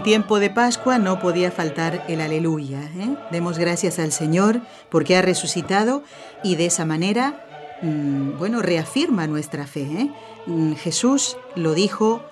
En 0.00 0.04
tiempo 0.04 0.40
de 0.40 0.48
Pascua 0.48 0.98
no 0.98 1.20
podía 1.20 1.50
faltar 1.50 2.06
el 2.08 2.22
aleluya. 2.22 2.80
¿eh? 2.96 3.16
Demos 3.30 3.58
gracias 3.58 3.98
al 3.98 4.12
Señor 4.12 4.62
porque 4.88 5.14
ha 5.14 5.20
resucitado 5.20 6.04
y 6.42 6.56
de 6.56 6.64
esa 6.64 6.86
manera, 6.86 7.44
mm, 7.82 8.38
bueno, 8.38 8.62
reafirma 8.62 9.26
nuestra 9.26 9.66
fe. 9.66 9.82
¿eh? 9.82 10.10
Mm, 10.46 10.72
Jesús 10.72 11.36
lo 11.54 11.74
dijo 11.74 12.22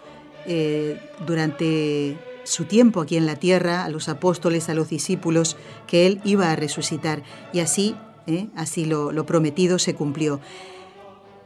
eh, 0.46 0.98
durante 1.26 2.16
su 2.44 2.64
tiempo 2.64 3.02
aquí 3.02 3.18
en 3.18 3.26
la 3.26 3.36
tierra 3.36 3.84
a 3.84 3.90
los 3.90 4.08
apóstoles, 4.08 4.70
a 4.70 4.74
los 4.74 4.88
discípulos, 4.88 5.58
que 5.86 6.06
Él 6.06 6.22
iba 6.24 6.50
a 6.50 6.56
resucitar. 6.56 7.22
Y 7.52 7.60
así, 7.60 7.94
así 8.56 8.86
lo 8.86 9.26
prometido 9.26 9.78
se 9.78 9.94
cumplió. 9.94 10.40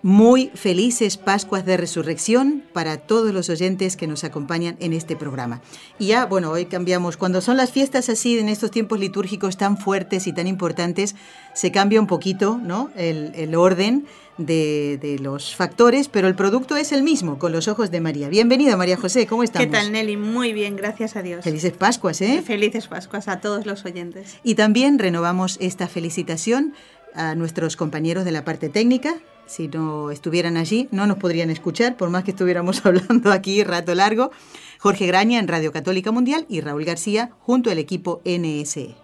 Muy 0.03 0.51
felices 0.55 1.17
Pascuas 1.17 1.65
de 1.65 1.77
Resurrección 1.77 2.65
para 2.73 2.97
todos 2.97 3.33
los 3.33 3.49
oyentes 3.49 3.97
que 3.97 4.09
nos 4.09 4.25
acompañan 4.25 4.77
en 4.81 4.93
este 4.93 5.15
programa. 5.15 5.63
Y 6.01 6.09
ya, 6.09 6.27
bueno, 6.27 6.51
hoy 6.51 6.67
cambiamos. 6.67 7.17
Cuando 7.17 7.41
son 7.41 7.57
las 7.57 7.71
fiestas 7.71 8.09
así, 8.09 8.37
en 8.37 8.49
estos 8.49 8.73
tiempos 8.73 8.99
litúrgicos 8.99 9.57
tan 9.57 9.79
fuertes 9.79 10.27
y 10.27 10.33
tan 10.33 10.49
importantes, 10.49 11.15
se 11.55 11.71
cambia 11.71 12.01
un 12.01 12.09
poquito 12.09 12.59
¿no? 12.61 12.91
el, 12.97 13.31
el 13.37 13.55
orden 13.55 14.05
de, 14.39 14.99
de, 15.01 15.21
los 15.21 15.55
factores, 15.55 16.09
pero 16.09 16.27
el 16.27 16.35
producto 16.35 16.77
es 16.77 16.91
el 16.91 17.05
mismo, 17.05 17.39
con 17.39 17.53
los 17.53 17.69
ojos 17.69 17.93
de 17.93 18.01
María. 18.01 18.29
Bienvenida, 18.29 18.77
María 18.77 18.97
José, 18.97 19.29
¿cómo 19.29 19.45
estamos? 19.45 19.67
¿Qué 19.67 19.73
tal, 19.73 19.93
Nelly? 19.93 20.17
Muy 20.17 20.53
bien, 20.53 20.75
gracias 20.75 21.15
a 21.15 21.23
Dios. 21.23 21.45
Felices 21.45 21.75
Pascuas, 21.75 22.21
¿eh? 22.23 22.43
Felices 22.45 22.89
Pascuas 22.89 23.29
a 23.29 23.41
todos 23.41 23.67
los 23.67 23.85
oyentes. 23.85 24.39
Y 24.43 24.57
también 24.57 24.99
renovamos 24.99 25.59
esta 25.61 25.87
felicitación 25.87 26.75
a 27.15 27.35
nuestros 27.35 27.77
compañeros 27.77 28.25
de 28.25 28.33
la 28.33 28.45
parte 28.45 28.69
técnica, 28.69 29.17
si 29.53 29.69
no 29.69 30.11
estuvieran 30.11 30.57
allí, 30.57 30.89
no 30.93 31.07
nos 31.07 31.19
podrían 31.19 31.51
escuchar, 31.51 31.99
por 31.99 32.09
más 32.09 32.25
que 32.25 32.31
estuviéramos 32.31 32.87
hablando 32.87 33.31
aquí 33.31 33.63
rato 33.65 33.95
largo. 33.95 34.31
Jorge 34.79 35.07
Graña 35.07 35.39
en 35.39 35.47
Radio 35.47 35.73
Católica 35.73 36.11
Mundial 36.11 36.47
y 36.49 36.63
Raúl 36.63 36.85
García 36.85 37.33
junto 37.41 37.71
al 37.71 37.79
equipo 37.79 38.23
NSE. 38.25 38.95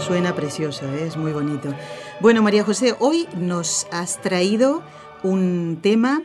Suena 0.00 0.34
precioso, 0.34 0.86
¿eh? 0.92 1.06
es 1.06 1.16
muy 1.16 1.32
bonito. 1.32 1.72
Bueno, 2.18 2.42
María 2.42 2.64
José, 2.64 2.96
hoy 2.98 3.28
nos 3.36 3.86
has 3.92 4.20
traído 4.20 4.82
un 5.22 5.78
tema. 5.80 6.22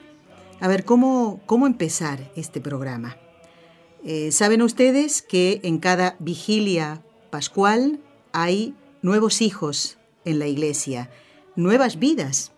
A 0.59 0.67
ver, 0.67 0.83
¿cómo, 0.83 1.39
cómo 1.45 1.67
empezar 1.67 2.31
este 2.35 2.59
programa? 2.59 3.15
Eh, 4.03 4.31
Saben 4.31 4.61
ustedes 4.61 5.21
que 5.21 5.59
en 5.63 5.79
cada 5.79 6.15
vigilia 6.19 7.01
pascual 7.29 7.99
hay 8.31 8.75
nuevos 9.01 9.41
hijos 9.41 9.97
en 10.25 10.39
la 10.39 10.47
iglesia, 10.47 11.09
nuevas 11.55 11.99
vidas. 11.99 12.51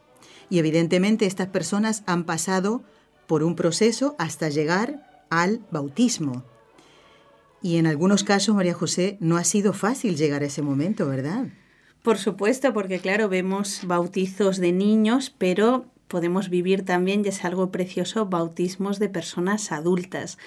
Y 0.50 0.60
evidentemente 0.60 1.26
estas 1.26 1.48
personas 1.48 2.04
han 2.06 2.24
pasado 2.26 2.84
por 3.28 3.44
un 3.44 3.56
proceso 3.56 4.16
hasta 4.18 4.50
llegar 4.50 5.26
al 5.30 5.62
bautismo. 5.72 6.44
Y 7.62 7.78
en 7.78 7.88
algunos 7.88 8.24
casos, 8.24 8.56
María 8.56 8.74
José, 8.74 9.18
no 9.20 9.38
ha 9.38 9.44
sido 9.44 9.74
fácil 9.74 10.18
llegar 10.18 10.42
a 10.42 10.48
ese 10.48 10.62
momento, 10.62 11.08
¿verdad? 11.08 11.48
Por 12.02 12.18
supuesto, 12.18 12.74
porque 12.74 13.00
claro, 13.00 13.30
vemos 13.30 13.82
bautizos 13.86 14.58
de 14.58 14.72
niños, 14.72 15.30
pero 15.38 15.86
podemos 16.08 16.50
vivir 16.50 16.86
también, 16.86 17.24
y 17.24 17.28
es 17.28 17.46
algo 17.46 17.70
precioso, 17.70 18.26
bautismos 18.26 18.98
de 18.98 19.10
personas 19.10 19.72
adultas 19.72 20.38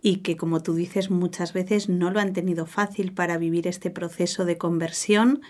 y 0.00 0.18
que, 0.18 0.36
como 0.36 0.62
tú 0.62 0.74
dices, 0.74 1.10
muchas 1.10 1.52
veces 1.52 1.88
no 1.88 2.10
lo 2.10 2.20
han 2.20 2.32
tenido 2.32 2.66
fácil 2.66 3.12
para 3.12 3.36
vivir 3.36 3.66
este 3.66 3.90
proceso 3.90 4.44
de 4.44 4.56
conversión, 4.56 5.42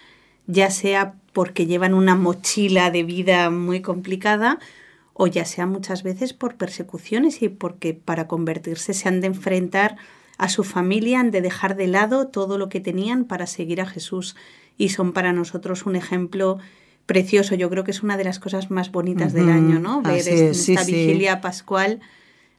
ya 0.47 0.71
sea 0.71 1.15
porque 1.33 1.67
llevan 1.67 1.93
una 1.93 2.15
mochila 2.15 2.91
de 2.91 3.03
vida 3.03 3.51
muy 3.51 3.83
complicada 3.83 4.59
o 5.13 5.27
ya 5.27 5.45
sea 5.45 5.67
muchas 5.67 6.03
veces 6.03 6.33
por 6.33 6.57
persecuciones 6.57 7.43
y 7.43 7.49
porque 7.49 7.93
para 7.93 8.27
convertirse 8.27 8.95
se 8.95 9.09
han 9.09 9.21
de 9.21 9.27
enfrentar 9.27 9.97
a 10.39 10.49
su 10.49 10.65
familia, 10.65 11.21
han 11.21 11.31
de 11.31 11.43
dejar 11.43 11.77
de 11.77 11.89
lado 11.89 12.29
todo 12.29 12.57
lo 12.57 12.69
que 12.69 12.81
tenían 12.81 13.25
para 13.25 13.47
seguir 13.47 13.81
a 13.81 13.87
Jesús 13.87 14.37
y 14.79 14.91
son 14.91 15.13
para 15.13 15.33
nosotros 15.33 15.85
un 15.85 15.97
ejemplo 15.97 16.59
precioso. 17.05 17.57
Yo 17.57 17.69
creo 17.69 17.85
que 17.85 17.91
es 17.91 18.03
una 18.03 18.17
de 18.17 18.25
las 18.25 18.39
cosas 18.39 18.71
más 18.71 18.93
bonitas 18.93 19.33
uh 19.33 19.37
-huh. 19.37 19.41
del 19.41 19.51
año, 19.51 19.79
¿no? 19.81 20.01
Ver 20.01 20.27
esta 20.29 20.85
sí, 20.85 20.93
vigilia 20.93 21.35
sí. 21.35 21.41
pascual 21.43 22.01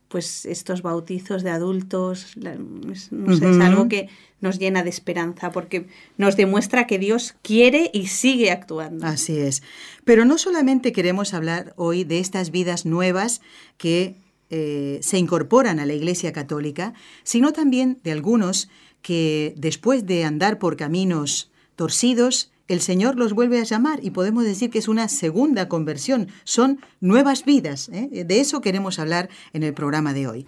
pues 0.09 0.45
estos 0.45 0.81
bautizos 0.81 1.43
de 1.43 1.51
adultos, 1.51 2.35
no 2.35 2.95
sé, 2.95 3.15
uh 3.15 3.25
-huh. 3.27 3.55
es 3.55 3.61
algo 3.61 3.87
que 3.87 4.09
nos 4.41 4.57
llena 4.57 4.83
de 4.83 4.89
esperanza 4.89 5.51
porque 5.51 5.85
nos 6.17 6.35
demuestra 6.35 6.87
que 6.87 6.97
Dios 6.97 7.35
quiere 7.41 7.91
y 7.93 8.07
sigue 8.07 8.51
actuando. 8.51 9.05
Así 9.05 9.37
es. 9.37 9.61
Pero 10.05 10.25
no 10.25 10.37
solamente 10.37 10.91
queremos 10.91 11.33
hablar 11.33 11.73
hoy 11.77 12.03
de 12.03 12.19
estas 12.19 12.49
vidas 12.49 12.85
nuevas 12.85 13.41
que 13.77 14.15
eh, 14.49 14.99
se 15.03 15.19
incorporan 15.19 15.79
a 15.79 15.85
la 15.85 15.93
Iglesia 15.93 16.33
Católica, 16.33 16.93
sino 17.23 17.53
también 17.53 17.99
de 18.03 18.11
algunos 18.11 18.69
que 19.03 19.53
después 19.57 20.07
de 20.07 20.23
andar 20.23 20.57
por 20.57 20.75
caminos 20.75 21.51
torcidos, 21.75 22.51
el 22.69 22.81
Señor 22.81 23.17
los 23.17 23.33
vuelve 23.33 23.59
a 23.59 23.63
llamar 23.63 23.99
y 24.01 24.11
podemos 24.11 24.45
decir 24.45 24.69
que 24.69 24.79
es 24.79 24.87
una 24.87 25.09
segunda 25.09 25.67
conversión, 25.67 26.29
son 26.45 26.79
nuevas 27.01 27.43
vidas. 27.43 27.89
¿eh? 27.89 28.23
De 28.23 28.39
eso 28.39 28.61
queremos 28.61 28.99
hablar 28.99 29.29
en 29.53 29.63
el 29.63 29.73
programa 29.73 30.13
de 30.13 30.27
hoy. 30.27 30.45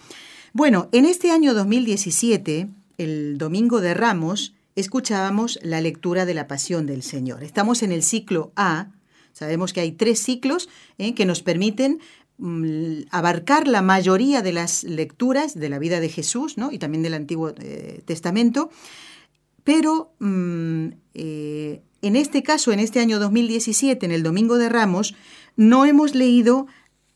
Bueno, 0.54 0.88
en 0.92 1.06
este 1.06 1.32
año 1.32 1.54
2017, 1.54 2.70
el 2.98 3.38
Domingo 3.38 3.82
de 3.82 3.96
Ramos, 3.96 4.54
escuchábamos 4.76 5.59
la 5.64 5.82
lectura 5.82 6.26
de 6.26 6.36
la 6.36 6.48
Pasión 6.48 6.86
del 6.86 7.02
Señor. 7.02 7.44
Estamos 7.44 7.82
en 7.82 7.92
el 7.92 8.04
ciclo 8.04 8.52
A, 8.56 8.90
sabemos 9.34 9.74
que 9.74 9.82
hay 9.82 9.92
tres 9.92 10.22
ciclos 10.22 10.70
¿eh? 11.00 11.16
que 11.16 11.26
nos 11.26 11.42
permiten 11.42 12.02
mm, 12.38 13.03
abarcar 13.09 13.68
la 13.68 13.82
mayoría 13.82 14.44
de 14.44 14.53
las 14.53 14.84
lecturas 14.84 15.59
de 15.59 15.70
la 15.70 15.80
vida 15.80 16.00
de 16.00 16.09
Jesús 16.09 16.58
¿no? 16.58 16.72
y 16.72 16.78
también 16.78 17.02
del 17.02 17.16
Antiguo 17.16 17.53
eh, 17.59 18.03
Testamento, 18.06 18.70
pero 19.63 20.13
mmm, 20.19 20.88
eh, 21.13 21.81
en 22.01 22.16
este 22.16 22.41
caso, 22.41 22.72
en 22.72 22.79
este 22.79 22.99
año 22.99 23.19
2017, 23.19 24.05
en 24.05 24.11
el 24.11 24.23
Domingo 24.23 24.57
de 24.57 24.69
Ramos, 24.69 25.13
no 25.55 25.85
hemos 25.85 26.16
leído 26.16 26.67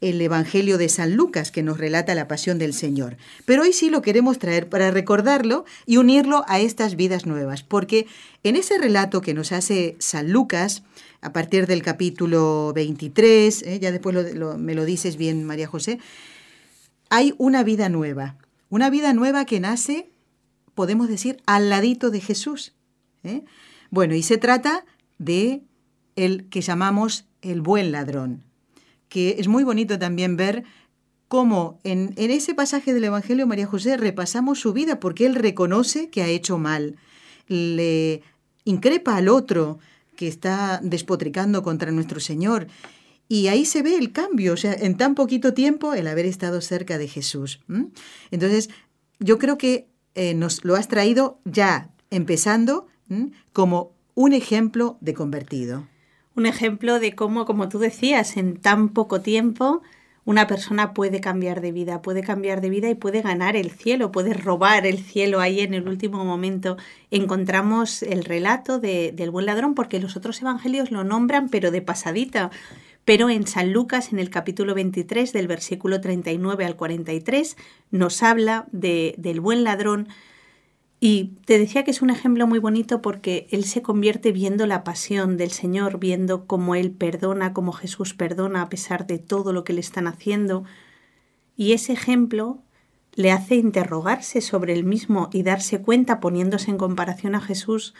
el 0.02 0.22
Evangelio 0.22 0.78
de 0.78 0.90
San 0.90 1.16
Lucas 1.16 1.52
que 1.52 1.64
nos 1.64 1.80
relata 1.80 2.14
la 2.14 2.28
pasión 2.28 2.60
del 2.60 2.74
Señor. 2.74 3.18
Pero 3.46 3.64
hoy 3.64 3.74
sí 3.74 3.90
lo 3.90 4.02
queremos 4.02 4.38
traer 4.38 4.70
para 4.70 4.92
recordarlo 4.92 5.66
y 5.86 5.98
unirlo 5.98 6.44
a 6.48 6.60
estas 6.60 6.96
vidas 6.96 7.26
nuevas, 7.26 7.64
porque 7.64 8.06
en 8.44 8.56
ese 8.56 8.78
relato 8.78 9.22
que 9.22 9.34
nos 9.34 9.52
hace 9.52 9.96
San 10.00 10.32
Lucas, 10.32 10.84
a 11.22 11.34
partir 11.34 11.66
del 11.66 11.82
capítulo 11.82 12.72
23, 12.76 13.64
¿eh? 13.64 13.80
ya 13.80 13.92
después 13.92 14.36
lo, 14.36 14.58
me 14.58 14.76
lo 14.76 14.86
dices 14.86 15.18
bien, 15.18 15.44
María 15.44 15.68
José, 15.68 16.00
hay 17.10 17.34
una 17.38 17.64
vida 17.64 17.90
nueva, 17.90 18.38
una 18.70 18.90
vida 18.92 19.14
nueva 19.14 19.46
que 19.46 19.60
nace, 19.60 20.10
podemos 20.76 21.08
decir, 21.08 21.42
al 21.46 21.70
ladito 21.70 22.12
de 22.12 22.22
Jesús. 22.22 22.74
¿eh? 23.24 23.44
Bueno, 23.90 24.14
y 24.14 24.24
se 24.24 24.38
trata 24.38 24.86
de 25.18 25.64
el 26.16 26.48
que 26.50 26.62
llamamos 26.62 27.26
el 27.42 27.62
buen 27.62 27.92
ladrón, 27.92 28.44
que 29.10 29.36
es 29.40 29.48
muy 29.48 29.64
bonito 29.64 29.98
también 29.98 30.38
ver 30.38 30.64
cómo 31.28 31.80
en, 31.84 32.14
en, 32.18 32.32
ese 32.32 32.54
pasaje 32.54 32.94
del 32.94 33.06
Evangelio 33.06 33.48
María 33.48 33.66
José 33.66 33.98
repasamos 33.98 34.60
su 34.60 34.74
vida 34.74 35.00
porque 35.00 35.26
él 35.26 35.36
reconoce 35.36 36.10
que 36.10 36.22
ha 36.22 36.28
hecho 36.28 36.58
mal, 36.58 36.98
le 37.48 38.22
increpa 38.64 39.18
al 39.18 39.30
otro 39.30 39.80
que 40.16 40.28
está 40.28 40.80
despotricando 40.84 41.64
contra 41.64 41.92
nuestro 41.92 42.20
Señor. 42.20 42.68
Y 43.28 43.48
ahí 43.48 43.66
se 43.66 43.82
ve 43.82 43.96
el 43.96 44.12
cambio, 44.12 44.54
o 44.54 44.58
sea, 44.58 44.74
en 44.74 44.98
tan 44.98 45.16
poquito 45.16 45.54
tiempo 45.54 45.94
el 45.94 46.08
haber 46.08 46.26
estado 46.26 46.62
cerca 46.62 46.98
de 46.98 47.08
Jesús. 47.08 47.60
Entonces, 48.30 48.70
yo 49.20 49.40
creo 49.40 49.58
que 49.58 49.88
eh, 50.16 50.34
nos 50.34 50.64
lo 50.64 50.76
has 50.76 50.88
traído 50.88 51.40
ya 51.46 51.90
empezando 52.10 52.88
como 53.54 53.92
un 54.16 54.34
ejemplo 54.34 54.98
de 55.02 55.14
convertido. 55.14 55.88
un 56.36 56.46
ejemplo 56.46 57.00
de 57.00 57.16
cómo, 57.16 57.46
como 57.46 57.70
tú 57.70 57.80
decías, 57.80 58.36
en 58.36 58.58
tan 58.58 58.90
poco 58.90 59.22
tiempo 59.22 59.82
una 60.26 60.48
persona 60.48 60.94
puede 60.94 61.22
cambiar 61.22 61.62
de 61.62 61.72
vida, 61.72 62.02
puede 62.02 62.24
cambiar 62.24 62.60
de 62.60 62.70
vida 62.70 62.90
y 62.90 62.96
puede 62.96 63.22
ganar 63.22 63.56
el 63.56 63.70
cielo, 63.70 64.12
puede 64.12 64.34
robar 64.34 64.88
el 64.88 64.98
cielo 64.98 65.40
ahí 65.40 65.60
en 65.60 65.76
el 65.76 65.88
último 65.88 66.26
momento. 66.26 66.78
Encontramos 67.12 68.02
el 68.02 68.26
relato 68.26 68.80
de, 68.80 69.12
del 69.14 69.30
buen 69.30 69.46
ladrón 69.46 69.76
porque 69.76 70.00
los 70.00 70.18
otros 70.18 70.42
evangelios 70.42 70.90
lo 70.90 71.04
nombran 71.04 71.50
pero 71.50 71.70
de 71.70 71.84
pasadita. 71.84 72.50
Pero 73.06 73.30
en 73.30 73.46
San 73.46 73.72
Lucas, 73.72 74.12
en 74.12 74.20
el 74.20 74.32
capítulo 74.32 74.74
23, 74.74 75.32
del 75.32 75.48
versículo 75.48 76.02
39 76.02 76.66
al 76.66 76.76
43, 76.76 77.56
nos 77.92 78.24
habla 78.24 78.68
de, 78.72 79.14
del 79.20 79.40
buen 79.40 79.64
ladrón 79.64 80.10
y 81.00 81.36
te 81.46 81.60
decía 81.60 81.84
que 81.84 81.92
es 81.92 82.02
un 82.02 82.10
ejemplo 82.10 82.48
muy 82.48 82.58
bonito 82.58 83.04
porque 83.04 83.48
él 83.52 83.66
se 83.66 83.84
convierte 83.84 84.32
viendo 84.32 84.66
la 84.66 84.84
pasión 84.84 85.38
del 85.38 85.52
Señor, 85.52 86.00
viendo 86.00 86.48
cómo 86.48 86.74
él 86.74 86.90
perdona, 86.90 87.54
cómo 87.54 87.74
Jesús 87.74 88.16
perdona 88.16 88.64
a 88.64 88.70
pesar 88.70 89.06
de 89.06 89.20
todo 89.20 89.54
lo 89.54 89.64
que 89.64 89.74
le 89.74 89.82
están 89.82 90.08
haciendo. 90.08 90.64
Y 91.56 91.74
ese 91.74 91.94
ejemplo 91.94 92.64
le 93.14 93.32
hace 93.32 93.56
interrogarse 93.56 94.42
sobre 94.42 94.74
él 94.74 94.84
mismo 94.84 95.30
y 95.32 95.44
darse 95.44 95.80
cuenta, 95.80 96.20
poniéndose 96.20 96.72
en 96.72 96.80
comparación 96.80 97.36
a 97.36 97.42
Jesús, 97.42 97.94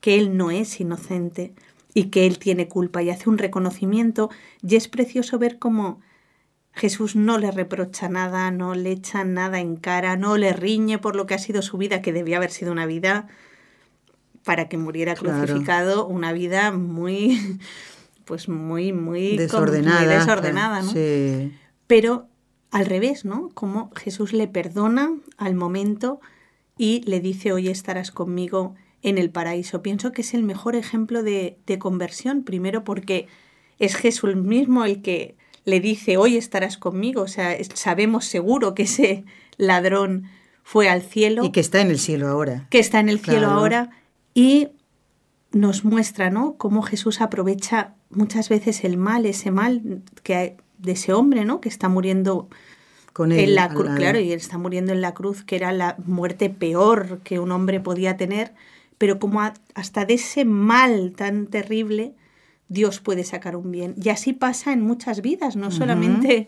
que 0.00 0.18
él 0.18 0.36
no 0.36 0.50
es 0.50 0.80
inocente 0.80 1.54
y 1.94 2.04
que 2.04 2.26
él 2.26 2.38
tiene 2.38 2.68
culpa 2.68 3.02
y 3.02 3.10
hace 3.10 3.28
un 3.28 3.38
reconocimiento. 3.38 4.30
Y 4.62 4.76
es 4.76 4.88
precioso 4.88 5.38
ver 5.38 5.58
cómo 5.58 6.00
Jesús 6.72 7.16
no 7.16 7.38
le 7.38 7.50
reprocha 7.50 8.08
nada, 8.08 8.50
no 8.50 8.74
le 8.74 8.92
echa 8.92 9.24
nada 9.24 9.60
en 9.60 9.76
cara, 9.76 10.16
no 10.16 10.36
le 10.36 10.52
riñe 10.52 10.98
por 10.98 11.16
lo 11.16 11.26
que 11.26 11.34
ha 11.34 11.38
sido 11.38 11.60
su 11.62 11.76
vida, 11.76 12.00
que 12.00 12.12
debía 12.12 12.38
haber 12.38 12.50
sido 12.50 12.72
una 12.72 12.86
vida 12.86 13.28
para 14.44 14.68
que 14.68 14.78
muriera 14.78 15.14
crucificado, 15.14 16.06
una 16.06 16.32
vida 16.32 16.72
muy, 16.72 17.58
pues 18.24 18.48
muy, 18.48 18.92
muy 18.92 19.36
desordenada, 19.36 20.18
desordenada 20.18 20.82
¿no? 20.82 20.92
Pero 21.86 22.26
al 22.70 22.86
revés, 22.86 23.24
¿no? 23.24 23.50
Como 23.52 23.90
Jesús 23.94 24.32
le 24.32 24.48
perdona 24.48 25.12
al 25.36 25.54
momento 25.54 26.20
y 26.78 27.02
le 27.02 27.20
dice, 27.20 27.52
hoy 27.52 27.68
estarás 27.68 28.10
conmigo 28.10 28.74
en 29.02 29.18
el 29.18 29.30
paraíso. 29.30 29.82
Pienso 29.82 30.12
que 30.12 30.22
es 30.22 30.34
el 30.34 30.42
mejor 30.42 30.76
ejemplo 30.76 31.22
de, 31.22 31.58
de 31.66 31.78
conversión, 31.78 32.44
primero 32.44 32.84
porque 32.84 33.28
es 33.78 33.96
Jesús 33.96 34.36
mismo 34.36 34.84
el 34.84 35.02
que 35.02 35.36
le 35.64 35.80
dice, 35.80 36.16
hoy 36.16 36.36
estarás 36.36 36.76
conmigo. 36.76 37.22
O 37.22 37.28
sea, 37.28 37.56
sabemos 37.74 38.24
seguro 38.24 38.74
que 38.74 38.84
ese 38.84 39.24
ladrón 39.56 40.24
fue 40.62 40.88
al 40.88 41.02
cielo. 41.02 41.44
Y 41.44 41.52
que 41.52 41.60
está 41.60 41.80
en 41.80 41.90
el 41.90 41.98
cielo 41.98 42.28
ahora. 42.28 42.66
Que 42.70 42.78
está 42.78 43.00
en 43.00 43.08
el 43.08 43.20
cielo 43.20 43.48
ahora. 43.48 43.90
Y 44.34 44.68
nos 45.52 45.84
muestra, 45.84 46.30
¿no? 46.30 46.56
Cómo 46.56 46.82
Jesús 46.82 47.20
aprovecha 47.20 47.94
muchas 48.10 48.48
veces 48.48 48.84
el 48.84 48.96
mal, 48.96 49.26
ese 49.26 49.50
mal 49.50 50.02
que 50.22 50.56
de 50.78 50.92
ese 50.92 51.12
hombre, 51.12 51.44
¿no? 51.44 51.60
Que 51.60 51.68
está 51.68 51.88
muriendo 51.88 52.48
con 53.12 53.32
él, 53.32 53.40
en 53.40 53.54
la 53.54 53.68
cruz, 53.68 53.90
claro, 53.94 54.18
y 54.18 54.32
él 54.32 54.38
está 54.38 54.56
muriendo 54.58 54.92
en 54.92 55.00
la 55.00 55.12
cruz, 55.12 55.42
que 55.44 55.56
era 55.56 55.72
la 55.72 55.96
muerte 56.06 56.48
peor 56.48 57.20
que 57.22 57.38
un 57.38 57.52
hombre 57.52 57.80
podía 57.80 58.16
tener, 58.16 58.54
pero 59.02 59.18
como 59.18 59.40
hasta 59.74 60.04
de 60.04 60.14
ese 60.14 60.44
mal 60.44 61.12
tan 61.16 61.48
terrible 61.48 62.14
Dios 62.68 63.00
puede 63.00 63.24
sacar 63.24 63.56
un 63.56 63.72
bien. 63.72 63.96
Y 64.00 64.10
así 64.10 64.32
pasa 64.32 64.72
en 64.72 64.80
muchas 64.80 65.22
vidas, 65.22 65.56
no 65.56 65.72
solamente 65.72 66.46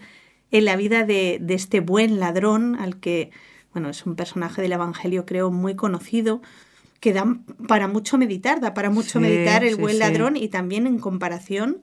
en 0.53 0.65
la 0.65 0.77
vida 0.77 1.03
de, 1.03 1.45
este 1.49 1.81
buen 1.81 2.21
ladrón, 2.21 2.77
al 2.77 3.01
que, 3.01 3.33
bueno, 3.73 3.89
es 3.89 4.07
un 4.07 4.15
personaje 4.15 4.63
del 4.63 4.71
Evangelio 4.71 5.27
creo 5.27 5.51
muy 5.51 5.75
conocido, 5.75 6.43
que 7.01 7.13
da 7.13 7.27
para 7.67 7.89
mucho 7.89 8.19
meditar, 8.19 8.61
da 8.61 8.73
para 8.73 8.89
mucho 8.89 9.19
meditar 9.19 9.65
el 9.65 9.75
buen 9.75 9.99
ladrón 9.99 10.37
y 10.37 10.47
también 10.47 10.87
en 10.87 11.01
comparación 11.01 11.83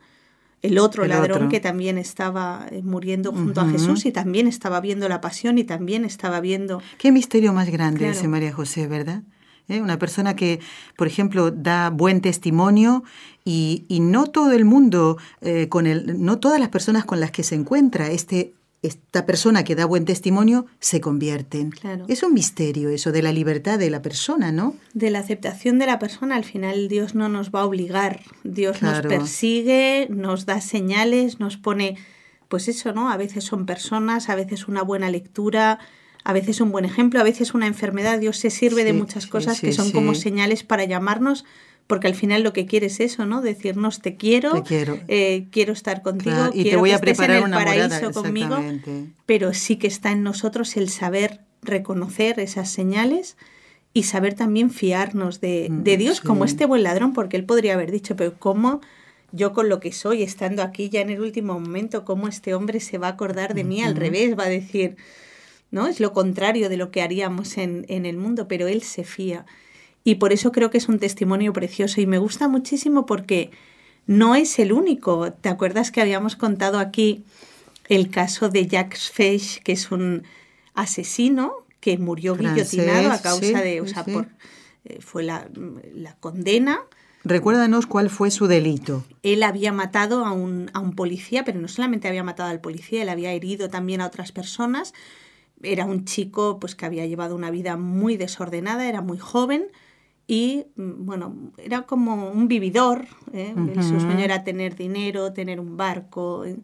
el 0.61 0.77
otro 0.77 1.05
ladrón 1.05 1.49
que 1.49 1.59
también 1.59 1.97
estaba 1.97 2.65
eh, 2.71 2.81
muriendo 2.81 3.33
junto 3.33 3.59
a 3.59 3.67
Jesús 3.67 4.05
y 4.05 4.13
también 4.13 4.47
estaba 4.47 4.79
viendo 4.79 5.09
la 5.09 5.19
pasión 5.19 5.57
y 5.57 5.65
también 5.65 6.05
estaba 6.05 6.39
viendo... 6.39 6.81
Qué 6.97 7.11
misterio 7.11 7.51
más 7.51 7.69
grande 7.69 8.07
ese 8.07 8.29
María 8.29 8.53
José, 8.53 8.87
¿verdad? 8.87 9.23
¿Eh? 9.71 9.81
Una 9.81 9.97
persona 9.97 10.35
que, 10.35 10.59
por 10.97 11.07
ejemplo, 11.07 11.51
da 11.51 11.89
buen 11.89 12.21
testimonio 12.21 13.03
y, 13.45 13.85
no 14.01 14.25
todo 14.25 14.51
el 14.51 14.65
mundo, 14.65 15.17
eh, 15.41 15.67
con 15.69 15.87
el, 15.87 16.23
no 16.23 16.39
todas 16.39 16.59
las 16.59 16.69
personas 16.69 17.05
con 17.05 17.19
las 17.19 17.31
que 17.31 17.43
se 17.43 17.55
encuentra 17.55 18.09
este, 18.09 18.53
esta 18.81 19.25
persona 19.25 19.63
que 19.63 19.75
da 19.75 19.85
buen 19.85 20.05
testimonio 20.05 20.65
se 20.79 21.01
convierten. 21.01 21.71
Es 22.07 22.23
un 22.23 22.33
misterio 22.33 22.89
eso 22.89 23.11
de 23.11 23.21
la 23.21 23.31
libertad 23.31 23.77
de 23.77 23.89
la 23.89 24.01
persona, 24.01 24.51
¿no? 24.51 24.75
De 24.93 25.11
la 25.11 25.19
aceptación 25.19 25.77
de 25.77 25.85
la 25.85 25.99
persona. 25.99 26.35
Al 26.35 26.43
final 26.43 26.87
Dios 26.87 27.13
no 27.13 27.29
nos 27.29 27.51
va 27.51 27.61
a 27.61 27.65
obligar. 27.65 28.21
Dios 28.43 28.81
nos 28.81 29.01
persigue, 29.01 30.07
nos 30.09 30.45
da 30.47 30.61
señales, 30.61 31.39
nos 31.39 31.57
pone, 31.57 31.97
pues 32.47 32.67
eso, 32.67 32.91
¿no? 32.91 33.11
A 33.11 33.17
veces 33.17 33.43
son 33.43 33.67
personas, 33.67 34.29
a 34.29 34.35
veces 34.35 34.67
una 34.67 34.81
buena 34.81 35.11
lectura, 35.11 35.79
a 36.23 36.33
veces 36.33 36.61
un 36.61 36.71
buen 36.71 36.85
ejemplo, 36.85 37.19
a 37.19 37.23
veces 37.23 37.53
una 37.53 37.67
enfermedad. 37.67 38.19
Dios 38.19 38.37
se 38.37 38.49
sirve 38.49 38.83
de 38.83 38.93
muchas 38.93 39.27
cosas 39.27 39.59
que 39.59 39.73
son 39.73 39.91
como 39.91 40.15
señales 40.15 40.63
para 40.63 40.85
llamarnos, 40.85 41.45
porque 41.87 42.07
al 42.07 42.15
final 42.15 42.43
lo 42.43 42.53
que 42.53 42.65
quiere 42.65 42.87
es 42.87 42.99
eso, 42.99 43.25
¿no? 43.25 43.41
Decirnos 43.41 44.01
te 44.01 44.15
quiero, 44.15 44.63
quiero, 44.63 44.99
eh, 45.07 45.47
quiero 45.51 45.73
estar 45.73 46.01
contigo, 46.01 46.49
y 46.53 46.63
quiero 46.63 46.69
te 46.69 46.75
voy 46.77 46.91
a 46.91 46.99
preparar 46.99 47.37
en 47.37 47.45
el 47.45 47.51
paraíso 47.51 48.11
conmigo. 48.11 48.57
Pero 49.25 49.53
sí 49.53 49.77
que 49.77 49.87
está 49.87 50.11
en 50.11 50.23
nosotros 50.23 50.77
el 50.77 50.89
saber 50.89 51.41
reconocer 51.61 52.39
esas 52.39 52.69
señales 52.69 53.37
y 53.93 54.03
saber 54.03 54.35
también 54.35 54.71
fiarnos 54.71 55.41
de, 55.41 55.67
mm, 55.69 55.83
de 55.83 55.97
Dios 55.97 56.21
como 56.21 56.45
este 56.45 56.65
buen 56.65 56.83
ladrón, 56.83 57.13
porque 57.13 57.35
él 57.35 57.43
podría 57.43 57.73
haber 57.73 57.91
dicho, 57.91 58.15
pero 58.15 58.39
¿cómo? 58.39 58.81
yo 59.31 59.53
con 59.53 59.69
lo 59.69 59.79
que 59.79 59.91
soy, 59.91 60.23
estando 60.23 60.61
aquí 60.61 60.89
ya 60.89 61.01
en 61.01 61.09
el 61.09 61.21
último 61.21 61.59
momento, 61.59 62.05
cómo 62.05 62.27
este 62.27 62.53
hombre 62.53 62.79
se 62.79 62.97
va 62.97 63.07
a 63.07 63.11
acordar 63.11 63.53
de 63.53 63.63
mí, 63.63 63.81
al 63.81 63.95
revés, 63.95 64.37
va 64.37 64.43
a 64.43 64.49
decir, 64.49 64.97
¿no? 65.71 65.87
Es 65.87 65.99
lo 65.99 66.13
contrario 66.13 66.69
de 66.69 66.77
lo 66.77 66.91
que 66.91 67.01
haríamos 67.01 67.57
en, 67.57 67.85
en 67.87 68.05
el 68.05 68.17
mundo, 68.17 68.47
pero 68.47 68.67
él 68.67 68.81
se 68.81 69.03
fía. 69.03 69.45
Y 70.03 70.15
por 70.15 70.33
eso 70.33 70.51
creo 70.51 70.69
que 70.69 70.77
es 70.77 70.89
un 70.89 70.99
testimonio 70.99 71.53
precioso 71.53 72.01
y 72.01 72.05
me 72.05 72.17
gusta 72.17 72.47
muchísimo 72.47 73.05
porque 73.05 73.51
no 74.07 74.35
es 74.35 74.59
el 74.59 74.73
único. 74.73 75.31
¿Te 75.31 75.49
acuerdas 75.49 75.91
que 75.91 76.01
habíamos 76.01 76.35
contado 76.35 76.79
aquí 76.79 77.23
el 77.87 78.09
caso 78.09 78.49
de 78.49 78.67
Jacques 78.67 79.09
Fesch, 79.11 79.61
que 79.63 79.73
es 79.73 79.91
un 79.91 80.23
asesino 80.73 81.53
que 81.79 81.97
murió 81.97 82.35
guillotinado 82.35 83.11
a 83.11 83.21
causa 83.21 83.61
de, 83.61 83.81
o 83.81 83.87
sea, 83.87 84.05
por, 84.05 84.27
eh, 84.85 84.99
fue 85.01 85.23
la, 85.23 85.49
la, 85.93 86.15
condena. 86.15 86.79
Recuérdanos 87.23 87.87
cuál 87.87 88.09
fue 88.09 88.31
su 88.31 88.47
delito. 88.47 89.03
Él 89.23 89.43
había 89.43 89.73
matado 89.73 90.25
a 90.25 90.31
un, 90.31 90.71
a 90.73 90.79
un 90.79 90.95
policía, 90.95 91.43
pero 91.43 91.59
no 91.59 91.67
solamente 91.67 92.07
había 92.07 92.23
matado 92.23 92.49
al 92.49 92.61
policía, 92.61 93.01
él 93.01 93.09
había 93.09 93.31
herido 93.31 93.69
también 93.69 94.01
a 94.01 94.07
otras 94.07 94.31
personas 94.31 94.93
era 95.63 95.85
un 95.85 96.05
chico 96.05 96.59
pues 96.59 96.75
que 96.75 96.85
había 96.85 97.05
llevado 97.05 97.35
una 97.35 97.51
vida 97.51 97.77
muy 97.77 98.17
desordenada, 98.17 98.87
era 98.87 99.01
muy 99.01 99.17
joven 99.17 99.67
y 100.27 100.65
mm, 100.75 101.05
bueno, 101.05 101.51
era 101.57 101.83
como 101.83 102.31
un 102.31 102.47
vividor, 102.47 103.05
¿eh? 103.33 103.53
su 103.75 103.99
sueño 103.99 104.19
era 104.19 104.43
tener 104.43 104.75
dinero, 104.75 105.33
tener 105.33 105.59
un 105.59 105.77
barco, 105.77 106.45
¿eh? 106.45 106.57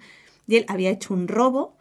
y 0.48 0.56
él 0.58 0.66
había 0.68 0.90
hecho 0.90 1.14
un 1.14 1.28
robo 1.28 1.76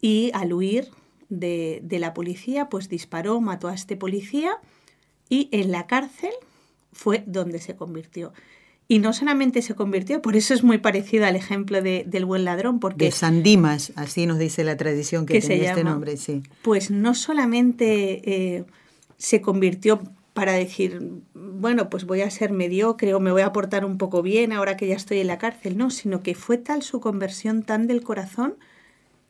y 0.00 0.30
al 0.34 0.52
huir 0.52 0.88
de, 1.28 1.80
de 1.84 1.98
la 1.98 2.14
policía 2.14 2.68
pues 2.68 2.88
disparó, 2.88 3.40
mató 3.40 3.68
a 3.68 3.74
este 3.74 3.96
policía 3.96 4.56
y 5.28 5.48
en 5.52 5.70
la 5.72 5.86
cárcel 5.86 6.32
fue 6.92 7.24
donde 7.26 7.58
se 7.58 7.76
convirtió. 7.76 8.32
Y 8.92 8.98
no 8.98 9.14
solamente 9.14 9.62
se 9.62 9.74
convirtió, 9.74 10.20
por 10.20 10.36
eso 10.36 10.52
es 10.52 10.62
muy 10.62 10.76
parecido 10.76 11.24
al 11.24 11.34
ejemplo 11.34 11.80
de, 11.80 12.04
del 12.06 12.26
buen 12.26 12.44
ladrón, 12.44 12.78
porque... 12.78 13.06
De 13.06 13.10
San 13.10 13.42
Dimas, 13.42 13.90
así 13.96 14.26
nos 14.26 14.38
dice 14.38 14.64
la 14.64 14.76
tradición 14.76 15.24
que, 15.24 15.40
tiene 15.40 15.64
este 15.64 15.82
nombre, 15.82 16.18
sí. 16.18 16.42
Pues 16.60 16.90
no 16.90 17.14
solamente 17.14 18.20
eh, 18.30 18.64
se 19.16 19.40
convirtió 19.40 20.02
para 20.34 20.52
decir, 20.52 21.00
bueno, 21.32 21.88
pues 21.88 22.04
voy 22.04 22.20
a 22.20 22.30
ser 22.30 22.52
mediocre 22.52 23.14
o 23.14 23.20
me 23.20 23.32
voy 23.32 23.40
a 23.40 23.54
portar 23.54 23.86
un 23.86 23.96
poco 23.96 24.20
bien 24.20 24.52
ahora 24.52 24.76
que 24.76 24.86
ya 24.86 24.96
estoy 24.96 25.20
en 25.20 25.28
la 25.28 25.38
cárcel, 25.38 25.78
no, 25.78 25.88
sino 25.88 26.22
que 26.22 26.34
fue 26.34 26.58
tal 26.58 26.82
su 26.82 27.00
conversión 27.00 27.62
tan 27.62 27.86
del 27.86 28.02
corazón 28.02 28.56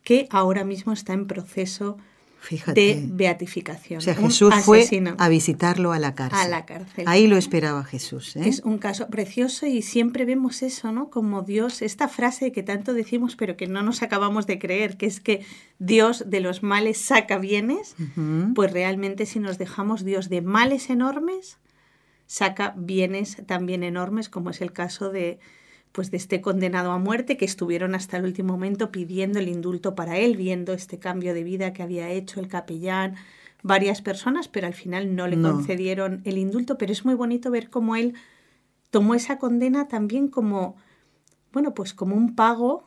que 0.03 0.27
ahora 0.31 0.65
mismo 0.65 0.93
está 0.93 1.13
en 1.13 1.29
proceso 1.29 1.99
de 2.75 3.05
beatificación. 3.09 3.99
O 3.99 4.01
sea, 4.01 4.15
Jesús 4.15 4.55
fue 4.65 4.87
a 5.19 5.29
visitarlo 5.29 5.93
a 5.93 5.99
la 5.99 6.15
cárcel. 6.15 6.41
A 6.41 6.49
la 6.49 6.67
cárcel. 6.67 7.05
Ahí 7.07 7.27
lo 7.27 7.37
esperaba 7.37 7.85
Jesús. 7.85 8.37
¿eh? 8.37 8.43
Es 8.47 8.61
un 8.61 8.79
caso 8.79 9.09
precioso 9.09 9.67
y 9.67 9.83
siempre 9.83 10.25
vemos 10.25 10.63
eso, 10.63 10.93
¿no? 10.93 11.09
Como 11.11 11.43
Dios, 11.43 11.83
esta 11.83 12.09
frase 12.09 12.53
que 12.53 12.63
tanto 12.63 12.95
decimos 12.95 13.37
pero 13.37 13.57
que 13.57 13.67
no 13.67 13.83
nos 13.83 14.03
acabamos 14.03 14.47
de 14.47 14.59
creer, 14.59 14.97
que 14.97 15.07
es 15.07 15.21
que 15.21 15.45
Dios 15.79 16.25
de 16.29 16.41
los 16.41 16.63
males 16.63 16.99
saca 16.99 17.39
bienes, 17.39 17.95
pues 18.55 18.73
realmente 18.73 19.27
si 19.27 19.39
nos 19.39 19.59
dejamos 19.59 20.05
Dios 20.05 20.29
de 20.29 20.43
males 20.43 20.91
enormes, 20.91 21.59
saca 22.27 22.75
bienes 22.77 23.37
también 23.47 23.83
enormes, 23.83 24.29
como 24.29 24.51
es 24.51 24.61
el 24.61 24.73
caso 24.73 25.11
de, 25.11 25.39
pues 25.93 26.11
de 26.11 26.17
este 26.17 26.41
condenado 26.41 26.91
a 26.91 26.99
muerte 26.99 27.37
que 27.37 27.45
estuvieron 27.45 27.95
hasta 27.95 28.17
el 28.17 28.25
último 28.25 28.55
momento 28.55 28.91
pidiendo 28.91 29.39
el 29.39 29.49
indulto 29.49 29.95
para 29.95 30.19
él, 30.19 30.37
viendo 30.37 30.73
este 30.73 30.99
cambio 30.99 31.35
de 31.35 31.45
vida 31.45 31.73
que 31.73 31.83
había 31.83 32.11
hecho 32.11 32.41
el 32.41 32.49
capellán, 32.49 33.17
varias 33.63 34.03
personas, 34.03 34.49
pero 34.49 34.67
al 34.67 34.75
final 34.75 35.15
no 35.15 35.29
le 35.29 35.41
concedieron 35.41 36.23
el 36.25 36.39
indulto, 36.39 36.79
pero 36.79 36.93
es 36.93 37.05
muy 37.05 37.15
bonito 37.15 37.51
ver 37.51 37.71
cómo 37.71 37.95
él 37.95 38.15
tomó 38.91 39.15
esa 39.15 39.39
condena 39.39 39.87
también 39.87 40.29
como, 40.29 40.77
bueno, 41.53 41.75
pues 41.75 41.95
como 41.95 42.17
un 42.17 42.35
pago 42.35 42.85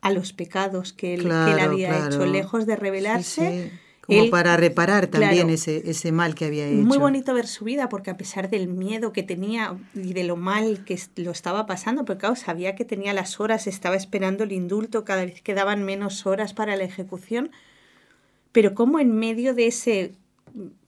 a 0.00 0.10
los 0.10 0.32
pecados 0.32 0.92
que 0.92 1.14
él, 1.14 1.30
había 1.30 2.06
hecho, 2.06 2.26
lejos 2.26 2.66
de 2.66 2.76
rebelarse. 2.76 3.72
Como 4.08 4.30
para 4.30 4.56
reparar 4.56 5.06
también 5.08 5.50
ese, 5.50 5.90
ese 5.90 6.12
mal 6.12 6.34
que 6.34 6.46
había 6.46 6.66
hecho. 6.66 6.82
Muy 6.82 6.96
bonito 6.96 7.34
ver 7.34 7.46
su 7.46 7.66
vida, 7.66 7.90
porque 7.90 8.10
a 8.10 8.16
pesar 8.16 8.48
del 8.48 8.66
miedo 8.66 9.12
que 9.12 9.22
tenía 9.22 9.76
y 9.94 10.14
de 10.14 10.24
lo 10.24 10.36
mal 10.36 10.82
que 10.86 10.98
lo 11.16 11.30
estaba 11.30 11.66
pasando, 11.66 12.06
porque 12.06 12.20
claro, 12.20 12.34
sabía 12.34 12.74
que 12.74 12.86
tenía 12.86 13.12
las 13.12 13.38
horas, 13.38 13.66
estaba 13.66 13.96
esperando 13.96 14.44
el 14.44 14.52
indulto, 14.52 15.04
cada 15.04 15.26
vez 15.26 15.42
quedaban 15.42 15.84
menos 15.84 16.24
horas 16.24 16.54
para 16.54 16.74
la 16.76 16.84
ejecución, 16.84 17.50
pero 18.50 18.74
como 18.74 18.98
en 18.98 19.12
medio 19.12 19.52
de 19.52 19.66
ese, 19.66 20.14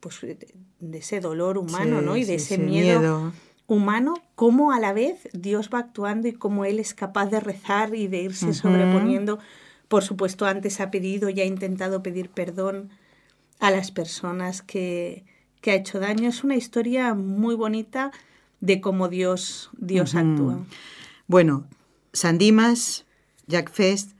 pues, 0.00 0.21
de 0.23 0.99
ese 0.99 1.21
dolor 1.21 1.59
humano, 1.59 2.00
¿no? 2.00 2.17
Y 2.17 2.25
de 2.25 2.37
ese, 2.37 2.57
miedo, 2.57 3.35
humano, 3.67 4.15
cómo 4.35 4.73
a 4.73 4.81
la 4.81 4.95
vez 4.95 5.29
Dios 5.35 5.69
va 5.73 5.81
actuando 5.81 6.27
y 6.27 6.33
cómo 6.33 6.65
Él 6.65 6.79
es 6.79 6.95
capaz 6.95 7.27
de 7.27 7.41
rezar 7.41 7.95
y 7.95 8.09
de 8.09 8.23
irse 8.23 8.55
sobreponiendo. 8.55 9.41
Por 9.89 10.05
supuesto, 10.05 10.47
antes 10.47 10.81
ha 10.81 10.91
pedido 10.91 11.29
y 11.29 11.39
ha 11.43 11.45
intentado 11.45 12.03
pedir 12.03 12.31
perdón 12.31 12.89
a 13.61 13.71
las 13.71 13.90
personas 13.90 14.62
que, 14.62 15.25
ha 15.67 15.75
hecho 15.75 16.00
daño. 16.00 16.29
Es 16.29 16.43
una 16.43 16.57
historia 16.57 17.14
muy 17.14 17.55
bonita 17.55 18.11
de 18.61 18.81
cómo 18.81 19.09
Dios, 19.09 19.71
Dios 19.79 20.14
actúa. 20.14 20.64
Bueno, 21.26 21.67
Sandimas, 22.12 23.07
Jack 23.47 23.71
Fest, 23.71 24.12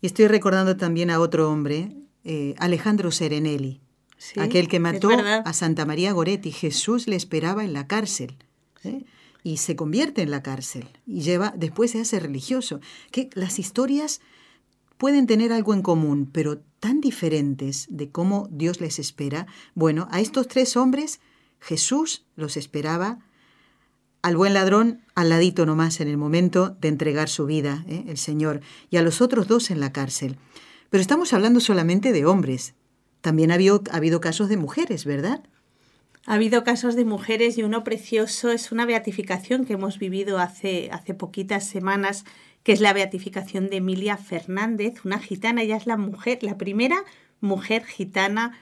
y 0.00 0.06
estoy 0.06 0.26
recordando 0.26 0.76
también 0.76 1.10
a 1.10 1.20
otro 1.20 1.50
hombre, 1.50 1.92
eh, 2.24 2.54
Alejandro 2.58 3.10
Serenelli, 3.10 3.80
aquel 4.36 4.68
que 4.68 4.80
mató 4.80 5.10
a 5.10 5.52
Santa 5.52 5.84
María 5.84 6.12
Goretti. 6.12 6.50
Jesús 6.50 7.06
le 7.06 7.16
esperaba 7.16 7.64
en 7.64 7.72
la 7.72 7.86
cárcel. 7.86 8.36
¿eh? 8.84 9.04
Y 9.42 9.58
se 9.58 9.76
convierte 9.76 10.22
en 10.22 10.30
la 10.30 10.42
cárcel 10.42 10.88
y 11.06 11.20
lleva, 11.22 11.54
después 11.56 11.92
se 11.92 12.00
hace 12.00 12.20
religioso. 12.20 12.80
Que 13.10 13.30
las 13.34 13.58
historias 13.58 14.20
pueden 15.00 15.26
tener 15.26 15.50
algo 15.50 15.72
en 15.72 15.80
común, 15.80 16.28
pero 16.30 16.58
tan 16.78 17.00
diferentes 17.00 17.86
de 17.88 18.10
cómo 18.10 18.48
Dios 18.50 18.82
les 18.82 18.98
espera. 18.98 19.46
Bueno, 19.74 20.06
a 20.10 20.20
estos 20.20 20.46
tres 20.46 20.76
hombres 20.76 21.20
Jesús 21.58 22.26
los 22.36 22.58
esperaba 22.58 23.18
al 24.20 24.36
buen 24.36 24.52
ladrón 24.52 25.00
al 25.14 25.30
ladito 25.30 25.64
nomás 25.64 26.02
en 26.02 26.08
el 26.08 26.18
momento 26.18 26.76
de 26.82 26.88
entregar 26.88 27.30
su 27.30 27.46
vida, 27.46 27.82
¿eh? 27.88 28.04
el 28.08 28.18
Señor, 28.18 28.60
y 28.90 28.98
a 28.98 29.02
los 29.02 29.22
otros 29.22 29.48
dos 29.48 29.70
en 29.70 29.80
la 29.80 29.90
cárcel. 29.90 30.36
Pero 30.90 31.00
estamos 31.00 31.32
hablando 31.32 31.60
solamente 31.60 32.12
de 32.12 32.26
hombres. 32.26 32.74
También 33.22 33.52
ha 33.52 33.54
habido, 33.54 33.82
ha 33.90 33.96
habido 33.96 34.20
casos 34.20 34.50
de 34.50 34.58
mujeres, 34.58 35.06
¿verdad? 35.06 35.42
Ha 36.26 36.34
habido 36.34 36.62
casos 36.62 36.94
de 36.94 37.06
mujeres 37.06 37.56
y 37.56 37.62
uno 37.62 37.84
precioso 37.84 38.50
es 38.50 38.70
una 38.70 38.84
beatificación 38.84 39.64
que 39.64 39.72
hemos 39.72 39.98
vivido 39.98 40.38
hace, 40.38 40.90
hace 40.92 41.14
poquitas 41.14 41.66
semanas 41.66 42.26
que 42.62 42.72
es 42.72 42.80
la 42.80 42.92
beatificación 42.92 43.70
de 43.70 43.76
Emilia 43.76 44.16
Fernández, 44.16 45.04
una 45.04 45.18
gitana, 45.18 45.62
ella 45.62 45.76
es 45.76 45.86
la 45.86 45.96
mujer, 45.96 46.38
la 46.42 46.58
primera 46.58 47.04
mujer 47.40 47.84
gitana 47.84 48.58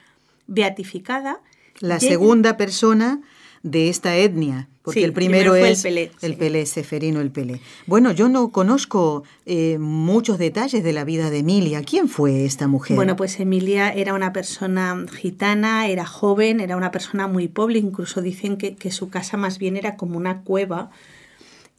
beatificada. 0.47 1.41
La 1.79 1.99
segunda 1.99 2.57
persona 2.57 3.21
de 3.63 3.89
esta 3.89 4.15
etnia, 4.15 4.69
porque 4.81 5.03
el 5.03 5.11
primero, 5.11 5.53
es 5.53 5.83
el 5.83 5.91
Pelé, 5.91 6.11
el 6.21 6.35
Pelé, 6.35 6.65
Seferino 6.65 7.19
el 7.19 7.29
Pelé. 7.29 7.59
Bueno, 7.87 8.11
yo 8.11 8.29
no 8.29 8.51
conozco 8.51 9.23
eh, 9.45 9.77
muchos 9.79 10.37
detalles 10.37 10.83
de 10.83 10.93
la 10.93 11.03
vida 11.03 11.29
de 11.29 11.39
Emilia. 11.39 11.83
¿Quién 11.83 12.07
fue 12.07 12.45
esta 12.45 12.67
mujer? 12.67 12.95
Bueno, 12.95 13.17
pues 13.17 13.39
Emilia 13.39 13.91
era 13.91 14.13
una 14.13 14.31
persona 14.31 15.05
gitana, 15.13 15.87
era 15.87 16.05
joven, 16.05 16.61
era 16.61 16.77
una 16.77 16.91
persona 16.91 17.27
muy 17.27 17.49
pobre, 17.49 17.79
incluso 17.79 18.21
dicen 18.21 18.57
que, 18.57 18.75
que 18.75 18.91
su 18.91 19.09
casa 19.09 19.35
más 19.35 19.59
bien 19.59 19.75
era 19.75 19.97
como 19.97 20.17
una 20.17 20.41
cueva 20.41 20.89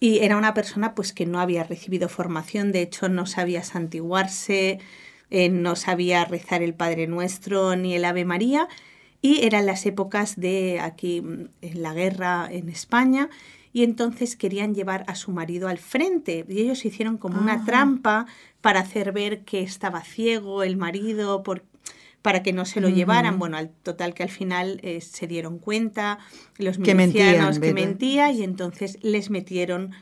y 0.01 0.21
era 0.21 0.39
una 0.39 0.55
persona 0.55 0.95
pues 0.95 1.13
que 1.13 1.27
no 1.27 1.39
había 1.41 1.63
recibido 1.63 2.09
formación, 2.09 2.73
de 2.73 2.81
hecho 2.81 3.11
no 3.11 3.27
sabía 3.27 3.63
santiguarse, 3.63 4.81
eh, 5.31 5.51
no 5.51 5.77
sabía 5.77 6.25
rezar 6.25 6.63
el 6.63 6.75
Padre 6.75 7.07
Nuestro 7.07 7.77
ni 7.77 7.95
el 7.95 8.07
Ave 8.07 8.25
María 8.25 8.67
y 9.23 9.45
eran 9.45 9.67
las 9.67 9.85
épocas 9.85 10.41
de 10.41 10.81
aquí 10.81 11.21
mm, 11.21 11.49
en 11.61 11.83
la 11.83 11.93
guerra 11.93 12.49
en 12.51 12.71
España 12.71 13.29
y 13.73 13.85
entonces 13.85 14.35
querían 14.37 14.75
llevar 14.75 15.05
a 15.07 15.15
su 15.15 15.31
marido 15.31 15.69
al 15.69 15.79
frente 15.79 16.45
y 16.49 16.63
ellos 16.63 16.85
hicieron 16.85 17.19
como 17.19 17.39
una 17.39 17.55
ah. 17.55 17.65
trampa 17.65 18.27
para 18.61 18.81
hacer 18.81 19.13
ver 19.13 19.45
que 19.45 19.61
estaba 19.63 20.03
ciego 20.03 20.63
el 20.63 20.77
marido 20.77 21.43
por, 21.43 21.63
para 22.23 22.43
que 22.43 22.53
no 22.53 22.65
se 22.65 22.81
lo 22.81 22.89
llevaran. 22.89 23.39
Bueno, 23.39 23.57
al 23.57 23.71
total 23.71 24.15
que 24.15 24.23
al 24.23 24.31
final 24.31 24.81
eh, 24.83 25.01
se 25.01 25.27
dieron 25.27 25.59
cuenta 25.59 26.19
los 26.59 26.79
milicianos 26.79 27.59
que, 27.59 27.73
mentía 27.73 28.31
y 28.31 28.43
entonces 28.43 28.99
les 29.03 29.31
metieron 29.31 29.93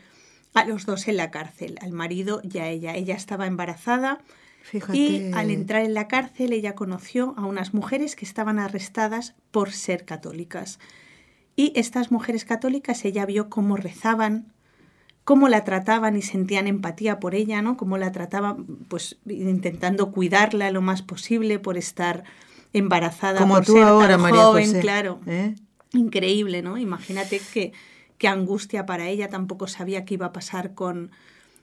a 0.53 0.65
los 0.65 0.85
dos 0.85 1.07
en 1.07 1.17
la 1.17 1.31
cárcel, 1.31 1.77
al 1.81 1.91
marido 1.91 2.41
y 2.43 2.57
a 2.57 2.67
ella. 2.67 2.95
Ella 2.95 3.15
estaba 3.15 3.47
embarazada 3.47 4.19
y 4.93 5.31
al 5.33 5.51
entrar 5.51 5.83
en 5.83 5.93
la 5.93 6.07
cárcel 6.07 6.53
ella 6.53 6.75
conoció 6.75 7.33
a 7.37 7.45
unas 7.45 7.73
mujeres 7.73 8.15
que 8.15 8.25
estaban 8.25 8.59
arrestadas 8.59 9.35
por 9.51 9.71
ser 9.71 10.05
católicas. 10.05 10.79
Y 11.55 11.73
estas 11.75 12.11
mujeres 12.11 12.45
católicas 12.45 13.03
ella 13.05 13.25
vio 13.25 13.49
cómo 13.49 13.77
rezaban, 13.77 14.53
cómo 15.29 15.47
la 15.47 15.63
trataban 15.63 16.17
y 16.17 16.23
sentían 16.23 16.65
empatía 16.65 17.19
por 17.19 17.35
ella, 17.35 17.61
¿no? 17.61 17.77
Cómo 17.77 17.99
la 17.99 18.11
trataban, 18.11 18.65
pues 18.87 19.19
intentando 19.27 20.11
cuidarla 20.11 20.71
lo 20.71 20.81
más 20.81 21.03
posible 21.03 21.59
por 21.59 21.77
estar 21.77 22.23
embarazada, 22.73 23.39
Como 23.39 23.53
por 23.53 23.65
tú 23.65 23.73
ser 23.73 23.83
ahora, 23.83 24.07
tan 24.15 24.21
María 24.21 24.41
joven, 24.41 24.81
claro. 24.81 25.19
¿eh? 25.27 25.53
Increíble, 25.93 26.63
¿no? 26.63 26.79
Imagínate 26.79 27.39
qué 27.53 27.73
qué 28.17 28.27
angustia 28.27 28.87
para 28.87 29.07
ella, 29.07 29.29
tampoco 29.29 29.67
sabía 29.67 30.03
qué 30.03 30.15
iba 30.15 30.25
a 30.25 30.33
pasar 30.33 30.73
con, 30.73 31.11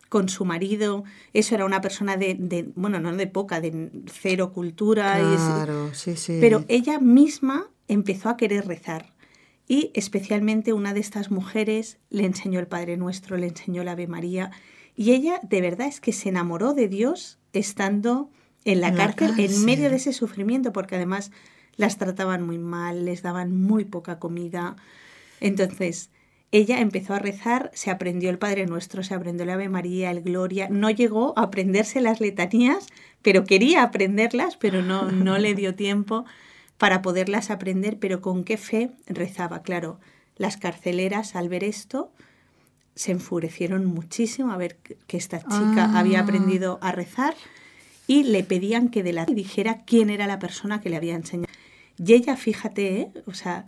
con 0.08 0.28
su 0.28 0.44
marido. 0.44 1.02
Eso 1.32 1.56
era 1.56 1.64
una 1.64 1.80
persona 1.80 2.16
de, 2.16 2.36
de, 2.38 2.68
bueno, 2.76 3.00
no 3.00 3.16
de 3.16 3.26
poca, 3.26 3.60
de 3.60 3.90
cero 4.06 4.52
cultura. 4.52 5.18
Claro, 5.18 5.92
sí, 5.92 6.16
sí. 6.16 6.38
Pero 6.40 6.64
ella 6.68 7.00
misma 7.00 7.66
empezó 7.88 8.28
a 8.28 8.36
querer 8.36 8.68
rezar. 8.68 9.15
Y 9.68 9.90
especialmente 9.94 10.72
una 10.72 10.94
de 10.94 11.00
estas 11.00 11.30
mujeres 11.30 11.98
le 12.10 12.24
enseñó 12.24 12.60
el 12.60 12.68
Padre 12.68 12.96
Nuestro, 12.96 13.36
le 13.36 13.48
enseñó 13.48 13.82
la 13.82 13.92
Ave 13.92 14.06
María. 14.06 14.50
Y 14.94 15.12
ella 15.12 15.40
de 15.42 15.60
verdad 15.60 15.88
es 15.88 16.00
que 16.00 16.12
se 16.12 16.28
enamoró 16.28 16.72
de 16.72 16.88
Dios 16.88 17.38
estando 17.52 18.30
en 18.64 18.80
la, 18.80 18.94
cárcel, 18.94 19.34
en 19.38 19.64
medio 19.64 19.90
de 19.90 19.96
ese 19.96 20.12
sufrimiento, 20.12 20.72
porque 20.72 20.96
además 20.96 21.30
las 21.76 21.98
trataban 21.98 22.42
muy 22.44 22.58
mal, 22.58 23.04
les 23.04 23.22
daban 23.22 23.54
muy 23.54 23.84
poca 23.84 24.18
comida. 24.18 24.76
Entonces, 25.40 26.10
ella 26.52 26.80
empezó 26.80 27.14
a 27.14 27.18
rezar, 27.18 27.70
se 27.74 27.90
aprendió 27.90 28.30
el 28.30 28.38
Padre 28.38 28.66
Nuestro, 28.66 29.02
se 29.02 29.14
aprendió 29.14 29.44
la 29.44 29.54
Ave 29.54 29.68
María, 29.68 30.10
el 30.10 30.22
Gloria, 30.22 30.68
no 30.70 30.90
llegó 30.90 31.36
a 31.36 31.42
aprenderse 31.42 32.00
las 32.00 32.20
letanías, 32.20 32.86
pero 33.22 33.44
quería 33.44 33.82
aprenderlas, 33.82 34.56
pero 34.56 34.82
no, 34.82 35.10
no 35.10 35.38
le 35.38 35.54
dio 35.54 35.74
tiempo 35.74 36.24
para 36.78 37.02
poderlas 37.02 37.50
aprender, 37.50 37.98
pero 37.98 38.20
con 38.20 38.44
qué 38.44 38.56
fe 38.56 38.90
rezaba. 39.06 39.62
Claro, 39.62 39.98
las 40.36 40.56
carceleras 40.56 41.36
al 41.36 41.48
ver 41.48 41.64
esto 41.64 42.12
se 42.94 43.12
enfurecieron 43.12 43.84
muchísimo 43.86 44.52
a 44.52 44.56
ver 44.56 44.76
que 45.06 45.16
esta 45.16 45.40
chica 45.40 45.90
ah. 45.92 45.98
había 45.98 46.20
aprendido 46.20 46.78
a 46.80 46.92
rezar 46.92 47.34
y 48.06 48.24
le 48.24 48.42
pedían 48.42 48.88
que 48.88 49.02
de 49.02 49.12
la 49.12 49.26
dijera 49.26 49.84
quién 49.84 50.10
era 50.10 50.26
la 50.26 50.38
persona 50.38 50.80
que 50.80 50.90
le 50.90 50.96
había 50.96 51.14
enseñado. 51.14 51.52
Y 51.98 52.14
ella, 52.14 52.36
fíjate, 52.36 53.00
¿eh? 53.00 53.12
o 53.26 53.34
sea, 53.34 53.66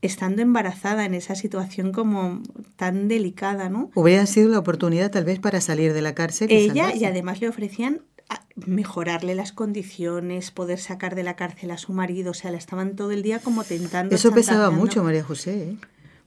estando 0.00 0.42
embarazada 0.42 1.04
en 1.04 1.14
esa 1.14 1.34
situación 1.34 1.92
como 1.92 2.40
tan 2.76 3.08
delicada, 3.08 3.68
¿no? 3.68 3.90
Hubiera 3.94 4.26
sido 4.26 4.48
la 4.48 4.58
oportunidad 4.58 5.10
tal 5.10 5.24
vez 5.24 5.38
para 5.38 5.60
salir 5.60 5.92
de 5.92 6.02
la 6.02 6.14
cárcel. 6.14 6.48
Ella 6.50 6.94
y 6.94 7.04
además 7.04 7.40
le 7.40 7.48
ofrecían 7.48 8.02
mejorarle 8.66 9.34
las 9.34 9.52
condiciones, 9.52 10.50
poder 10.50 10.78
sacar 10.78 11.14
de 11.14 11.22
la 11.22 11.36
cárcel 11.36 11.70
a 11.70 11.78
su 11.78 11.92
marido, 11.92 12.32
o 12.32 12.34
sea, 12.34 12.50
la 12.50 12.58
estaban 12.58 12.96
todo 12.96 13.12
el 13.12 13.22
día 13.22 13.38
como 13.38 13.64
tentando. 13.64 14.14
Eso 14.14 14.32
pesaba 14.32 14.70
mucho, 14.70 15.02
María 15.02 15.22
José. 15.22 15.70
¿eh? 15.70 15.76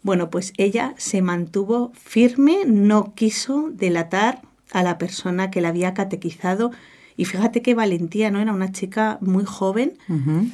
Bueno, 0.04 0.30
pues 0.30 0.54
ella 0.58 0.96
se 0.98 1.22
mantuvo 1.22 1.92
firme, 1.94 2.60
no 2.66 3.14
quiso 3.14 3.70
delatar 3.72 4.42
a 4.72 4.84
la 4.84 4.98
persona 4.98 5.52
que 5.52 5.62
la 5.62 5.70
había 5.70 5.94
catequizado 5.94 6.72
y 7.18 7.26
fíjate 7.26 7.62
qué 7.62 7.76
valentía, 7.76 8.32
¿no? 8.32 8.40
Era 8.40 8.54
una 8.54 8.72
chica 8.72 9.18
muy 9.22 9.44
joven 9.46 9.94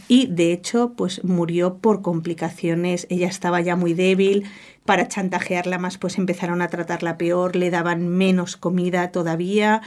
y 0.08 0.28
de 0.28 0.52
hecho 0.52 0.94
pues 0.98 1.24
murió 1.24 1.78
por 1.78 2.02
complicaciones, 2.02 3.08
ella 3.10 3.28
estaba 3.28 3.62
ya 3.62 3.76
muy 3.76 3.94
débil, 3.94 4.46
para 4.84 5.08
chantajearla 5.08 5.78
más 5.78 5.98
pues 5.98 6.18
empezaron 6.18 6.62
a 6.62 6.68
tratarla 6.68 7.18
peor, 7.18 7.56
le 7.56 7.70
daban 7.70 8.08
menos 8.08 8.58
comida 8.58 9.12
todavía, 9.12 9.82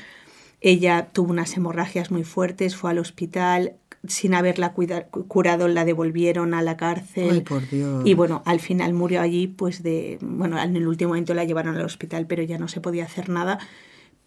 ella 0.61 1.11
tuvo 1.13 1.31
unas 1.31 1.57
hemorragias 1.57 2.11
muy 2.11 2.25
fuertes, 2.25 2.77
fue 2.77 2.91
al 2.91 2.99
hospital, 2.99 3.75
sin 4.07 4.35
haberla 4.35 4.73
curado 4.73 5.69
la 5.69 5.85
devolvieron 5.85 6.55
a 6.55 6.63
la 6.63 6.77
cárcel. 6.77 7.31
Ay, 7.31 7.41
por 7.41 7.69
Dios. 7.69 8.03
Y 8.05 8.15
bueno, 8.15 8.43
al 8.47 8.61
final 8.61 8.95
murió 8.95 9.21
allí, 9.21 9.47
pues 9.47 9.83
de, 9.83 10.19
bueno, 10.23 10.61
en 10.61 10.77
el 10.77 10.87
último 10.87 11.11
momento 11.11 11.35
la 11.35 11.45
llevaron 11.45 11.77
al 11.77 11.85
hospital, 11.85 12.27
pero 12.27 12.43
ya 12.43 12.59
no 12.59 12.69
se 12.69 12.81
podía 12.81 13.05
hacer 13.05 13.29
nada 13.29 13.59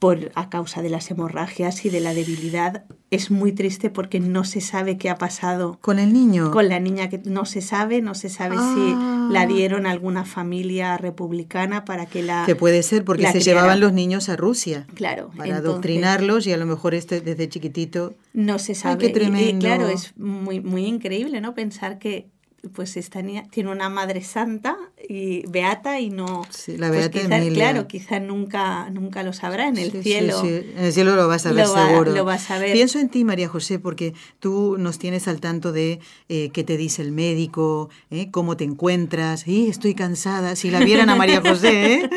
por, 0.04 0.32
a 0.36 0.50
causa 0.50 0.82
de 0.82 0.90
las 0.90 1.10
hemorragias 1.10 1.86
y 1.86 1.90
de 1.90 2.02
la 2.02 2.14
debilidad. 2.14 2.84
Es 3.10 3.32
muy 3.32 3.54
triste 3.54 3.90
porque 3.90 4.20
no 4.20 4.44
se 4.44 4.60
sabe 4.60 4.98
qué 4.98 5.10
ha 5.10 5.18
pasado. 5.18 5.78
¿Con 5.80 5.98
el 5.98 6.12
niño? 6.12 6.52
Con 6.52 6.68
la 6.68 6.80
niña 6.82 7.08
que 7.10 7.20
no 7.26 7.46
se 7.46 7.62
sabe, 7.62 8.02
no 8.02 8.14
se 8.14 8.28
sabe 8.30 8.58
si 8.58 8.96
la 9.34 9.42
Ah. 9.44 9.46
dieron 9.48 9.86
a 9.86 9.92
alguna 9.92 10.26
familia 10.26 10.98
republicana 10.98 11.86
para 11.86 12.06
que 12.06 12.22
la... 12.22 12.44
Que 12.46 12.56
puede 12.56 12.84
ser 12.84 13.06
porque 13.06 13.24
la 13.24 13.32
se 13.32 13.40
llevaban 13.40 13.80
los 13.80 13.94
niños 13.94 14.28
a 14.30 14.36
Rusia. 14.36 14.86
Claro, 14.94 15.30
Para 15.38 15.46
entonces- 15.50 15.66
adoctrinarlos 15.70 16.48
y 16.48 16.54
a 16.54 16.58
lo 16.58 16.66
mejor 16.66 16.94
este 16.96 17.22
desde 17.22 17.48
chiquitito. 17.48 18.16
No 18.34 18.60
se 18.60 18.76
sabe. 18.76 18.98
qué 18.98 19.06
Y- 19.06 19.10
Y, 19.10 19.14
tremendo. 19.14 19.60
claro, 19.66 19.88
es 19.88 20.18
muy, 20.18 20.60
muy 20.60 20.86
increíble, 20.86 21.40
¿no? 21.40 21.54
Pensar 21.54 21.98
que 22.00 22.30
pues 22.74 22.96
esta 22.96 23.22
niña 23.22 23.44
tiene 23.52 23.70
una 23.72 23.90
madre 23.90 24.24
santa 24.24 24.78
y 25.10 25.46
beata 25.48 26.00
y 26.00 26.10
no 26.10 26.44
Sí, 26.50 26.78
la 26.78 26.88
pues 26.88 27.00
beata 27.12 27.20
quizá- 27.20 27.38
Emilia. 27.38 27.54
claro 27.54 27.88
quizá 27.90 28.20
nunca 28.22 28.90
nunca 28.90 29.22
lo 29.22 29.34
sabrá 29.34 29.68
en 29.68 29.78
el 29.78 29.92
Sí, 29.92 30.02
cielo 30.02 30.40
sí. 30.42 30.48
En 30.78 30.86
el 30.86 30.94
cielo 30.94 31.16
lo 31.18 31.28
vas 31.28 31.46
a 31.46 31.52
ver 31.52 31.66
Lo 31.68 31.74
va- 31.74 31.88
seguro. 31.90 32.12
lo 32.14 32.24
vas 32.24 32.50
a 32.52 32.60
ver. 32.60 32.72
Pienso 32.72 33.00
en 33.00 33.10
ti, 33.10 33.26
María 33.26 33.50
José, 33.50 33.80
porque 33.80 34.14
tú 34.40 34.78
nos 34.80 34.98
tienes 34.98 35.28
al 35.28 35.42
tanto 35.42 35.74
de 35.74 36.00
eh, 36.30 36.52
qué 36.54 36.64
te 36.64 36.78
dice 36.78 37.02
el 37.02 37.12
médico, 37.12 37.90
¿eh? 38.10 38.32
cómo 38.32 38.56
te 38.56 38.64
encuentras. 38.64 39.46
Y 39.46 39.68
estoy 39.68 39.94
cansada. 39.94 40.56
Si 40.56 40.72
la 40.72 40.80
vieran 40.80 41.10
a 41.10 41.16
María 41.16 41.42
José, 41.42 41.96
¿eh? 42.06 42.10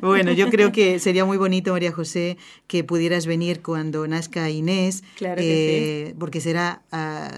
Bueno, 0.00 0.32
yo 0.32 0.50
creo 0.50 0.72
que 0.72 0.98
sería 0.98 1.24
muy 1.24 1.36
bonito, 1.36 1.70
María 1.72 1.92
José, 1.92 2.38
que 2.66 2.82
pudieras 2.82 3.26
venir 3.26 3.62
cuando 3.62 4.06
nazca 4.08 4.50
Inés. 4.50 5.04
Claro 5.16 5.36
que 5.40 6.08
eh, 6.08 6.14
Porque 6.18 6.40
será... 6.40 6.82
ah, 6.90 7.30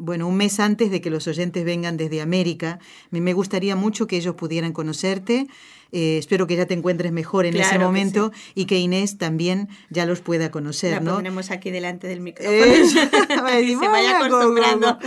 bueno, 0.00 0.26
un 0.26 0.36
mes 0.36 0.58
antes 0.60 0.90
de 0.90 1.00
que 1.00 1.10
los 1.10 1.28
oyentes 1.28 1.64
vengan 1.64 1.96
desde 1.96 2.20
América. 2.20 2.78
Me, 3.10 3.32
gustaría 3.32 3.76
mucho 3.76 4.06
que 4.06 4.16
ellos 4.16 4.34
pudieran 4.34 4.72
conocerte. 4.72 5.46
Eh, 5.92 6.18
espero 6.18 6.46
que 6.46 6.56
ya 6.56 6.66
te 6.66 6.74
encuentres 6.74 7.10
mejor 7.12 7.46
en 7.46 7.54
ese 7.56 7.70
Claro 7.70 7.86
momento 7.86 8.32
y 8.54 8.66
que 8.66 8.78
Inés 8.78 9.18
también 9.18 9.68
ya 9.90 10.06
los 10.06 10.20
pueda 10.20 10.52
conocer, 10.52 10.92
la 10.92 11.00
¿no? 11.00 11.14
pondremos 11.14 11.50
aquí 11.50 11.72
delante 11.72 12.06
del 12.06 12.20
micrófono 12.20 12.54
Eh, 13.50 13.62
y 13.62 13.74
se 13.74 13.88
vaya 13.88 14.18
acostumbrando 14.18 14.98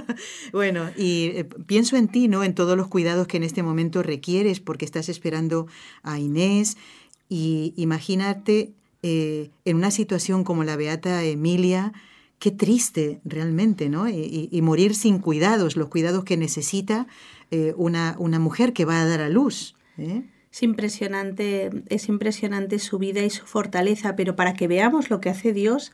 Bueno, 0.52 0.90
y 0.96 1.26
eh, 1.34 1.44
pienso 1.44 1.96
en 1.96 2.08
ti, 2.08 2.26
¿no? 2.26 2.42
En 2.42 2.54
todos 2.54 2.76
los 2.76 2.88
cuidados 2.88 3.28
que 3.28 3.36
en 3.36 3.44
este 3.44 3.62
momento 3.62 4.02
requieres 4.02 4.58
porque 4.58 4.84
estás 4.84 5.08
esperando 5.08 5.68
a 6.02 6.18
Inés 6.18 6.76
y 7.28 7.72
imagínate 7.76 8.72
eh, 9.04 9.50
en 9.64 9.76
una 9.76 9.90
situación 9.90 10.44
como 10.44 10.62
la 10.62 10.76
Beata 10.76 11.24
Emilia, 11.24 11.92
qué 12.42 12.50
triste 12.50 13.20
realmente, 13.24 13.88
¿no? 13.88 14.08
Y, 14.08 14.60
morir 14.62 14.96
sin 14.96 15.20
cuidados, 15.20 15.76
los 15.76 15.86
cuidados 15.86 16.24
que 16.24 16.36
necesita 16.36 17.06
eh, 17.52 17.72
una, 17.76 18.16
una 18.18 18.40
mujer 18.40 18.72
que 18.72 18.84
va 18.84 19.00
a 19.00 19.06
dar 19.06 19.20
a 19.20 19.28
luz. 19.28 19.76
¿eh? 19.96 20.24
Es 20.50 20.64
impresionante, 20.64 21.70
es 21.88 22.08
impresionante 22.08 22.80
su 22.80 22.98
vida 22.98 23.22
y 23.22 23.30
su 23.30 23.46
fortaleza, 23.46 24.16
pero 24.16 24.34
para 24.34 24.54
que 24.54 24.66
veamos 24.66 25.08
lo 25.08 25.20
que 25.20 25.30
hace 25.30 25.52
Dios 25.52 25.92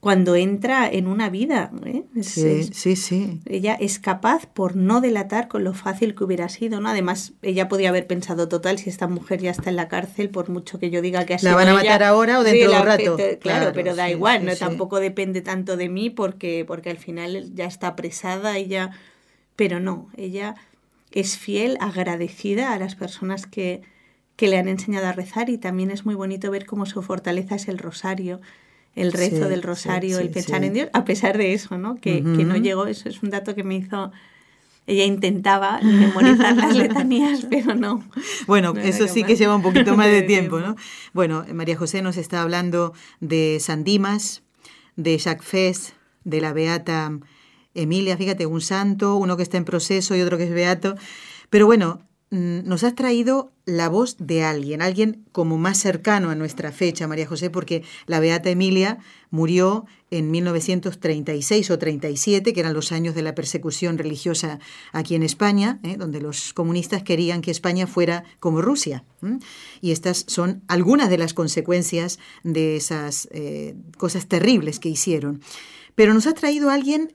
cuando 0.00 0.36
entra 0.36 0.88
en 0.88 1.08
una 1.08 1.28
vida. 1.28 1.72
¿eh? 1.84 2.04
Es- 2.14 2.28
Sí, 2.28 2.46
es- 2.46 2.70
sí, 2.72 2.94
sí. 2.96 3.40
ella 3.46 3.74
es 3.74 3.98
capaz 3.98 4.46
por 4.46 4.76
no 4.76 5.00
delatar 5.00 5.48
con 5.48 5.64
lo 5.64 5.74
fácil 5.74 6.14
que 6.14 6.22
hubiera 6.24 6.48
sido, 6.48 6.80
¿no? 6.80 6.88
Además, 6.88 7.32
ella 7.42 7.68
podía 7.68 7.88
haber 7.88 8.06
pensado, 8.06 8.48
total, 8.48 8.78
si 8.78 8.90
esta 8.90 9.08
mujer 9.08 9.40
ya 9.40 9.50
está 9.50 9.70
en 9.70 9.76
la 9.76 9.88
cárcel, 9.88 10.30
por 10.30 10.50
mucho 10.50 10.78
que 10.78 10.90
yo 10.90 11.02
diga 11.02 11.26
que 11.26 11.34
ha 11.34 11.38
¿La 11.42 11.54
van 11.56 11.66
a 11.68 11.72
ella, 11.72 11.82
matar 11.82 12.02
ahora 12.04 12.38
o 12.38 12.44
sí, 12.44 12.50
dentro 12.50 12.68
de 12.68 12.74
la- 12.74 12.80
un 12.80 12.86
rato? 12.86 13.16
Claro, 13.16 13.38
Claro, 13.40 13.72
pero 13.74 13.94
da 13.96 14.06
sí, 14.06 14.12
igual, 14.12 14.44
no 14.44 14.52
sí. 14.52 14.58
tampoco 14.60 15.00
depende 15.00 15.40
tanto 15.40 15.76
de 15.76 15.88
mí 15.88 16.10
porque, 16.10 16.64
porque 16.66 16.90
al 16.90 16.98
final 16.98 17.52
ya 17.54 17.64
está 17.66 17.88
apresada, 17.88 18.56
ella... 18.56 18.90
Pero 19.56 19.80
no, 19.80 20.08
ella 20.16 20.54
es 21.10 21.36
fiel, 21.36 21.76
agradecida 21.80 22.72
a 22.72 22.78
las 22.78 22.94
personas 22.94 23.46
que, 23.46 23.82
que 24.36 24.46
le 24.46 24.56
han 24.58 24.68
enseñado 24.68 25.08
a 25.08 25.12
rezar 25.12 25.50
y 25.50 25.58
también 25.58 25.90
es 25.90 26.06
muy 26.06 26.14
bonito 26.14 26.52
ver 26.52 26.64
cómo 26.66 26.86
su 26.86 27.02
fortaleza 27.02 27.56
es 27.56 27.66
el 27.66 27.78
rosario, 27.78 28.40
el 28.98 29.12
rezo 29.12 29.44
Sí, 29.44 29.50
del 29.50 29.62
rosario, 29.62 30.18
sí, 30.18 30.22
el 30.24 30.30
pensar 30.30 30.64
en 30.64 30.72
Dios, 30.74 30.88
a 30.92 31.04
pesar 31.04 31.38
de 31.38 31.54
eso, 31.54 31.78
¿no? 31.78 31.96
Que, 31.96 32.22
que 32.22 32.44
no 32.44 32.56
llegó, 32.56 32.86
eso 32.86 33.08
es 33.08 33.22
un 33.22 33.30
dato 33.30 33.54
que 33.54 33.64
me 33.64 33.76
hizo... 33.76 34.12
Ella 34.86 35.04
intentaba 35.04 35.80
memorizar 35.82 36.56
las 36.56 36.74
letanías, 36.82 37.46
pero 37.50 37.74
no. 37.74 38.02
Bueno, 38.46 38.72
No 38.72 38.80
eso 38.80 39.06
sí 39.06 39.22
que 39.22 39.36
lleva 39.36 39.54
un 39.54 39.60
poquito 39.60 39.94
más 39.94 40.06
de 40.06 40.22
tiempo. 40.22 40.60
¿no? 40.60 40.76
Bueno, 41.12 41.44
María 41.52 41.76
José 41.76 42.00
nos 42.00 42.16
está 42.16 42.40
hablando 42.40 42.94
de 43.20 43.58
San 43.60 43.84
Dimas, 43.84 44.42
de 44.96 45.18
Jacques 45.18 45.46
Fes, 45.46 45.92
de 46.24 46.40
la 46.40 46.54
Beata 46.54 47.18
Emilia, 47.74 48.16
fíjate, 48.16 48.46
un 48.46 48.60
santo, 48.60 49.16
uno 49.16 49.36
que 49.36 49.42
está 49.42 49.58
en 49.58 49.64
proceso 49.64 50.16
y 50.16 50.22
otro 50.22 50.38
que 50.38 50.44
es 50.44 50.50
beato. 50.52 50.96
Pero 51.50 51.66
bueno, 51.66 52.00
nos 52.30 52.84
has 52.84 52.94
traído 52.94 53.52
la 53.64 53.88
voz 53.88 54.16
de 54.18 54.44
alguien, 54.44 54.82
alguien 54.82 55.24
como 55.32 55.56
más 55.56 55.78
cercano 55.78 56.30
a 56.30 56.34
nuestra 56.34 56.72
fecha, 56.72 57.08
María 57.08 57.26
José, 57.26 57.48
porque 57.48 57.82
la 58.06 58.20
Beata 58.20 58.50
Emilia 58.50 58.98
murió 59.30 59.86
en 60.10 60.30
1936 60.30 61.70
o 61.70 61.78
37, 61.78 62.52
que 62.52 62.60
eran 62.60 62.74
los 62.74 62.92
años 62.92 63.14
de 63.14 63.22
la 63.22 63.34
persecución 63.34 63.98
religiosa 63.98 64.58
aquí 64.92 65.14
en 65.14 65.22
España, 65.22 65.80
¿eh? 65.82 65.96
donde 65.96 66.20
los 66.20 66.52
comunistas 66.52 67.02
querían 67.02 67.40
que 67.40 67.50
España 67.50 67.86
fuera 67.86 68.24
como 68.40 68.62
Rusia. 68.62 69.04
Y 69.80 69.92
estas 69.92 70.24
son 70.28 70.62
algunas 70.68 71.10
de 71.10 71.18
las 71.18 71.34
consecuencias 71.34 72.18
de 72.42 72.76
esas 72.76 73.28
eh, 73.32 73.74
cosas 73.96 74.26
terribles 74.26 74.80
que 74.80 74.88
hicieron. 74.88 75.40
Pero 75.94 76.14
nos 76.14 76.26
ha 76.26 76.34
traído 76.34 76.70
alguien 76.70 77.14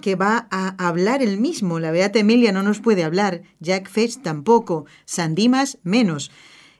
que 0.00 0.14
va 0.14 0.46
a 0.50 0.88
hablar 0.88 1.22
el 1.22 1.38
mismo. 1.38 1.78
La 1.80 1.90
Beata 1.90 2.18
Emilia 2.18 2.52
no 2.52 2.62
nos 2.62 2.80
puede 2.80 3.02
hablar, 3.04 3.42
Jack 3.60 3.88
Fetch 3.88 4.18
tampoco, 4.22 4.86
San 5.04 5.34
Dimas 5.34 5.78
menos. 5.82 6.30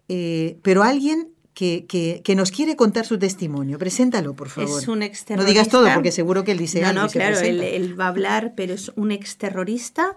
Eh, 0.08 0.58
pero 0.62 0.82
alguien 0.82 1.28
que, 1.54 1.84
que- 1.86 2.20
que 2.24 2.34
nos 2.36 2.50
quiere 2.52 2.74
contar 2.76 3.04
su 3.04 3.18
testimonio. 3.18 3.76
Preséntalo, 3.78 4.34
por 4.34 4.48
favor. 4.48 4.80
Es 4.80 4.88
un 4.88 5.00
No 5.00 5.44
digas 5.44 5.68
todo, 5.68 5.88
porque 5.94 6.12
seguro 6.12 6.42
que 6.44 6.52
él 6.52 6.58
dice 6.58 6.80
No, 6.80 6.88
algo 6.88 7.02
no, 7.02 7.08
claro, 7.08 7.38
él, 7.40 7.60
él 7.60 8.00
va 8.00 8.04
a 8.06 8.08
hablar, 8.08 8.54
pero 8.56 8.72
es 8.74 8.90
un 8.96 9.10
exterrorista 9.12 10.16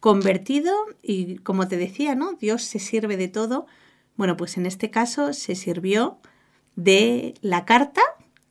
convertido 0.00 0.72
y 1.02 1.36
como 1.38 1.68
te 1.68 1.76
decía, 1.76 2.14
¿no? 2.14 2.32
Dios 2.32 2.62
se 2.64 2.78
sirve 2.78 3.16
de 3.16 3.28
todo. 3.28 3.66
Bueno, 4.16 4.36
pues 4.36 4.56
en 4.56 4.66
este 4.66 4.90
caso 4.90 5.32
se 5.32 5.54
sirvió 5.54 6.18
de 6.74 7.34
la 7.42 7.64
carta 7.64 8.02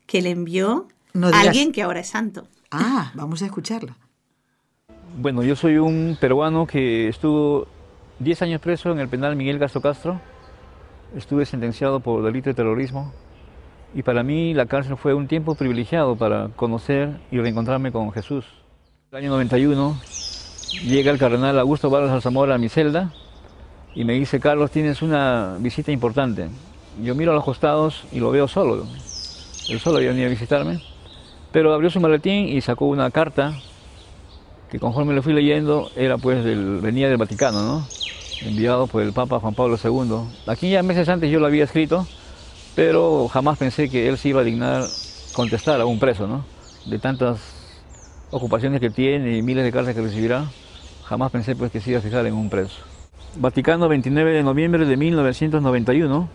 que 0.06 0.22
le 0.22 0.30
envió 0.30 0.88
No 1.14 1.28
digas- 1.32 1.48
alguien 1.48 1.72
que 1.72 1.82
ahora 1.82 2.00
es 2.00 2.08
santo. 2.08 2.48
Ah, 2.72 3.12
vamos 3.16 3.42
a 3.42 3.46
escucharla. 3.46 3.96
Bueno, 5.18 5.44
yo 5.44 5.56
soy 5.56 5.78
un 5.78 6.18
peruano 6.20 6.66
que 6.66 7.10
estuvo 7.10 7.68
10 8.20 8.42
años 8.44 8.62
preso 8.62 8.92
en 8.92 9.00
el 9.00 9.10
penal 9.10 9.36
Miguel 9.36 9.60
Castro 9.60 9.82
Castro. 9.82 10.22
Estuve 11.16 11.46
sentenciado 11.46 12.00
por 12.00 12.24
delito 12.24 12.50
de 12.50 12.54
terrorismo 12.54 13.12
y 13.94 14.04
para 14.04 14.24
mí 14.24 14.54
la 14.54 14.66
cárcel 14.66 14.96
fue 14.96 15.14
un 15.14 15.28
tiempo 15.28 15.56
privilegiado 15.56 16.16
para 16.16 16.48
conocer 16.56 17.20
y 17.30 17.40
reencontrarme 17.40 17.92
con 17.92 18.12
Jesús. 18.14 18.46
El 19.12 19.18
año 19.18 19.32
91 19.32 20.00
llega 20.86 21.12
el 21.12 21.18
cardenal 21.18 21.60
Augusto 21.60 21.90
Vargas 21.90 22.12
Alzamora 22.12 22.56
a 22.56 22.58
mi 22.58 22.70
celda 22.70 23.12
y 23.94 24.06
me 24.06 24.14
dice, 24.14 24.40
Carlos, 24.40 24.72
tienes 24.72 25.02
una 25.02 25.58
visita 25.60 25.92
importante. 25.92 26.50
Yo 27.04 27.14
miro 27.16 27.34
a 27.34 27.36
los 27.36 27.44
costados 27.44 28.06
y 28.14 28.20
lo 28.22 28.32
veo 28.32 28.48
solo. 28.48 28.86
Él 29.68 29.80
solo 29.80 29.98
había 29.98 30.10
venido 30.10 30.28
a 30.28 30.30
visitarme, 30.30 30.82
pero 31.52 31.74
abrió 31.74 31.90
su 31.90 32.00
maletín 32.00 32.48
y 32.48 32.62
sacó 32.62 32.86
una 32.86 33.12
carta 33.12 33.54
que 34.70 34.80
conforme 34.80 35.14
lo 35.14 35.22
fui 35.22 35.34
leyendo 35.34 35.92
era 35.96 36.18
pues 36.18 36.44
del, 36.46 36.80
venía 36.80 37.10
del 37.10 37.18
Vaticano, 37.18 37.62
¿no? 37.62 37.88
Enviado 38.42 38.88
por 38.88 39.04
el 39.04 39.12
Papa 39.12 39.40
Juan 39.40 39.54
Pablo 39.54 39.78
II. 39.84 40.30
Aquí 40.48 40.70
ya 40.70 40.82
meses 40.82 41.10
antes 41.10 41.30
yo 41.30 41.40
lo 41.40 41.46
había 41.46 41.66
escrito, 41.66 42.08
pero 42.76 43.28
jamás 43.28 43.58
pensé 43.58 43.90
que 43.90 44.08
él 44.08 44.18
se 44.18 44.30
iba 44.30 44.42
a 44.42 44.44
dignar 44.46 44.86
contestar 45.34 45.80
a 45.82 45.86
un 45.86 46.00
preso, 46.00 46.26
¿no? 46.26 46.46
De 46.86 47.00
tantas 47.00 47.40
ocupaciones 48.32 48.80
que 48.80 48.90
tiene 48.90 49.38
y 49.38 49.42
miles 49.42 49.64
de 49.66 49.72
cartas 49.72 49.94
que 49.94 50.02
recibirá, 50.02 50.46
jamás 51.04 51.32
pensé 51.32 51.56
pues 51.56 51.72
que 51.72 51.82
se 51.82 51.92
iba 51.92 52.00
a 52.00 52.02
fijar 52.02 52.26
en 52.26 52.34
un 52.34 52.50
preso. 52.50 52.78
Vaticano, 53.36 53.88
29 53.88 54.32
de 54.32 54.44
noviembre 54.44 54.86
de 54.86 54.98
1991. 54.98 56.30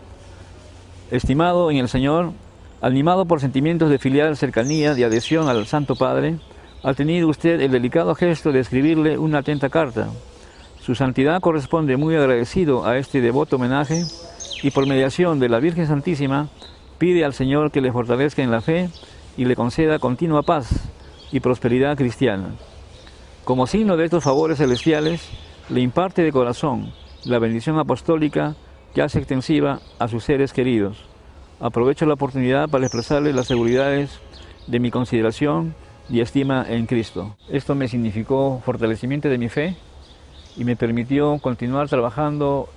Estimado 1.09 1.71
en 1.71 1.77
el 1.77 1.87
Señor, 1.87 2.33
animado 2.81 3.25
por 3.25 3.39
sentimientos 3.39 3.89
de 3.89 3.99
filial 3.99 4.37
cercanía, 4.37 4.93
de 4.93 5.05
adhesión 5.05 5.49
al 5.49 5.65
Santo 5.65 5.95
Padre, 5.95 6.37
ha 6.83 6.93
tenido 6.93 7.27
usted 7.27 7.59
el 7.59 7.71
delicado 7.71 8.13
gesto 8.15 8.51
de 8.51 8.59
escribirle 8.59 9.17
una 9.17 9.39
atenta 9.39 9.69
carta. 9.69 10.09
Su 10.79 10.95
santidad 10.95 11.41
corresponde 11.41 11.97
muy 11.97 12.15
agradecido 12.15 12.85
a 12.85 12.97
este 12.97 13.19
devoto 13.19 13.55
homenaje 13.55 14.03
y 14.63 14.71
por 14.71 14.85
mediación 14.85 15.39
de 15.39 15.49
la 15.49 15.59
Virgen 15.59 15.87
Santísima 15.87 16.49
pide 16.97 17.25
al 17.25 17.33
Señor 17.33 17.71
que 17.71 17.81
le 17.81 17.91
fortalezca 17.91 18.43
en 18.43 18.51
la 18.51 18.61
fe 18.61 18.89
y 19.35 19.45
le 19.45 19.55
conceda 19.55 19.99
continua 19.99 20.43
paz 20.43 20.69
y 21.31 21.39
prosperidad 21.39 21.97
cristiana. 21.97 22.51
Como 23.43 23.67
signo 23.67 23.97
de 23.97 24.05
estos 24.05 24.23
favores 24.23 24.59
celestiales, 24.59 25.27
le 25.69 25.81
imparte 25.81 26.21
de 26.21 26.31
corazón 26.31 26.93
la 27.25 27.39
bendición 27.39 27.77
apostólica 27.79 28.55
que 28.93 29.01
hace 29.01 29.19
extensiva 29.19 29.79
a 29.99 30.07
sus 30.07 30.23
seres 30.23 30.53
queridos. 30.53 31.16
Aprovecho 31.59 32.05
la 32.05 32.13
oportunidad 32.13 32.69
para 32.69 32.85
expresarles 32.85 33.33
las 33.33 33.47
seguridades 33.47 34.19
de 34.67 34.79
mi 34.79 34.91
consideración 34.91 35.73
y 36.07 36.21
estima 36.21 36.63
en 36.69 36.85
Cristo. 36.85 37.35
Esto 37.49 37.73
me 37.73 37.87
significó 37.87 38.61
fortalecimiento 38.63 39.27
de 39.27 39.39
mi 39.39 39.49
fe 39.49 39.75
y 40.55 40.65
me 40.65 40.75
permitió 40.75 41.39
continuar 41.39 41.89
trabajando 41.89 42.69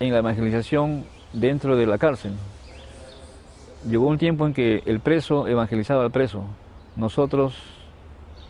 en 0.00 0.12
la 0.12 0.18
evangelización 0.18 1.04
dentro 1.32 1.76
de 1.76 1.86
la 1.86 1.96
cárcel. 1.96 2.32
llegó 3.88 4.06
un 4.06 4.18
tiempo 4.18 4.46
en 4.46 4.52
que 4.52 4.82
el 4.84 5.00
preso 5.00 5.48
evangelizaba 5.48 6.04
al 6.04 6.10
preso. 6.10 6.44
Nosotros 6.94 7.54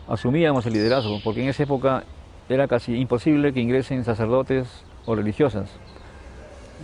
asumíamos 0.09 0.65
el 0.65 0.73
liderazgo, 0.73 1.21
porque 1.23 1.43
en 1.43 1.49
esa 1.49 1.63
época 1.63 2.03
era 2.49 2.67
casi 2.67 2.95
imposible 2.95 3.53
que 3.53 3.61
ingresen 3.61 4.03
sacerdotes 4.03 4.67
o 5.05 5.15
religiosas. 5.15 5.69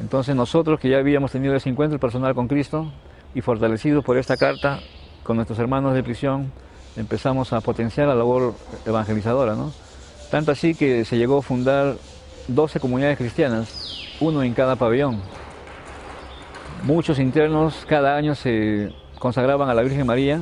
Entonces 0.01 0.35
nosotros 0.35 0.79
que 0.79 0.89
ya 0.89 0.97
habíamos 0.97 1.31
tenido 1.31 1.55
ese 1.55 1.69
encuentro 1.69 1.99
personal 1.99 2.33
con 2.33 2.47
Cristo 2.47 2.91
y 3.35 3.41
fortalecidos 3.41 4.03
por 4.03 4.17
esta 4.17 4.37
carta 4.37 4.79
con 5.23 5.35
nuestros 5.37 5.59
hermanos 5.59 5.93
de 5.93 6.03
prisión, 6.03 6.51
empezamos 6.95 7.53
a 7.53 7.61
potenciar 7.61 8.07
la 8.07 8.15
labor 8.15 8.55
evangelizadora, 8.85 9.55
¿no? 9.55 9.71
Tanto 10.29 10.51
así 10.51 10.75
que 10.75 11.05
se 11.05 11.17
llegó 11.17 11.39
a 11.39 11.41
fundar 11.41 11.95
12 12.47 12.79
comunidades 12.79 13.17
cristianas, 13.17 13.99
uno 14.19 14.43
en 14.43 14.53
cada 14.53 14.75
pabellón. 14.75 15.21
Muchos 16.83 17.19
internos 17.19 17.85
cada 17.87 18.15
año 18.15 18.35
se 18.35 18.91
consagraban 19.19 19.69
a 19.69 19.73
la 19.73 19.83
Virgen 19.83 20.05
María 20.05 20.41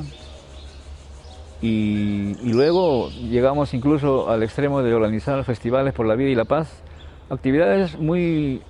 y, 1.62 2.34
luego 2.44 3.10
llegamos 3.10 3.74
incluso 3.76 4.30
al 4.30 4.42
extremo 4.42 4.82
de 4.82 4.94
organizar 4.94 5.44
festivales 5.44 5.94
por 5.94 6.08
la 6.08 6.16
vida 6.16 6.30
y 6.30 6.36
la 6.36 6.46
paz, 6.46 6.82
actividades 7.30 8.00
muy, 8.00 8.64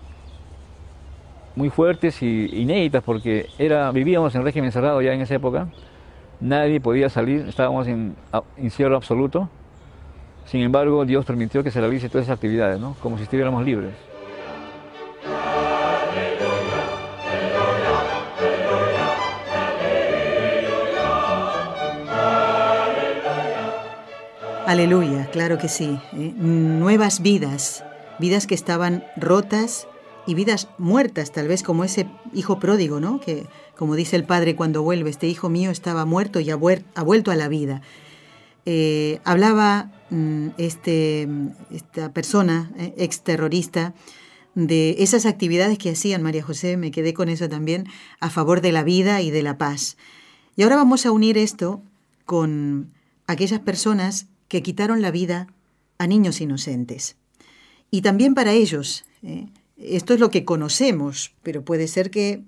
muy 1.55 1.69
fuertes 1.69 2.21
y 2.21 2.49
inéditas 2.61 3.03
porque 3.03 3.47
era, 3.57 3.91
vivíamos 3.91 4.33
en 4.35 4.43
régimen 4.43 4.71
cerrado 4.71 5.01
ya 5.01 5.13
en 5.13 5.21
esa 5.21 5.35
época, 5.35 5.67
nadie 6.39 6.79
podía 6.79 7.09
salir, 7.09 7.45
estábamos 7.47 7.87
en 7.87 8.15
encierro 8.57 8.95
absoluto, 8.95 9.49
sin 10.45 10.61
embargo 10.61 11.05
Dios 11.05 11.25
permitió 11.25 11.63
que 11.63 11.71
se 11.71 11.79
realicen 11.79 12.09
todas 12.09 12.25
esas 12.25 12.35
actividades, 12.35 12.79
¿no? 12.79 12.95
como 13.01 13.17
si 13.17 13.23
estuviéramos 13.23 13.65
libres. 13.65 13.93
Aleluya, 24.71 25.27
claro 25.33 25.57
que 25.57 25.67
sí. 25.67 25.99
¿eh? 26.13 26.33
Nuevas 26.37 27.21
vidas, 27.21 27.83
vidas 28.19 28.47
que 28.47 28.55
estaban 28.55 29.03
rotas 29.17 29.85
y 30.27 30.33
vidas 30.35 30.67
muertas, 30.77 31.31
tal 31.31 31.47
vez 31.47 31.63
como 31.63 31.83
ese 31.83 32.07
hijo 32.33 32.59
pródigo, 32.59 32.99
¿no? 32.99 33.19
Que, 33.19 33.47
como 33.75 33.95
dice 33.95 34.15
el 34.15 34.23
padre 34.23 34.55
cuando 34.55 34.83
vuelve, 34.83 35.09
este 35.09 35.27
hijo 35.27 35.49
mío 35.49 35.71
estaba 35.71 36.05
muerto 36.05 36.39
y 36.39 36.49
ha, 36.51 36.55
vuelto 36.55 37.31
a 37.31 37.35
la 37.35 37.47
vida. 37.47 37.81
Eh, 38.65 39.19
hablaba 39.23 39.91
mm, 40.09 40.49
este, 40.57 41.27
esta 41.71 42.13
persona, 42.13 42.71
eh, 42.77 43.09
de 44.53 44.95
esas 44.99 45.25
actividades 45.25 45.77
que 45.77 45.91
hacían 45.91 46.21
María 46.21 46.43
José, 46.43 46.75
me 46.77 46.91
quedé 46.91 47.13
con 47.13 47.29
eso 47.29 47.47
también, 47.47 47.87
a 48.19 48.29
favor 48.29 48.61
de 48.61 48.73
la 48.73 48.83
vida 48.83 49.21
y 49.21 49.31
de 49.31 49.43
la 49.43 49.57
paz. 49.57 49.97
Y 50.55 50.63
ahora 50.63 50.75
vamos 50.75 51.05
a 51.05 51.11
unir 51.11 51.37
esto 51.37 51.81
con 52.25 52.91
aquellas 53.27 53.61
personas 53.61 54.27
que 54.49 54.61
quitaron 54.61 55.01
la 55.01 55.11
vida 55.11 55.47
a 55.97 56.07
niños 56.07 56.41
inocentes. 56.41 57.15
Y 57.89 58.01
también 58.01 58.35
para 58.35 58.51
ellos, 58.51 59.05
¿eh? 59.23 59.47
Esto 59.83 60.13
es 60.13 60.19
lo 60.19 60.29
que 60.29 60.45
conocemos, 60.45 61.33
pero 61.43 61.63
puede 61.63 61.87
ser 61.87 62.11
que 62.11 62.43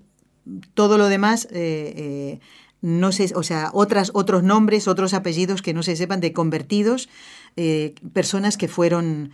todo 0.73 0.97
lo 0.97 1.07
demás, 1.07 1.47
eh, 1.51 1.93
eh, 1.95 2.39
no 2.81 3.11
sé, 3.11 3.31
o 3.35 3.43
sea, 3.43 3.69
otras, 3.73 4.11
otros 4.13 4.43
nombres, 4.43 4.87
otros 4.87 5.13
apellidos 5.13 5.61
que 5.61 5.73
no 5.73 5.83
se 5.83 5.95
sepan 5.95 6.19
de 6.19 6.33
convertidos, 6.33 7.09
personas 8.13 8.57
que 8.57 8.67
fueron 8.67 9.31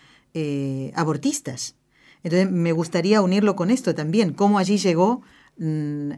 abortistas. 0.93 1.75
Entonces 2.23 2.51
me 2.51 2.71
gustaría 2.71 3.21
unirlo 3.21 3.55
con 3.55 3.71
esto 3.71 3.95
también, 3.95 4.33
cómo 4.33 4.59
allí 4.59 4.77
llegó 4.77 5.21
mm, 5.57 6.11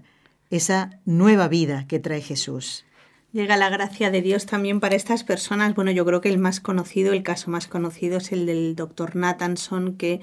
esa 0.50 1.00
nueva 1.06 1.48
vida 1.48 1.86
que 1.88 2.00
trae 2.00 2.22
Jesús. 2.22 2.86
Llega 3.32 3.56
la 3.56 3.70
gracia 3.70 4.12
de 4.12 4.22
Dios 4.22 4.46
también 4.46 4.82
para 4.82 4.96
estas 4.96 5.24
personas. 5.24 5.74
Bueno, 5.74 5.91
yo 5.91 6.06
creo 6.06 6.20
que 6.20 6.28
el 6.28 6.38
más 6.38 6.60
conocido, 6.60 7.13
el 7.13 7.24
caso 7.24 7.50
más 7.50 7.67
conocido 7.67 8.17
es 8.17 8.32
el 8.34 8.46
del 8.46 8.76
doctor 8.76 9.15
Nathanson, 9.15 9.96
que 9.96 10.20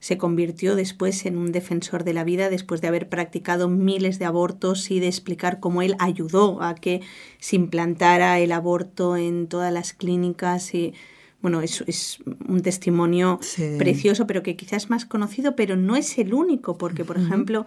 se 0.00 0.18
convirtió 0.18 0.74
después 0.74 1.26
en 1.26 1.36
un 1.36 1.52
defensor 1.52 2.04
de 2.04 2.14
la 2.14 2.24
vida 2.24 2.50
después 2.50 2.80
de 2.80 2.88
haber 2.88 3.08
practicado 3.08 3.68
miles 3.68 4.18
de 4.18 4.24
abortos 4.24 4.90
y 4.90 4.98
de 4.98 5.06
explicar 5.06 5.60
cómo 5.60 5.82
él 5.82 5.94
ayudó 5.98 6.62
a 6.62 6.74
que 6.74 7.02
se 7.38 7.56
implantara 7.56 8.38
el 8.40 8.52
aborto 8.52 9.16
en 9.16 9.46
todas 9.46 9.72
las 9.72 9.92
clínicas 9.92 10.74
y 10.74 10.94
bueno, 11.42 11.62
es, 11.62 11.82
es 11.86 12.18
un 12.48 12.60
testimonio 12.60 13.40
precioso, 13.78 14.26
pero 14.26 14.42
que 14.42 14.56
quizás 14.56 14.84
es 14.84 14.90
más 14.90 15.06
conocido, 15.06 15.56
pero 15.56 15.74
no 15.74 15.96
es 15.96 16.18
el 16.18 16.34
único, 16.34 16.76
porque, 16.76 17.02
por 17.02 17.16
ejemplo, 17.16 17.64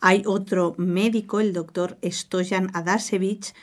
hay 0.00 0.24
otro 0.26 0.74
médico, 0.76 1.38
el 1.38 1.52
doctor 1.52 1.98
Stojan 2.04 2.70
Adasevich, 2.74 3.54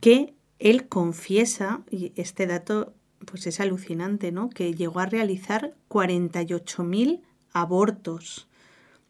que 0.00 0.34
él 0.58 0.88
confiesa, 0.88 1.82
y 1.88 2.12
este 2.16 2.48
dato 2.48 2.94
pues 3.24 3.46
es 3.46 3.60
alucinante, 3.60 4.32
¿no? 4.32 4.50
Que 4.50 4.74
llegó 4.74 4.98
a 4.98 5.06
realizar 5.06 5.74
48.000 5.88 7.20
abortos 7.60 8.48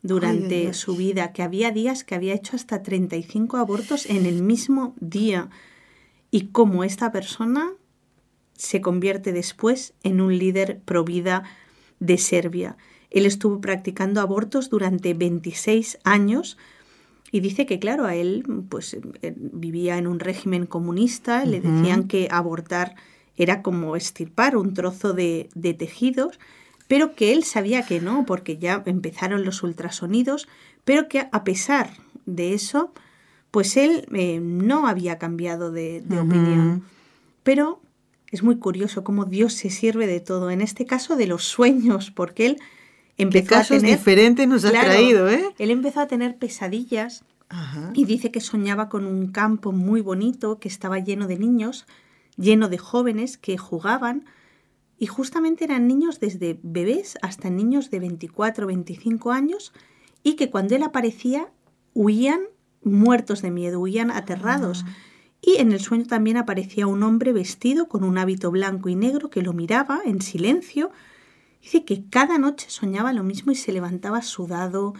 durante 0.03 0.73
su 0.73 0.97
vida, 0.97 1.33
que 1.33 1.43
había 1.43 1.71
días 1.71 2.05
que 2.05 2.15
había 2.15 2.35
hecho 2.35 2.57
hasta 2.57 2.83
35 2.83 3.57
abortos 3.57 4.07
en 4.07 4.25
el 4.27 4.43
mismo 4.43 4.95
día. 5.01 5.51
Y 6.31 6.49
cómo 6.49 6.85
esta 6.85 7.11
persona 7.13 7.73
se 8.55 8.81
convierte 8.81 9.33
después 9.33 9.95
en 10.03 10.21
un 10.21 10.39
líder 10.39 10.81
pro 10.85 11.05
vida 11.05 11.45
de 11.99 12.19
Serbia. 12.19 12.77
Él 13.11 13.27
estuvo 13.27 13.61
practicando 13.61 14.21
abortos 14.21 14.71
durante 14.71 15.15
26 15.15 15.99
años 16.05 16.57
y 17.33 17.41
dice 17.41 17.67
que, 17.67 17.79
claro, 17.79 18.05
a 18.05 18.15
él 18.15 18.45
pues 18.69 18.95
eh, 18.95 19.35
vivía 19.37 19.99
en 19.99 20.07
un 20.07 20.21
régimen 20.21 20.67
comunista, 20.67 21.45
le 21.45 21.61
decían 21.61 22.07
que 22.07 22.29
abortar 22.31 22.95
era 23.37 23.63
como 23.63 23.97
estirpar 23.97 24.57
un 24.57 24.75
trozo 24.75 25.13
de, 25.13 25.49
tejidos, 25.79 26.39
pero 26.89 27.15
que 27.15 27.33
él 27.33 27.45
sabía 27.45 27.83
que 27.83 28.01
no, 28.01 28.25
porque 28.27 28.59
ya 28.59 28.83
empezaron 28.87 29.45
los 29.45 29.63
ultrasonidos, 29.63 30.49
pero 30.85 31.09
que 31.09 31.29
a 31.33 31.45
pesar 31.45 31.91
de 32.27 32.55
eso, 32.55 32.93
pues 33.51 33.77
él 33.77 34.07
eh, 34.13 34.41
no 34.41 34.87
había 34.87 35.19
cambiado 35.19 35.73
de, 35.73 36.03
opinión. 36.21 36.85
Pero 37.43 37.81
es 38.31 38.43
muy 38.43 38.57
curioso 38.57 39.05
cómo 39.05 39.25
Dios 39.25 39.55
se 39.55 39.71
sirve 39.71 40.07
de 40.07 40.21
todo, 40.21 40.51
en 40.51 40.61
este 40.61 40.85
caso 40.85 41.17
de 41.17 41.27
los 41.27 41.45
sueños, 41.45 42.11
porque 42.11 42.47
él 42.47 42.57
empezó 43.17 43.45
¿Qué 43.45 43.49
casos 43.49 43.79
a 43.79 43.81
tener, 43.81 43.99
diferentes 43.99 44.49
nos 44.49 44.65
ha 44.65 44.71
traído, 44.71 45.29
¿eh? 45.29 45.45
Él 45.59 45.71
empezó 45.71 46.01
a 46.01 46.07
tener 46.07 46.37
pesadillas 46.37 47.25
y 47.95 48.05
dice 48.05 48.33
que 48.33 48.41
soñaba 48.41 48.89
con 48.89 49.07
un 49.07 49.29
campo 49.29 49.71
muy 49.73 50.01
bonito 50.01 50.59
que 50.59 50.69
estaba 50.69 50.99
lleno 50.99 51.29
de 51.29 51.39
niños, 51.39 51.87
lleno 52.37 52.69
de 52.69 52.79
jóvenes 52.79 53.39
que 53.39 53.57
jugaban 53.57 54.25
y 54.99 55.07
justamente 55.07 55.65
eran 55.65 55.87
niños 55.87 56.21
desde 56.21 56.59
bebés 56.63 57.19
hasta 57.23 57.51
niños 57.51 57.91
de 57.91 58.01
24, 58.01 58.67
25 58.67 59.33
años 59.33 59.73
y 60.23 60.35
que 60.35 60.51
cuando 60.51 60.75
él 60.75 60.83
aparecía 60.83 61.51
huían 61.95 62.41
muertos 62.83 63.43
de 63.43 63.51
miedo, 63.51 63.81
huían 63.81 64.11
aterrados. 64.11 64.85
Ah. 64.87 64.97
Y 65.41 65.57
en 65.59 65.73
el 65.73 65.81
sueño 65.81 66.07
también 66.07 66.39
aparecía 66.39 66.87
un 66.87 67.03
hombre 67.03 67.33
vestido 67.33 67.89
con 67.89 68.05
un 68.05 68.19
hábito 68.19 68.51
blanco 68.51 68.89
y 68.89 68.97
negro 68.97 69.31
que 69.31 69.43
lo 69.43 69.53
miraba 69.53 70.01
en 70.05 70.23
silencio 70.23 70.91
Dice 71.67 71.85
que 71.85 72.05
cada 72.09 72.39
noche 72.39 72.71
soñaba 72.71 73.13
lo 73.13 73.25
mismo 73.25 73.51
y 73.51 73.57
se 73.57 73.73
levantaba 73.73 74.23
sudado, 74.23 74.95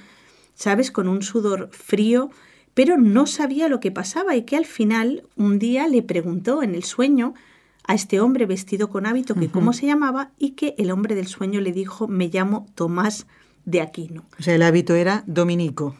¿sabes? 0.55 0.91
Con 0.91 1.07
un 1.07 1.23
sudor 1.23 1.69
frío, 1.71 2.29
pero 2.75 2.99
no 2.99 3.27
sabía 3.29 3.69
lo 3.69 3.79
que 3.79 3.93
pasaba 3.93 4.35
y 4.35 4.43
que 4.43 4.57
al 4.57 4.67
final 4.67 5.23
un 5.37 5.61
día 5.61 5.87
le 5.87 6.03
preguntó 6.03 6.65
en 6.65 6.75
el 6.75 6.83
sueño 6.83 7.35
a 7.87 7.95
este 7.95 8.21
hombre 8.21 8.47
vestido 8.47 8.89
con 8.89 9.07
hábito 9.07 9.35
que 9.35 9.49
cómo 9.49 9.73
se 9.73 9.87
llamaba 9.87 10.31
y 10.39 10.51
que 10.51 10.75
el 10.79 10.91
hombre 10.91 11.15
del 11.15 11.27
sueño 11.27 11.61
le 11.61 11.73
dijo 11.73 12.09
me 12.09 12.29
llamo 12.29 12.67
Tomás 12.75 13.27
de 13.65 13.81
Aquino. 13.81 14.25
O 14.39 14.43
sea, 14.43 14.55
el 14.55 14.63
hábito 14.63 14.95
era 14.95 15.23
dominico. 15.27 15.97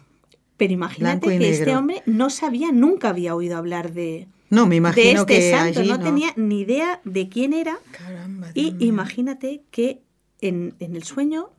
Pero 0.57 0.73
imagínate 0.73 1.39
que 1.39 1.51
este 1.51 1.77
hombre 1.77 2.03
no 2.07 2.31
sabía, 2.31 2.73
nunca 2.73 3.11
había 3.11 3.35
oído 3.35 3.57
hablar 3.57 3.93
de, 3.93 4.27
no, 4.49 4.67
me 4.67 4.77
imagino 4.77 5.21
este 5.21 5.35
que 5.35 5.51
santo, 5.51 5.83
no, 5.85 5.99
tenía 5.99 6.33
ni 6.37 6.61
idea 6.61 7.01
de 7.05 7.29
quién 7.29 7.53
era. 7.53 7.79
Caramba, 7.91 8.49
y 8.55 8.77
imagínate 8.79 9.63
que 9.71 10.03
en, 10.41 10.75
el 10.79 11.03
sueño, 11.03 11.51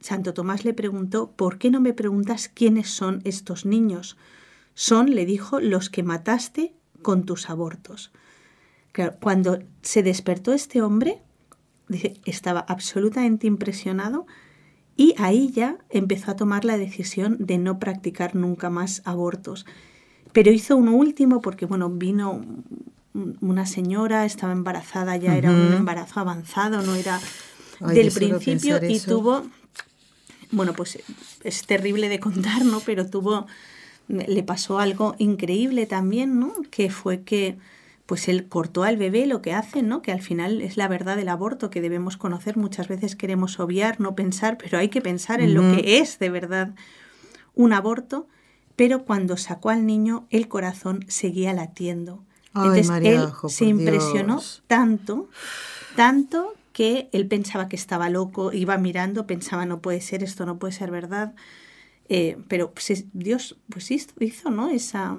Santo 0.00 0.34
Tomás 0.34 0.64
le 0.64 0.74
preguntó, 0.74 1.30
¿por 1.30 1.58
qué 1.58 1.70
no 1.70 1.80
me 1.80 1.92
preguntas 1.92 2.50
quiénes 2.52 2.90
son 2.90 3.20
estos 3.24 3.64
niños? 3.64 4.16
Son, 4.74 5.14
le 5.14 5.26
dijo, 5.26 5.60
los 5.60 5.90
que 5.90 6.02
mataste 6.02 6.74
con 7.02 7.24
tus 7.24 7.48
abortos. 7.48 8.10
Cuando 9.20 9.58
se 9.82 10.02
despertó 10.02 10.52
este 10.52 10.82
hombre, 10.82 11.20
dice, 11.88 12.14
estaba 12.24 12.60
absolutamente 12.60 13.46
impresionado 13.46 14.26
y 14.96 15.14
ahí 15.18 15.50
ya 15.50 15.78
empezó 15.90 16.30
a 16.30 16.36
tomar 16.36 16.64
la 16.64 16.78
decisión 16.78 17.36
de 17.40 17.58
no 17.58 17.78
practicar 17.78 18.34
nunca 18.34 18.70
más 18.70 19.02
abortos. 19.04 19.66
Pero 20.32 20.50
hizo 20.50 20.76
uno 20.76 20.94
último 20.94 21.40
porque, 21.40 21.66
bueno, 21.66 21.90
vino 21.90 22.44
una 23.40 23.66
señora, 23.66 24.24
estaba 24.24 24.52
embarazada, 24.52 25.16
ya 25.16 25.36
era 25.36 25.50
un 25.50 25.72
embarazo 25.72 26.20
avanzado, 26.20 26.82
no 26.82 26.94
era 26.94 27.20
del 27.80 28.10
principio 28.10 28.80
y 28.84 28.98
tuvo, 29.00 29.44
bueno, 30.50 30.72
pues 30.72 30.98
es 31.42 31.66
terrible 31.66 32.08
de 32.08 32.18
contar, 32.18 32.64
¿no? 32.64 32.80
Pero 32.80 33.08
tuvo 33.08 33.46
le 34.08 34.42
pasó 34.42 34.78
algo 34.78 35.14
increíble 35.18 35.86
también, 35.86 36.38
¿no? 36.38 36.52
Que 36.70 36.90
fue 36.90 37.22
que 37.22 37.56
pues 38.06 38.28
él 38.28 38.48
cortó 38.48 38.84
al 38.84 38.96
bebé 38.96 39.26
lo 39.26 39.40
que 39.40 39.54
hace, 39.54 39.82
¿no? 39.82 40.02
Que 40.02 40.12
al 40.12 40.20
final 40.20 40.60
es 40.60 40.76
la 40.76 40.88
verdad 40.88 41.16
del 41.16 41.28
aborto 41.28 41.70
que 41.70 41.80
debemos 41.80 42.16
conocer. 42.16 42.56
Muchas 42.56 42.88
veces 42.88 43.16
queremos 43.16 43.58
obviar, 43.58 44.00
no 44.00 44.14
pensar, 44.14 44.58
pero 44.58 44.78
hay 44.78 44.88
que 44.88 45.00
pensar 45.00 45.40
en 45.40 45.54
lo 45.54 45.62
que 45.62 45.98
es 45.98 46.18
de 46.18 46.28
verdad 46.28 46.74
un 47.54 47.72
aborto. 47.72 48.28
Pero 48.76 49.04
cuando 49.04 49.36
sacó 49.36 49.70
al 49.70 49.86
niño, 49.86 50.26
el 50.30 50.48
corazón 50.48 51.04
seguía 51.08 51.52
latiendo. 51.54 52.24
Entonces 52.54 52.90
él 53.02 53.28
se 53.48 53.64
impresionó 53.64 54.40
tanto, 54.66 55.28
tanto 55.96 56.54
que 56.72 57.08
él 57.12 57.26
pensaba 57.26 57.68
que 57.68 57.76
estaba 57.76 58.10
loco, 58.10 58.52
iba 58.52 58.76
mirando, 58.78 59.26
pensaba 59.26 59.64
no 59.64 59.80
puede 59.80 60.00
ser 60.00 60.22
esto, 60.22 60.44
no 60.44 60.58
puede 60.58 60.72
ser 60.72 60.90
verdad. 60.90 61.34
Eh, 62.08 62.36
pero 62.48 62.72
pues, 62.72 63.06
Dios 63.12 63.56
pues 63.70 63.90
hizo, 63.90 64.50
¿no? 64.50 64.68
Esa, 64.70 65.16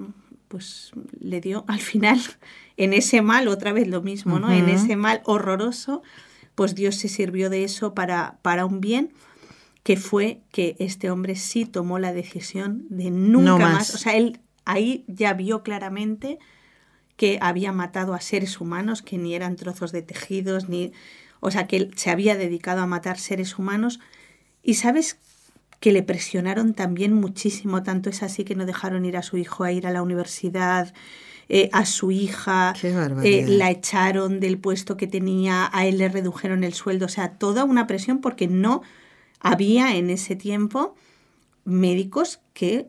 pues 0.55 0.93
le 1.19 1.41
dio 1.41 1.65
al 1.67 1.81
final 1.81 2.17
en 2.77 2.93
ese 2.93 3.21
mal, 3.21 3.49
otra 3.49 3.73
vez 3.73 3.89
lo 3.89 4.01
mismo, 4.01 4.39
¿no? 4.39 4.53
En 4.53 4.69
ese 4.69 4.95
mal 4.95 5.21
horroroso, 5.25 6.01
pues 6.55 6.75
Dios 6.75 6.95
se 6.95 7.09
sirvió 7.09 7.49
de 7.49 7.65
eso 7.65 7.93
para, 7.93 8.39
para 8.41 8.65
un 8.65 8.79
bien 8.79 9.11
que 9.83 9.97
fue 9.97 10.39
que 10.53 10.77
este 10.79 11.11
hombre 11.11 11.35
sí 11.35 11.65
tomó 11.65 11.99
la 11.99 12.13
decisión 12.13 12.85
de 12.89 13.11
nunca 13.11 13.67
más. 13.67 13.93
O 13.95 13.97
sea, 13.97 14.15
él 14.15 14.39
ahí 14.63 15.03
ya 15.09 15.33
vio 15.33 15.61
claramente 15.61 16.39
que 17.17 17.37
había 17.41 17.73
matado 17.73 18.13
a 18.13 18.21
seres 18.21 18.61
humanos 18.61 19.01
que 19.01 19.17
ni 19.17 19.35
eran 19.35 19.57
trozos 19.57 19.91
de 19.91 20.03
tejidos, 20.03 20.69
ni. 20.69 20.93
O 21.41 21.51
sea, 21.51 21.67
que 21.67 21.75
él 21.75 21.91
se 21.97 22.11
había 22.11 22.37
dedicado 22.37 22.81
a 22.81 22.87
matar 22.87 23.19
seres 23.19 23.59
humanos. 23.59 23.99
Y 24.63 24.75
sabes 24.75 25.19
que 25.79 25.91
le 25.91 26.03
presionaron 26.03 26.73
también 26.73 27.13
muchísimo, 27.13 27.83
tanto 27.83 28.09
es 28.09 28.23
así 28.23 28.43
que 28.43 28.55
no 28.55 28.65
dejaron 28.65 29.05
ir 29.05 29.17
a 29.17 29.23
su 29.23 29.37
hijo 29.37 29.63
a 29.63 29.71
ir 29.71 29.87
a 29.87 29.91
la 29.91 30.01
universidad, 30.01 30.93
eh, 31.47 31.69
a 31.73 31.85
su 31.85 32.11
hija, 32.11 32.73
eh, 32.83 33.45
la 33.47 33.69
echaron 33.69 34.39
del 34.39 34.57
puesto 34.57 34.97
que 34.97 35.05
tenía, 35.05 35.69
a 35.71 35.85
él 35.85 35.99
le 35.99 36.09
redujeron 36.09 36.63
el 36.63 36.73
sueldo, 36.73 37.05
o 37.05 37.09
sea, 37.09 37.33
toda 37.33 37.65
una 37.65 37.85
presión 37.85 38.19
porque 38.19 38.47
no 38.47 38.81
había 39.39 39.95
en 39.95 40.09
ese 40.09 40.35
tiempo 40.35 40.95
médicos 41.63 42.39
que 42.53 42.87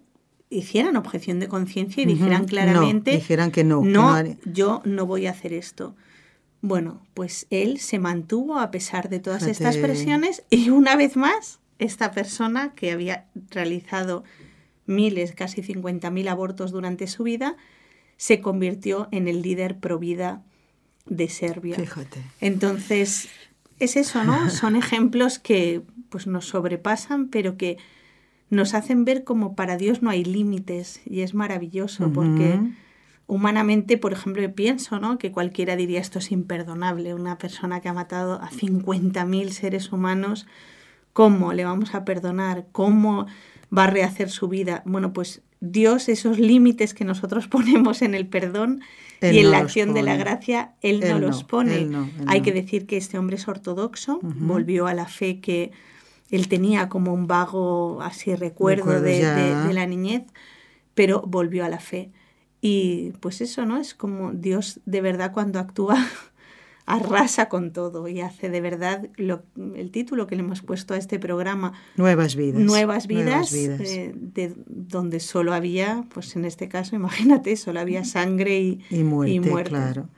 hicieran 0.48 0.96
objeción 0.96 1.38
de 1.38 1.48
conciencia 1.48 2.02
y 2.02 2.06
dijeran 2.06 2.46
claramente, 2.46 3.12
dijeran 3.12 3.50
que 3.50 3.64
no, 3.64 3.82
no, 3.82 4.22
yo 4.44 4.80
no 4.84 5.04
voy 5.04 5.26
a 5.26 5.32
hacer 5.32 5.52
esto. 5.52 5.94
Bueno, 6.62 7.02
pues 7.12 7.46
él 7.50 7.78
se 7.78 7.98
mantuvo 7.98 8.58
a 8.58 8.70
pesar 8.70 9.10
de 9.10 9.20
todas 9.20 9.42
estas 9.42 9.76
presiones 9.76 10.44
y 10.48 10.70
una 10.70 10.96
vez 10.96 11.16
más 11.16 11.60
esta 11.78 12.12
persona 12.12 12.74
que 12.74 12.92
había 12.92 13.26
realizado 13.50 14.24
miles, 14.86 15.32
casi 15.32 15.62
50.000 15.62 16.28
abortos 16.28 16.70
durante 16.70 17.06
su 17.06 17.24
vida, 17.24 17.56
se 18.16 18.40
convirtió 18.40 19.08
en 19.10 19.28
el 19.28 19.42
líder 19.42 19.78
pro 19.78 19.98
vida 19.98 20.42
de 21.06 21.28
Serbia. 21.28 21.76
Fíjate. 21.76 22.22
Entonces, 22.40 23.28
es 23.78 23.96
eso, 23.96 24.24
¿no? 24.24 24.50
Son 24.50 24.76
ejemplos 24.76 25.38
que 25.38 25.82
pues 26.08 26.26
nos 26.26 26.46
sobrepasan, 26.46 27.28
pero 27.28 27.56
que 27.56 27.78
nos 28.48 28.74
hacen 28.74 29.04
ver 29.04 29.24
como 29.24 29.54
para 29.54 29.76
Dios 29.76 30.02
no 30.02 30.10
hay 30.10 30.24
límites 30.24 31.00
y 31.04 31.20
es 31.20 31.34
maravilloso 31.34 32.12
porque 32.12 32.60
humanamente, 33.26 33.98
por 33.98 34.12
ejemplo, 34.12 34.54
pienso, 34.54 35.00
¿no? 35.00 35.18
que 35.18 35.32
cualquiera 35.32 35.74
diría 35.74 36.00
esto 36.00 36.20
es 36.20 36.30
imperdonable, 36.30 37.14
una 37.14 37.38
persona 37.38 37.80
que 37.80 37.88
ha 37.88 37.92
matado 37.92 38.34
a 38.34 38.50
50.000 38.50 39.48
seres 39.50 39.92
humanos 39.92 40.46
¿Cómo 41.16 41.54
le 41.54 41.64
vamos 41.64 41.94
a 41.94 42.04
perdonar? 42.04 42.66
¿Cómo 42.72 43.24
va 43.74 43.84
a 43.84 43.86
rehacer 43.86 44.28
su 44.28 44.48
vida? 44.48 44.82
Bueno, 44.84 45.14
pues 45.14 45.40
Dios, 45.60 46.10
esos 46.10 46.38
límites 46.38 46.92
que 46.92 47.06
nosotros 47.06 47.48
ponemos 47.48 48.02
en 48.02 48.14
el 48.14 48.26
perdón 48.26 48.82
y 49.22 49.38
en 49.38 49.50
la 49.50 49.56
acción 49.56 49.94
de 49.94 50.02
la 50.02 50.18
gracia, 50.18 50.74
Él, 50.82 51.00
no 51.00 51.18
los 51.18 51.42
pone. 51.42 51.88
Hay 52.26 52.42
que 52.42 52.52
decir 52.52 52.84
que 52.84 52.98
este 52.98 53.18
hombre 53.18 53.36
es 53.36 53.48
ortodoxo, 53.48 54.20
volvió 54.20 54.88
a 54.88 54.92
la 54.92 55.06
fe 55.06 55.40
que 55.40 55.72
él 56.30 56.48
tenía 56.48 56.90
como 56.90 57.14
un 57.14 57.26
vago 57.26 58.02
así 58.02 58.34
recuerdo, 58.34 59.00
de, 59.00 59.24
de, 59.24 59.72
la 59.72 59.86
niñez, 59.86 60.24
pero 60.94 61.22
volvió 61.22 61.64
a 61.64 61.70
la 61.70 61.78
fe. 61.78 62.10
Y 62.60 63.12
pues 63.20 63.40
eso, 63.40 63.64
¿no? 63.64 63.78
Es 63.78 63.94
como 63.94 64.32
Dios 64.32 64.80
de 64.84 65.00
verdad 65.00 65.32
cuando 65.32 65.60
actúa 65.60 65.96
arrasa 66.86 67.48
con 67.48 67.72
todo 67.72 68.06
y 68.06 68.20
hace 68.20 68.48
de 68.48 68.60
verdad 68.60 69.08
lo, 69.16 69.42
el 69.74 69.90
título 69.90 70.28
que 70.28 70.36
le 70.36 70.42
hemos 70.42 70.62
puesto 70.62 70.94
a 70.94 70.96
este 70.96 71.18
programa. 71.18 71.72
Nuevas 71.96 72.36
vidas. 72.36 72.62
Nuevas 72.62 73.08
vidas, 73.08 73.52
eh, 73.52 74.12
de 74.14 74.54
donde 74.66 75.18
solo 75.18 75.52
había, 75.52 76.04
pues 76.14 76.36
en 76.36 76.44
este 76.44 76.68
caso, 76.68 76.94
imagínate, 76.96 77.56
solo 77.56 77.80
había 77.80 78.04
sangre 78.04 78.60
y, 78.60 78.80
y, 78.90 79.02
muerte, 79.02 79.68
Claro. 79.68 80.08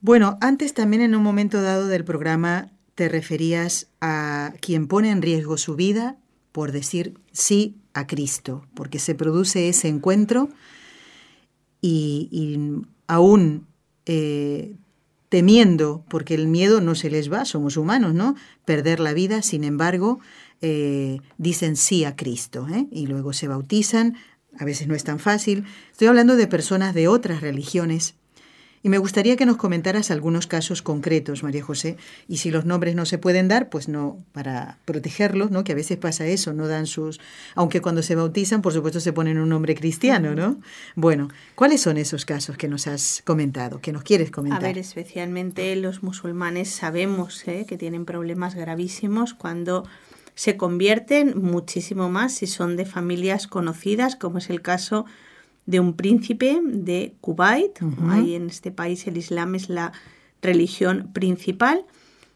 Bueno, 0.00 0.38
antes 0.40 0.72
también 0.72 1.02
en 1.02 1.14
un 1.14 1.22
momento 1.22 1.60
dado 1.60 1.88
del 1.88 2.04
programa 2.04 2.72
te 2.94 3.08
referías 3.08 3.88
a 4.00 4.54
quien 4.60 4.88
pone 4.88 5.10
en 5.10 5.20
riesgo 5.20 5.58
su 5.58 5.76
vida 5.76 6.16
por 6.52 6.72
decir 6.72 7.18
sí 7.32 7.76
a 7.92 8.06
Cristo, 8.06 8.64
porque 8.72 8.98
se 8.98 9.14
produce 9.14 9.68
ese 9.68 9.88
encuentro 9.88 10.48
y, 11.82 12.28
y 12.30 12.86
aún 13.06 13.66
eh, 14.06 14.76
temiendo, 15.28 16.04
porque 16.08 16.34
el 16.34 16.48
miedo 16.48 16.80
no 16.80 16.94
se 16.94 17.10
les 17.10 17.32
va, 17.32 17.44
somos 17.44 17.76
humanos, 17.76 18.14
¿no? 18.14 18.36
Perder 18.64 19.00
la 19.00 19.12
vida, 19.12 19.42
sin 19.42 19.64
embargo, 19.64 20.20
eh, 20.60 21.18
dicen 21.38 21.76
sí 21.76 22.04
a 22.04 22.16
Cristo, 22.16 22.66
¿eh? 22.72 22.86
y 22.90 23.06
luego 23.06 23.32
se 23.32 23.48
bautizan, 23.48 24.16
a 24.58 24.64
veces 24.64 24.88
no 24.88 24.94
es 24.94 25.04
tan 25.04 25.18
fácil. 25.18 25.64
Estoy 25.90 26.08
hablando 26.08 26.36
de 26.36 26.46
personas 26.46 26.94
de 26.94 27.08
otras 27.08 27.40
religiones 27.40 28.14
y 28.82 28.88
me 28.88 28.98
gustaría 28.98 29.36
que 29.36 29.46
nos 29.46 29.56
comentaras 29.56 30.10
algunos 30.10 30.46
casos 30.46 30.82
concretos, 30.82 31.42
María 31.42 31.62
José, 31.62 31.96
y 32.28 32.38
si 32.38 32.50
los 32.50 32.64
nombres 32.64 32.94
no 32.94 33.06
se 33.06 33.18
pueden 33.18 33.48
dar, 33.48 33.68
pues 33.68 33.88
no, 33.88 34.18
para 34.32 34.78
protegerlos, 34.84 35.50
¿no? 35.50 35.64
Que 35.64 35.72
a 35.72 35.74
veces 35.74 35.96
pasa 35.96 36.26
eso, 36.26 36.52
no 36.52 36.68
dan 36.68 36.86
sus, 36.86 37.20
aunque 37.54 37.80
cuando 37.80 38.02
se 38.02 38.14
bautizan, 38.14 38.62
por 38.62 38.72
supuesto, 38.72 39.00
se 39.00 39.12
ponen 39.12 39.38
un 39.38 39.48
nombre 39.48 39.74
cristiano, 39.74 40.34
¿no? 40.34 40.60
Bueno, 40.94 41.28
¿cuáles 41.54 41.80
son 41.80 41.96
esos 41.96 42.24
casos 42.24 42.56
que 42.56 42.68
nos 42.68 42.86
has 42.86 43.22
comentado, 43.24 43.80
que 43.80 43.92
nos 43.92 44.02
quieres 44.02 44.30
comentar? 44.30 44.64
A 44.64 44.66
ver, 44.68 44.78
especialmente 44.78 45.74
los 45.76 46.02
musulmanes 46.02 46.70
sabemos 46.70 47.46
¿eh? 47.48 47.66
que 47.68 47.76
tienen 47.76 48.04
problemas 48.04 48.54
gravísimos 48.54 49.34
cuando 49.34 49.84
se 50.34 50.56
convierten 50.56 51.40
muchísimo 51.40 52.10
más 52.10 52.34
si 52.34 52.46
son 52.46 52.76
de 52.76 52.84
familias 52.84 53.46
conocidas, 53.46 54.16
como 54.16 54.38
es 54.38 54.50
el 54.50 54.60
caso 54.60 55.04
de 55.04 55.12
un 55.66 55.94
príncipe 55.94 56.60
de 56.62 57.14
Kuwait. 57.20 57.78
Ahí 58.08 58.34
en 58.34 58.48
este 58.48 58.70
país 58.70 59.06
el 59.06 59.16
Islam 59.16 59.54
es 59.54 59.68
la 59.68 59.92
religión 60.42 61.10
principal. 61.12 61.84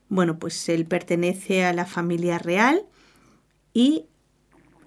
Bueno, 0.09 0.39
pues 0.39 0.69
él 0.69 0.87
pertenece 0.87 1.65
a 1.65 1.73
la 1.73 1.87
familia 1.87 2.39
real 2.39 2.83
y 3.73 4.07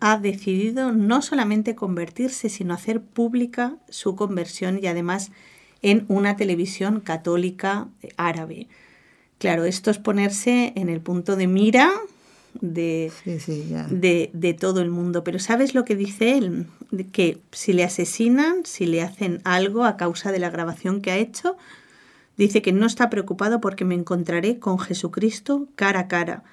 ha 0.01 0.17
decidido 0.17 0.91
no 0.91 1.21
solamente 1.21 1.75
convertirse, 1.75 2.49
sino 2.49 2.73
hacer 2.73 3.01
pública 3.01 3.77
su 3.89 4.17
conversión 4.17 4.79
y 4.83 4.87
además 4.87 5.31
en 5.81 6.05
una 6.09 6.35
televisión 6.35 6.99
católica 6.99 7.87
árabe. 8.17 8.67
Claro, 9.37 9.63
esto 9.63 9.91
es 9.91 9.97
ponerse 9.97 10.73
en 10.75 10.89
el 10.89 10.99
punto 10.99 11.37
de 11.37 11.47
mira 11.47 11.89
de, 12.61 13.11
de, 13.89 14.29
de, 14.33 14.53
todo 14.53 14.81
el 14.81 14.89
mundo. 14.89 15.23
Pero 15.23 15.39
¿sabes 15.39 15.73
lo 15.73 15.85
que 15.85 15.95
dice 15.95 16.37
él? 16.37 16.67
Que 17.11 17.39
si 17.51 17.73
le 17.73 17.83
asesinan, 17.83 18.65
si 18.65 18.85
le 18.85 19.01
hacen 19.01 19.41
algo 19.43 19.85
a 19.85 19.97
causa 19.97 20.31
de 20.31 20.39
la 20.39 20.49
grabación 20.49 21.01
que 21.01 21.11
ha 21.11 21.17
hecho, 21.17 21.57
dice 22.37 22.61
que 22.61 22.71
no 22.71 22.85
está 22.85 23.09
preocupado 23.09 23.61
porque 23.61 23.85
me 23.85 23.95
encontraré 23.95 24.59
con 24.59 24.79
Jesucristo 24.79 25.67
cara 25.75 26.01
a 26.01 26.07
cara. 26.07 26.43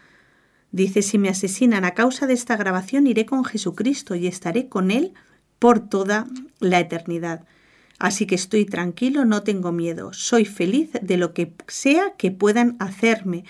Dice, 0.73 1.03
si 1.03 1.19
me 1.19 1.29
asesinan 1.29 1.85
a 1.85 1.95
causa 1.95 2.27
de 2.27 2.35
esta 2.35 2.57
grabación, 2.57 3.07
iré 3.07 3.27
con 3.27 3.45
Jesucristo 3.45 4.15
y 4.15 4.27
estaré 4.27 4.69
con 4.69 4.91
Él 4.91 5.15
por 5.59 5.81
toda 5.81 6.27
la 6.61 6.81
eternidad. 6.81 7.45
Así 7.99 8.27
que 8.27 8.35
estoy 8.35 8.65
tranquilo, 8.65 9.27
no 9.27 9.43
tengo 9.43 9.73
miedo, 9.73 10.15
soy 10.15 10.47
feliz 10.47 10.91
de 11.03 11.19
lo 11.19 11.35
que 11.35 11.53
sea 11.69 12.15
que 12.17 12.31
puedan 12.31 12.77
hacerme, 12.79 13.45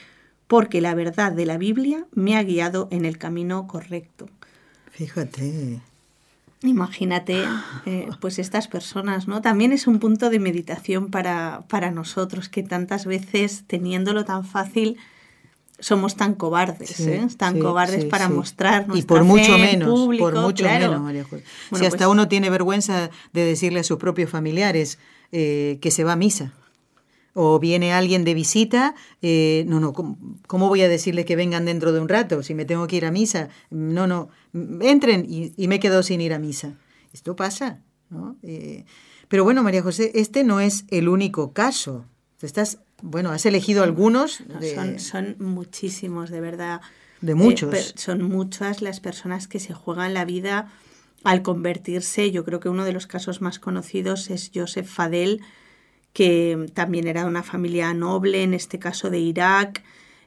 porque 0.51 0.81
la 0.81 0.97
verdad 0.97 1.31
de 1.31 1.47
la 1.47 1.59
Biblia 1.59 2.07
me 2.13 2.37
ha 2.37 2.43
guiado 2.43 2.89
en 2.91 3.05
el 3.05 3.19
camino 3.19 3.69
correcto. 3.69 4.29
Fíjate. 4.91 5.81
Imagínate, 6.65 7.45
eh, 7.87 8.09
pues 8.21 8.41
estas 8.41 8.67
personas, 8.67 9.29
¿no? 9.29 9.43
También 9.43 9.73
es 9.73 9.87
un 9.87 10.01
punto 10.01 10.29
de 10.29 10.41
meditación 10.41 11.13
para, 11.13 11.63
para 11.69 11.93
nosotros, 11.93 12.49
que 12.49 12.65
tantas 12.65 13.07
veces, 13.07 13.63
teniéndolo 13.69 14.25
tan 14.25 14.45
fácil, 14.45 14.97
somos 15.79 16.17
tan 16.17 16.35
cobardes, 16.35 16.99
¿eh? 16.99 17.29
tan 17.37 17.61
cobardes 17.61 18.05
para 18.07 18.29
mostrar 18.29 18.89
nuestra 18.89 18.99
y 18.99 19.03
por 19.07 19.23
mucho 19.23 19.57
menos, 19.57 19.89
público, 19.89 20.25
por 20.25 20.41
mucho 20.41 20.65
menos, 20.65 21.01
María 21.01 21.23
José. 21.23 21.45
si 21.75 21.87
hasta 21.87 21.99
pues 21.99 22.09
uno 22.09 22.27
tiene 22.27 22.51
vergüenza 22.51 23.11
de 23.33 23.45
decirle 23.45 23.81
a 23.81 23.85
sus 23.85 23.99
propios 23.99 24.29
familiares 24.29 24.99
eh, 25.31 25.79
que 25.81 25.93
se 25.93 26.03
va 26.03 26.15
a 26.15 26.17
misa 26.17 26.53
o 27.35 27.59
viene 27.59 27.93
alguien 27.93 28.25
de 28.25 28.35
visita, 28.35 28.95
eh, 29.23 29.65
no, 29.67 29.81
no, 29.81 29.93
¿cómo, 29.93 30.69
voy 30.69 30.83
a 30.83 30.89
decirle 30.89 31.25
que 31.25 31.37
vengan 31.37 31.65
dentro 31.65 31.93
de 31.93 32.01
un 32.01 32.09
rato 32.09 32.43
si 32.43 32.55
me 32.55 32.65
tengo 32.65 32.87
que 32.87 32.97
ir 32.97 33.05
a 33.05 33.11
misa? 33.11 33.49
No, 33.71 34.07
no, 34.07 34.29
entren 34.81 35.27
y, 35.29 35.69
me 35.69 35.81
quedo 35.81 36.03
sin 36.03 36.21
ir 36.21 36.33
a 36.35 36.39
misa. 36.39 36.75
esto 37.13 37.37
pasa, 37.37 37.81
¿no? 38.09 38.37
Eh, 38.43 38.85
pero 39.29 39.45
bueno, 39.45 39.63
María 39.63 39.83
José, 39.83 40.11
este 40.15 40.43
no 40.43 40.61
es 40.61 40.85
el 40.89 41.09
único 41.09 41.53
caso. 41.53 42.05
Estás, 42.43 42.79
bueno, 43.01 43.31
has 43.31 43.47
elegido 43.47 43.85
algunos. 43.85 44.43
son, 44.75 44.99
son 44.99 45.37
muchísimos, 45.39 46.31
de 46.31 46.41
verdad. 46.41 46.81
De 47.21 47.35
muchos. 47.35 47.95
son 47.97 48.23
muchas 48.23 48.83
las 48.83 48.99
personas 48.99 49.47
que 49.47 49.61
se 49.61 49.75
juegan 49.75 50.15
la 50.15 50.25
vida 50.25 50.73
al 51.23 51.43
convertirse. 51.43 52.31
Yo 52.31 52.45
creo 52.45 52.61
que 52.61 52.69
uno 52.69 52.85
de 52.85 52.93
los 52.93 53.07
casos 53.07 53.41
más 53.41 53.59
conocidos 53.59 54.31
es 54.31 54.51
Joseph 54.55 54.87
Fadel, 54.87 55.43
que 56.13 56.67
también 56.75 57.07
era 57.07 57.23
de 57.23 57.29
una 57.29 57.43
familia 57.43 57.95
noble, 57.95 58.43
en 58.43 58.55
este 58.55 58.79
caso 58.79 59.11
de 59.11 59.19
Irak. 59.19 59.83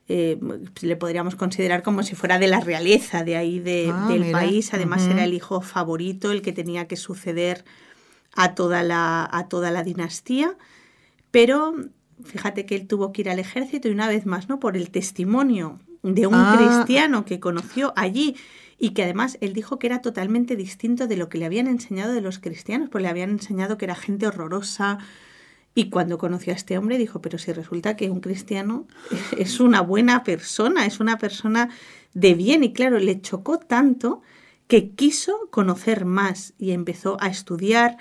Eh, 0.10 0.38
le 0.82 0.96
podríamos 0.98 1.36
considerar 1.36 1.82
como 1.82 2.04
si 2.04 2.15
fuera 2.15 2.38
de 2.38 2.48
la 2.48 2.60
realeza 2.60 3.24
de 3.24 3.38
ahí 3.38 3.63
ah, 3.91 4.08
del 4.10 4.32
país. 4.32 4.74
Además 4.74 5.08
era 5.08 5.24
el 5.24 5.34
hijo 5.34 5.62
favorito, 5.62 6.32
el 6.32 6.41
que 6.41 6.52
tenía 6.52 6.88
que 6.88 6.98
suceder 6.98 7.63
a 8.36 8.56
toda 8.56 8.84
la, 8.84 9.28
a 9.32 9.48
toda 9.48 9.72
la 9.72 9.84
dinastía. 9.84 10.56
Pero 11.32 11.76
fíjate 12.24 12.65
que 12.65 12.76
él 12.76 12.88
tuvo 12.88 13.12
que 13.12 13.22
ir 13.22 13.30
al 13.30 13.39
ejército 13.39 13.88
y 13.88 13.91
una 13.91 14.08
vez 14.08 14.26
más, 14.26 14.50
¿no? 14.50 14.60
Por 14.60 14.78
el 14.78 14.91
testimonio 14.91 15.80
de 16.02 16.28
un 16.28 16.36
ah. 16.36 16.56
cristiano 16.58 17.26
que 17.26 17.39
conoció 17.39 17.93
allí 17.96 18.36
y 18.78 18.89
que 18.89 19.04
además 19.04 19.38
él 19.41 19.54
dijo 19.54 19.80
que 19.80 19.88
era 19.88 20.02
totalmente 20.02 20.56
distinto 20.56 21.08
de 21.08 21.15
lo 21.15 21.30
que 21.30 21.38
le 21.38 21.46
habían 21.46 21.67
enseñado 21.67 22.13
de 22.13 22.22
los 22.22 22.39
cristianos, 22.39 22.89
pues 22.89 23.02
le 23.02 23.08
habían 23.08 23.30
enseñado 23.30 23.78
que 23.78 23.86
era 23.86 23.96
gente 23.96 24.28
horrorosa. 24.28 25.00
Y 25.76 25.90
cuando 25.90 26.18
conoció 26.18 26.54
a 26.54 26.56
este 26.56 26.78
hombre 26.78 26.98
dijo, 26.98 27.22
pero 27.22 27.38
si 27.38 27.52
resulta 27.52 27.96
que 27.96 28.10
un 28.10 28.20
cristiano 28.20 28.88
es 29.38 29.60
una 29.60 29.82
buena 29.82 30.24
persona, 30.24 30.86
es 30.86 31.00
una 31.00 31.18
persona 31.18 31.70
de 32.14 32.34
bien. 32.36 32.64
Y 32.64 32.74
claro, 32.74 33.00
le 33.00 33.22
chocó 33.22 33.60
tanto 33.60 34.22
que 34.68 34.92
quiso 34.92 35.50
conocer 35.50 36.06
más 36.06 36.54
y 36.58 36.72
empezó 36.72 37.18
a 37.20 37.28
estudiar 37.28 37.98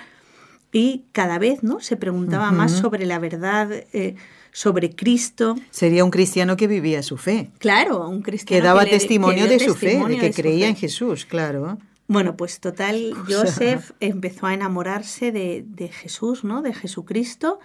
y 0.71 1.05
cada 1.13 1.39
vez 1.39 1.63
¿no? 1.63 1.81
se 1.81 1.97
preguntaba 1.97 2.51
más 2.51 2.73
sobre 2.73 3.05
la 3.05 3.19
verdad. 3.19 3.71
Eh, 3.93 4.17
sobre 4.53 4.95
Cristo. 4.95 5.57
Sería 5.71 6.05
un 6.05 6.11
cristiano 6.11 6.57
que 6.57 6.67
vivía 6.67 7.03
su 7.03 7.17
fe. 7.17 7.51
Claro, 7.59 8.07
un 8.09 8.21
cristiano 8.21 8.61
que 8.61 8.67
daba 8.67 8.85
testimonio 8.85 9.49
de 9.49 9.59
su 9.59 9.75
fe, 9.75 10.03
de 10.07 10.19
que 10.19 10.31
creía 10.31 10.69
en 10.69 10.77
Jesús, 10.77 11.25
claro. 11.25 11.79
Bueno, 12.09 12.37
pues 12.37 12.61
total, 12.61 13.15
Joseph 13.29 13.93
empezó 14.01 14.47
a 14.47 14.55
enamorarse 14.55 15.33
de, 15.33 15.89
Jesús, 15.89 16.45
¿no? 16.45 16.63
De 16.63 16.75
Jesucristo. 16.75 17.61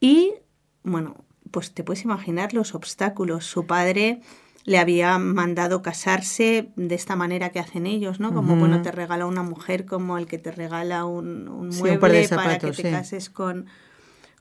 Y, 0.00 0.34
bueno, 0.82 1.24
pues 1.50 1.72
te 1.72 1.82
puedes 1.82 2.04
imaginar 2.04 2.54
los 2.54 2.74
obstáculos. 2.74 3.46
Su 3.46 3.66
padre 3.66 4.20
le 4.64 4.78
había 4.78 5.18
mandado 5.18 5.82
casarse 5.82 6.70
de 6.76 6.94
esta 6.94 7.16
manera 7.16 7.50
que 7.50 7.58
hacen 7.58 7.86
ellos, 7.86 8.20
¿no? 8.20 8.32
Como, 8.34 8.56
bueno, 8.56 8.82
te 8.82 8.92
regala 8.92 9.26
una 9.26 9.42
mujer 9.42 9.86
como 9.86 10.18
el 10.18 10.26
que 10.26 10.38
te 10.38 10.52
regala 10.52 11.04
un, 11.04 11.70
mueble 11.70 12.28
para 12.28 12.58
que 12.58 12.70
te 12.70 12.90
cases 12.90 13.30
con, 13.30 13.66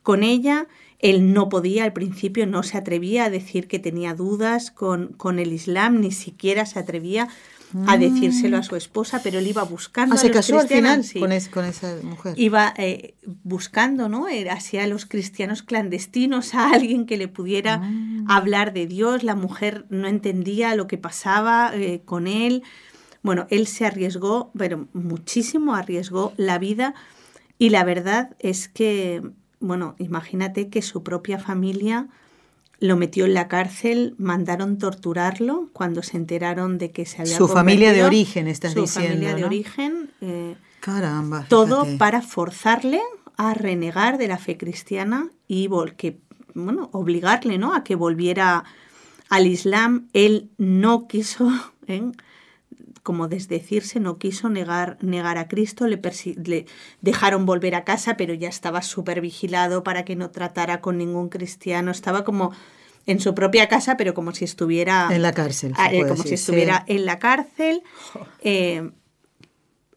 con 0.03 0.23
ella. 0.23 0.67
Él 0.99 1.33
no 1.33 1.47
podía, 1.47 1.85
al 1.85 1.93
principio 1.93 2.45
no 2.45 2.61
se 2.61 2.77
atrevía 2.77 3.25
a 3.25 3.29
decir 3.29 3.69
que 3.69 3.79
tenía 3.79 4.13
dudas 4.13 4.69
con, 4.69 5.13
con 5.13 5.39
el 5.39 5.53
Islam, 5.53 6.01
ni 6.01 6.11
siquiera 6.11 6.65
se 6.65 6.77
atrevía 6.77 7.29
a 7.85 7.97
mm. 7.97 7.99
decírselo 7.99 8.57
a 8.57 8.63
su 8.63 8.75
esposa, 8.75 9.21
pero 9.23 9.39
él 9.39 9.47
iba 9.47 9.63
buscando. 9.63 10.15
Ah, 10.15 10.17
se 10.17 10.31
casó 10.31 10.59
al 10.59 10.67
final 10.67 11.03
con, 11.51 11.65
esa 11.65 11.95
mujer. 12.03 12.33
Iba 12.37 12.73
eh, 12.77 13.15
buscando, 13.43 14.09
¿no? 14.09 14.25
Hacia 14.49 14.87
los 14.87 15.05
cristianos 15.05 15.63
clandestinos, 15.63 16.55
a 16.55 16.71
alguien 16.71 17.05
que 17.05 17.17
le 17.17 17.27
pudiera 17.27 17.77
mm. 17.77 18.25
hablar 18.29 18.73
de 18.73 18.87
Dios. 18.87 19.23
La 19.23 19.35
mujer 19.35 19.85
no 19.89 20.07
entendía 20.07 20.75
lo 20.75 20.87
que 20.87 20.97
pasaba 20.97 21.71
eh, 21.73 22.01
con 22.05 22.27
él. 22.27 22.63
Bueno, 23.21 23.47
él 23.49 23.67
se 23.67 23.85
arriesgó, 23.85 24.51
pero 24.57 24.87
muchísimo 24.93 25.75
arriesgó 25.75 26.33
la 26.37 26.57
vida. 26.57 26.95
Y 27.57 27.69
la 27.69 27.83
verdad 27.83 28.35
es 28.39 28.67
que 28.67 29.21
bueno, 29.59 29.95
imagínate 29.99 30.69
que 30.69 30.81
su 30.81 31.03
propia 31.03 31.37
familia 31.37 32.07
lo 32.79 32.95
metió 32.95 33.25
en 33.25 33.33
la 33.33 33.47
cárcel, 33.47 34.15
mandaron 34.17 34.77
torturarlo 34.77 35.69
cuando 35.73 36.01
se 36.03 36.17
enteraron 36.17 36.77
de 36.77 36.91
que 36.91 37.05
se 37.05 37.21
había 37.21 37.37
Su 37.37 37.47
familia 37.47 37.91
de 37.91 38.03
origen, 38.03 38.47
estás 38.47 38.73
su 38.73 38.81
diciendo. 38.81 39.09
Su 39.09 39.15
familia 39.15 39.35
de 39.35 39.45
origen. 39.45 40.11
Eh, 40.21 40.55
Caramba. 40.79 41.45
Todo 41.49 41.85
para 41.97 42.21
forzarle 42.21 43.01
a 43.35 43.53
renegar 43.53 44.17
de 44.17 44.27
la 44.27 44.37
fe 44.37 44.57
cristiana 44.57 45.29
y 45.47 45.69
que, 45.97 46.19
bueno, 46.53 46.89
obligarle 46.93 47.57
¿no? 47.57 47.73
a 47.73 47.83
que 47.83 47.95
volviera 47.95 48.63
al 49.29 49.47
Islam. 49.47 50.07
Él 50.13 50.49
no 50.57 51.07
quiso. 51.07 51.51
¿eh? 51.87 52.11
Como 53.03 53.27
desdecirse, 53.27 53.99
no 53.99 54.17
quiso 54.17 54.49
negar, 54.49 54.97
negar 55.01 55.37
a 55.37 55.47
Cristo, 55.47 55.87
le, 55.87 55.99
le 56.43 56.65
dejaron 57.01 57.45
volver 57.45 57.75
a 57.75 57.83
casa, 57.83 58.17
pero 58.17 58.33
ya 58.33 58.49
estaba 58.49 58.81
súper 58.81 59.21
vigilado 59.21 59.83
para 59.83 60.05
que 60.05 60.15
no 60.15 60.29
tratara 60.31 60.81
con 60.81 60.97
ningún 60.97 61.29
cristiano, 61.29 61.91
estaba 61.91 62.23
como 62.23 62.51
en 63.05 63.19
su 63.19 63.33
propia 63.33 63.67
casa, 63.67 63.97
pero 63.97 64.13
como 64.13 64.33
si 64.33 64.45
estuviera... 64.45 65.09
En 65.11 65.21
la 65.21 65.33
cárcel. 65.33 65.73
Ah, 65.77 65.91
eh, 65.91 66.05
como 66.07 66.23
si 66.23 66.35
estuviera 66.35 66.83
en 66.87 67.05
la 67.05 67.17
cárcel. 67.17 67.81
Eh, 68.41 68.91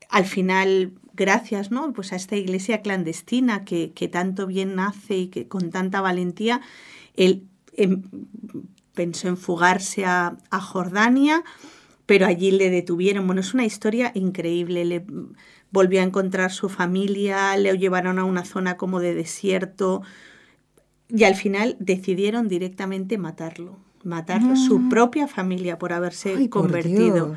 al 0.08 0.24
final, 0.24 0.92
gracias 1.12 1.70
¿no? 1.70 1.92
pues 1.92 2.12
a 2.12 2.16
esta 2.16 2.36
iglesia 2.36 2.80
clandestina 2.80 3.64
que, 3.64 3.92
que 3.92 4.08
tanto 4.08 4.46
bien 4.46 4.76
nace 4.76 5.16
y 5.16 5.26
que 5.28 5.46
con 5.46 5.70
tanta 5.70 6.00
valentía, 6.00 6.60
él 7.14 7.44
em, 7.76 8.02
pensó 8.94 9.28
en 9.28 9.36
fugarse 9.36 10.04
a, 10.04 10.36
a 10.50 10.60
Jordania 10.60 11.44
pero 12.06 12.26
allí 12.26 12.50
le 12.50 12.70
detuvieron. 12.70 13.26
Bueno, 13.26 13.40
es 13.40 13.54
una 13.54 13.64
historia 13.64 14.12
increíble. 14.14 14.84
Le 14.84 15.04
volvió 15.70 16.00
a 16.00 16.04
encontrar 16.04 16.52
su 16.52 16.68
familia, 16.68 17.56
le 17.56 17.76
llevaron 17.78 18.18
a 18.18 18.24
una 18.24 18.44
zona 18.44 18.76
como 18.76 19.00
de 19.00 19.14
desierto 19.14 20.02
y 21.08 21.24
al 21.24 21.34
final 21.34 21.76
decidieron 21.78 22.48
directamente 22.48 23.18
matarlo, 23.18 23.78
matarlo, 24.02 24.56
su 24.56 24.78
mm. 24.78 24.88
propia 24.88 25.28
familia 25.28 25.78
por 25.78 25.92
haberse 25.92 26.48
convertido. 26.48 27.34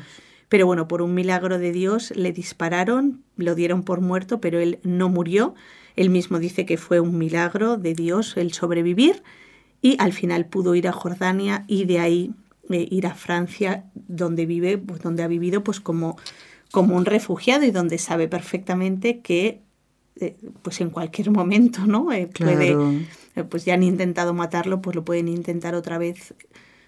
pero 0.48 0.66
bueno, 0.66 0.88
por 0.88 1.02
un 1.02 1.14
milagro 1.14 1.58
de 1.58 1.72
Dios 1.72 2.12
le 2.16 2.32
dispararon, 2.32 3.22
lo 3.36 3.54
dieron 3.54 3.82
por 3.82 4.00
muerto, 4.00 4.40
pero 4.40 4.60
él 4.60 4.78
no 4.82 5.08
murió. 5.08 5.54
Él 5.94 6.10
mismo 6.10 6.38
dice 6.38 6.64
que 6.64 6.76
fue 6.76 7.00
un 7.00 7.18
milagro 7.18 7.76
de 7.76 7.94
Dios 7.94 8.36
el 8.36 8.52
sobrevivir 8.52 9.22
y 9.82 9.96
al 9.98 10.12
final 10.12 10.46
pudo 10.46 10.74
ir 10.74 10.88
a 10.88 10.92
Jordania 10.92 11.64
y 11.66 11.84
de 11.84 11.98
ahí 11.98 12.34
eh, 12.70 12.86
ir 12.90 13.06
a 13.06 13.14
Francia, 13.14 13.84
donde 13.94 14.46
vive, 14.46 14.78
pues 14.78 15.02
donde 15.02 15.22
ha 15.22 15.28
vivido 15.28 15.62
pues 15.62 15.80
como, 15.80 16.16
como 16.70 16.96
un 16.96 17.04
refugiado 17.04 17.64
y 17.64 17.70
donde 17.70 17.98
sabe 17.98 18.28
perfectamente 18.28 19.20
que 19.20 19.62
eh, 20.20 20.36
pues 20.62 20.80
en 20.80 20.90
cualquier 20.90 21.30
momento, 21.32 21.86
¿no? 21.86 22.12
Eh, 22.12 22.28
puede, 22.28 22.76
pues 23.48 23.64
ya 23.64 23.74
han 23.74 23.82
intentado 23.82 24.34
matarlo, 24.34 24.80
pues 24.80 24.96
lo 24.96 25.04
pueden 25.04 25.28
intentar 25.28 25.74
otra 25.74 25.98
vez. 25.98 26.34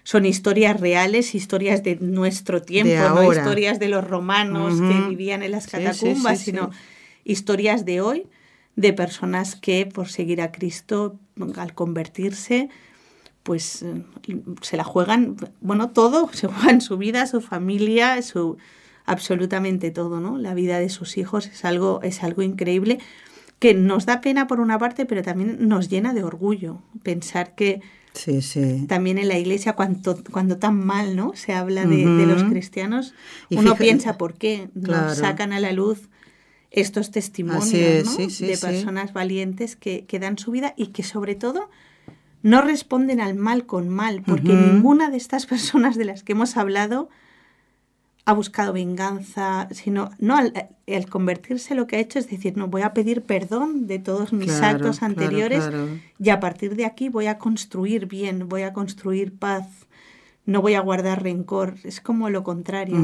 Son 0.03 0.25
historias 0.25 0.79
reales, 0.79 1.35
historias 1.35 1.83
de 1.83 1.97
nuestro 1.97 2.61
tiempo, 2.61 3.09
no 3.09 3.31
historias 3.31 3.79
de 3.79 3.89
los 3.89 4.03
romanos 4.03 4.81
que 4.81 5.09
vivían 5.09 5.43
en 5.43 5.51
las 5.51 5.67
catacumbas, 5.67 6.39
sino 6.39 6.71
historias 7.23 7.85
de 7.85 8.01
hoy, 8.01 8.27
de 8.75 8.93
personas 8.93 9.55
que 9.55 9.85
por 9.85 10.09
seguir 10.09 10.41
a 10.41 10.51
Cristo, 10.51 11.19
al 11.57 11.75
convertirse, 11.75 12.69
pues 13.49 13.81
eh, 13.81 14.03
se 14.61 14.77
la 14.77 14.83
juegan, 14.83 15.35
bueno, 15.59 15.89
todo, 15.89 16.29
se 16.33 16.45
juegan 16.45 16.81
su 16.81 16.99
vida, 16.99 17.25
su 17.25 17.41
familia, 17.41 18.21
su 18.21 18.57
absolutamente 19.07 19.89
todo, 19.89 20.19
¿no? 20.19 20.37
La 20.37 20.53
vida 20.53 20.77
de 20.77 20.89
sus 20.89 21.17
hijos 21.17 21.47
es 21.47 21.65
algo, 21.65 21.99
es 22.03 22.21
algo 22.21 22.43
increíble 22.43 22.99
que 23.57 23.73
nos 23.73 24.05
da 24.05 24.21
pena 24.21 24.45
por 24.45 24.59
una 24.59 24.77
parte, 24.77 25.07
pero 25.07 25.23
también 25.23 25.67
nos 25.67 25.89
llena 25.89 26.13
de 26.13 26.21
orgullo 26.21 26.83
pensar 27.01 27.55
que 27.55 27.81
sí, 28.13 28.43
sí. 28.43 28.85
también 28.87 29.17
en 29.17 29.27
la 29.27 29.39
iglesia 29.39 29.73
cuando, 29.73 30.21
cuando 30.31 30.57
tan 30.57 30.77
mal 30.77 31.15
no 31.15 31.31
se 31.33 31.53
habla 31.53 31.87
de, 31.87 32.05
los 32.27 32.43
cristianos, 32.43 33.15
uno 33.49 33.75
piensa 33.75 34.19
por 34.19 34.35
qué 34.35 34.69
nos 34.75 35.17
sacan 35.17 35.53
a 35.53 35.59
la 35.59 35.71
luz 35.71 36.07
estos 36.69 37.09
testimonios 37.09 37.71
de 37.71 38.57
personas 38.61 39.11
valientes 39.11 39.75
que, 39.75 40.05
que 40.05 40.19
dan 40.19 40.37
su 40.37 40.51
vida 40.51 40.75
y 40.77 40.89
que 40.89 41.01
sobre 41.01 41.33
todo 41.33 41.67
no 42.41 42.61
responden 42.61 43.19
al 43.19 43.35
mal 43.35 43.65
con 43.65 43.89
mal, 43.89 44.21
porque 44.25 44.53
ninguna 44.53 45.09
de 45.09 45.17
estas 45.17 45.45
personas 45.47 45.97
de 45.97 46.05
las 46.05 46.23
que 46.23 46.33
hemos 46.33 46.57
hablado 46.57 47.09
ha 48.25 48.33
buscado 48.33 48.73
venganza, 48.73 49.67
sino 49.71 50.11
no 50.19 50.37
al, 50.37 50.53
convertirse 51.09 51.73
lo 51.73 51.87
que 51.87 51.95
ha 51.95 51.99
hecho 51.99 52.19
es 52.19 52.29
decir, 52.29 52.57
no 52.57 52.67
voy 52.67 52.83
a 52.83 52.93
pedir 52.93 53.23
perdón 53.23 53.87
de 53.87 53.97
todos 53.97 54.33
mis 54.33 54.51
actos 54.61 55.01
anteriores 55.01 55.67
y 56.19 56.29
a 56.29 56.39
partir 56.39 56.75
de 56.75 56.85
aquí 56.85 57.09
voy 57.09 57.25
a 57.25 57.39
construir 57.39 58.05
bien, 58.05 58.47
voy 58.47 58.61
a 58.61 58.73
construir 58.73 59.33
paz, 59.33 59.65
no 60.45 60.61
voy 60.61 60.75
a 60.75 60.81
guardar 60.81 61.23
rencor, 61.23 61.75
es 61.83 62.01
como 62.01 62.29
lo 62.29 62.43
contrario. 62.43 62.97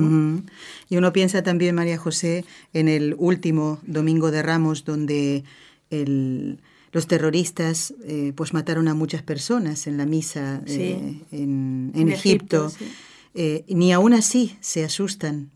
Y 0.90 0.98
uno 0.98 1.12
piensa 1.12 1.42
también, 1.42 1.74
María 1.74 1.98
José, 1.98 2.46
en 2.74 2.88
el 2.88 3.16
último 3.18 3.80
Domingo 3.88 4.30
de 4.30 4.44
Ramos, 4.44 4.86
donde 4.86 5.44
el 5.90 6.60
los 6.96 7.08
terroristas 7.08 7.94
eh, 8.06 8.32
pues 8.38 8.54
mataron 8.54 8.88
a 8.88 8.94
muchas 8.94 9.22
personas 9.22 9.86
en 9.86 9.98
la 9.98 10.06
misa 10.06 10.62
eh, 10.66 11.20
en, 11.30 11.92
Egipto. 12.10 12.72
Eh, 13.34 13.66
ni 13.68 13.92
aún 13.92 14.14
así 14.14 14.56
se 14.62 14.86
asustan 14.86 15.52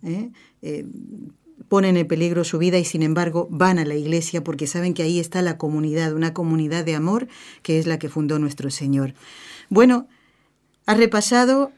ponen 1.69 1.95
en 1.95 2.07
peligro 2.07 2.43
su 2.43 2.57
vida 2.57 2.77
y 2.77 2.83
sin 2.83 3.03
embargo 3.03 3.47
van 3.49 3.79
a 3.79 3.85
la 3.85 3.95
iglesia 3.95 4.43
porque 4.43 4.67
saben 4.67 4.93
que 4.93 5.03
ahí 5.03 5.17
está 5.17 5.41
la 5.41 5.57
comunidad, 5.57 6.13
una 6.13 6.33
comunidad 6.33 6.83
de 6.83 6.95
amor 6.95 7.29
que 7.63 7.79
es 7.79 7.87
la 7.87 7.99
que 7.99 8.09
fundó 8.09 8.37
nuestro 8.37 8.69
Señor. 8.69 9.13
Bueno, 9.69 10.09
ha 10.87 10.93
repasado 10.95 11.71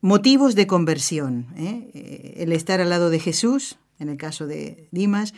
motivos 0.00 0.56
de 0.56 0.66
conversión, 0.66 1.46
el 1.56 2.50
estar 2.50 2.80
al 2.80 2.88
lado 2.88 3.10
de 3.10 3.20
Jesús, 3.20 3.76
en 4.00 4.08
el 4.08 4.16
caso 4.16 4.48
de 4.48 4.88
Dimas, 4.90 5.34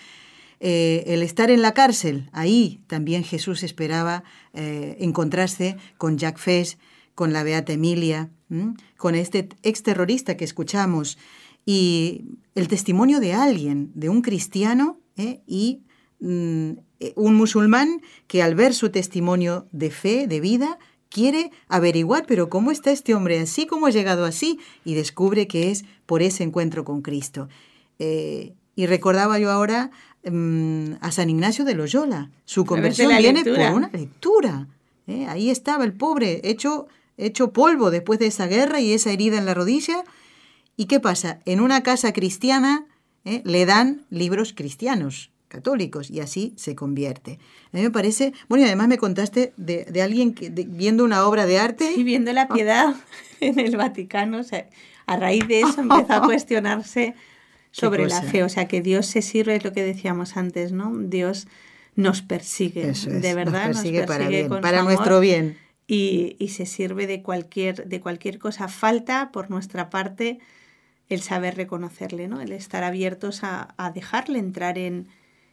el 0.60 1.22
estar 1.22 1.50
en 1.50 1.62
la 1.62 1.74
cárcel, 1.74 2.30
ahí 2.32 2.80
también 2.86 3.24
Jesús 3.24 3.62
esperaba 3.62 4.24
encontrarse 4.54 5.76
con 5.98 6.16
Jack 6.16 6.38
Fes, 6.38 6.78
con 7.14 7.32
la 7.32 7.42
Beata 7.42 7.72
Emilia, 7.72 8.30
con 8.96 9.14
este 9.14 9.48
exterrorista 9.62 10.36
que 10.36 10.44
escuchamos, 10.44 11.18
y 11.66 12.24
el 12.54 12.68
testimonio 12.68 13.20
de 13.20 13.34
alguien, 13.34 13.90
de 13.94 14.08
un 14.08 14.22
cristiano 14.22 15.00
y 15.46 15.82
mm, 16.20 16.70
un 17.16 17.34
musulmán 17.34 18.00
que 18.26 18.42
al 18.42 18.54
ver 18.54 18.72
su 18.72 18.90
testimonio 18.90 19.66
de 19.72 19.90
fe, 19.90 20.26
de 20.26 20.40
vida, 20.40 20.78
quiere 21.08 21.50
averiguar, 21.68 22.26
pero 22.26 22.48
¿cómo 22.48 22.70
está 22.70 22.90
este 22.90 23.14
hombre 23.14 23.38
así? 23.38 23.66
¿Cómo 23.66 23.86
ha 23.86 23.90
llegado 23.90 24.24
así? 24.24 24.58
Y 24.84 24.94
descubre 24.94 25.46
que 25.46 25.70
es 25.70 25.84
por 26.06 26.22
ese 26.22 26.44
encuentro 26.44 26.84
con 26.84 27.02
Cristo. 27.02 27.48
Eh, 27.98 28.54
y 28.74 28.86
recordaba 28.86 29.38
yo 29.38 29.50
ahora 29.50 29.90
mm, 30.30 30.94
a 31.00 31.10
San 31.10 31.30
Ignacio 31.30 31.64
de 31.64 31.74
Loyola. 31.74 32.30
Su 32.44 32.64
conversión 32.64 33.16
viene 33.16 33.44
por 33.44 33.58
una 33.74 33.90
lectura. 33.92 34.66
¿eh? 35.06 35.26
Ahí 35.28 35.50
estaba 35.50 35.84
el 35.84 35.92
pobre, 35.92 36.40
hecho, 36.44 36.88
hecho 37.16 37.52
polvo 37.52 37.90
después 37.90 38.18
de 38.18 38.26
esa 38.26 38.46
guerra 38.46 38.80
y 38.80 38.92
esa 38.92 39.10
herida 39.10 39.38
en 39.38 39.46
la 39.46 39.54
rodilla. 39.54 40.04
¿Y 40.76 40.86
qué 40.86 41.00
pasa? 41.00 41.40
En 41.44 41.60
una 41.60 41.82
casa 41.82 42.12
cristiana 42.12 42.86
¿eh? 43.24 43.42
le 43.44 43.66
dan 43.66 44.04
libros 44.10 44.52
cristianos 44.54 45.30
católicos 45.48 46.10
y 46.10 46.20
así 46.20 46.52
se 46.56 46.74
convierte. 46.74 47.38
A 47.72 47.76
mí 47.76 47.82
me 47.82 47.90
parece, 47.90 48.32
bueno, 48.48 48.64
y 48.64 48.66
además 48.66 48.88
me 48.88 48.98
contaste 48.98 49.52
de, 49.56 50.02
alguien 50.02 50.34
que, 50.34 50.50
viendo 50.50 51.04
una 51.04 51.26
obra 51.26 51.46
de 51.46 51.58
arte. 51.58 51.92
Y 51.96 52.04
viendo 52.04 52.32
la 52.32 52.48
piedad 52.48 52.94
en 53.40 53.58
el 53.58 53.76
Vaticano, 53.76 54.38
o 54.38 54.42
sea, 54.42 54.68
a 55.06 55.16
raíz 55.16 55.46
de 55.48 55.60
eso 55.60 55.80
empezó 55.80 56.12
a 56.12 56.22
cuestionarse 56.22 57.14
sobre 57.78 58.06
la 58.06 58.22
fe, 58.22 58.42
o 58.42 58.48
sea, 58.48 58.68
que 58.68 58.80
Dios 58.80 59.06
se 59.06 59.20
sirve, 59.20 59.56
es 59.56 59.64
lo 59.64 59.72
que 59.72 59.84
decíamos 59.84 60.38
antes, 60.38 60.72
¿no? 60.72 60.96
Dios 60.96 61.46
nos 61.94 62.22
persigue, 62.22 62.92
de 62.92 63.34
verdad, 63.34 63.68
nos 63.68 63.76
persigue, 63.78 64.04
para, 64.04 64.28
bien, 64.28 64.48
para 64.48 64.82
nuestro 64.82 65.20
bien. 65.20 65.58
Y, 65.86 66.36
y, 66.38 66.48
se 66.48 66.66
sirve 66.66 67.06
de 67.06 67.22
cualquier, 67.22 67.86
de 67.86 68.00
cualquier 68.00 68.38
cosa. 68.38 68.68
Falta, 68.68 69.30
por 69.30 69.50
nuestra 69.50 69.88
parte, 69.90 70.38
el 71.08 71.20
saber 71.20 71.54
reconocerle, 71.54 72.28
¿no? 72.28 72.40
El 72.40 72.52
estar 72.52 72.82
abiertos 72.82 73.44
a, 73.44 73.74
a 73.76 73.90
dejarle 73.92 74.38
entrar 74.38 74.78
en, 74.78 75.08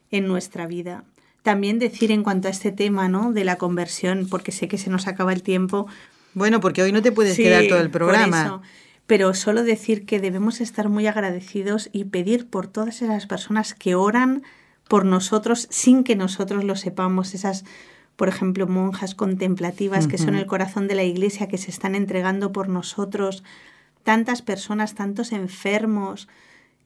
en 0.09 0.28
nuestra 0.28 0.65
vida. 0.65 1.03
También 1.43 1.78
decir 1.78 2.11
en 2.11 2.24
cuanto 2.24 2.47
a 2.47 2.51
este 2.51 2.71
tema, 2.71 3.09
¿no? 3.09 3.34
De 3.34 3.43
la 3.43 3.57
conversión, 3.57 4.28
porque 4.30 4.51
sé 4.51 4.67
que 4.67 4.78
se 4.78 4.89
nos 4.89 5.07
acaba 5.07 5.34
el 5.34 5.43
tiempo. 5.43 5.88
Bueno, 6.34 6.61
porque 6.61 6.82
hoy 6.82 6.91
no 6.93 7.01
te 7.01 7.11
puedes 7.11 7.38
quedar 7.38 7.67
todo 7.67 7.80
el 7.80 7.91
programa. 7.91 8.61
Pero 9.07 9.33
solo 9.33 9.63
decir 9.63 10.05
que 10.05 10.19
debemos 10.19 10.61
estar 10.61 10.89
muy 10.89 11.07
agradecidos 11.07 11.89
y 11.91 12.05
pedir 12.05 12.47
por 12.49 12.67
todas 12.67 13.01
esas 13.01 13.27
personas 13.27 13.73
que 13.73 13.95
oran 13.95 14.43
por 14.87 15.05
nosotros 15.05 15.67
sin 15.69 16.03
que 16.03 16.15
nosotros 16.15 16.63
lo 16.63 16.75
sepamos, 16.75 17.33
esas, 17.33 17.65
por 18.15 18.29
ejemplo, 18.29 18.67
monjas 18.67 19.15
contemplativas 19.15 20.07
que 20.07 20.17
son 20.17 20.35
el 20.35 20.45
corazón 20.45 20.87
de 20.87 20.95
la 20.95 21.03
iglesia, 21.03 21.47
que 21.47 21.57
se 21.57 21.71
están 21.71 21.95
entregando 21.95 22.51
por 22.51 22.69
nosotros, 22.69 23.43
tantas 24.03 24.41
personas, 24.41 24.95
tantos 24.95 25.31
enfermos 25.31 26.27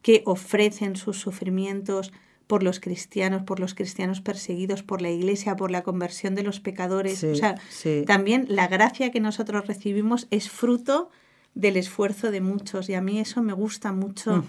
que 0.02 0.22
ofrecen 0.26 0.96
sus 0.96 1.20
sufrimientos 1.20 2.14
por 2.46 2.64
los 2.64 2.80
cristianos, 2.80 3.44
por 3.44 3.60
los 3.60 3.74
cristianos 3.74 4.22
perseguidos, 4.22 4.82
por 4.82 5.02
la 5.02 5.10
iglesia, 5.10 5.56
por 5.56 5.70
la 5.70 5.84
conversión 5.84 6.34
de 6.34 6.44
los 6.44 6.60
pecadores. 6.62 7.24
o 7.24 7.36
sea, 7.36 7.60
también 8.06 8.46
la 8.48 8.68
gracia 8.68 9.12
que 9.12 9.20
nosotros 9.20 9.68
recibimos 9.68 10.28
es 10.32 10.50
fruto 10.50 11.10
del 11.58 11.78
esfuerzo 11.78 12.32
de 12.32 12.42
muchos. 12.42 12.90
Y 12.90 12.94
a 12.94 13.02
mí 13.02 13.20
eso 13.20 13.42
me 13.42 13.54
gusta 13.54 13.92
mucho 13.92 14.44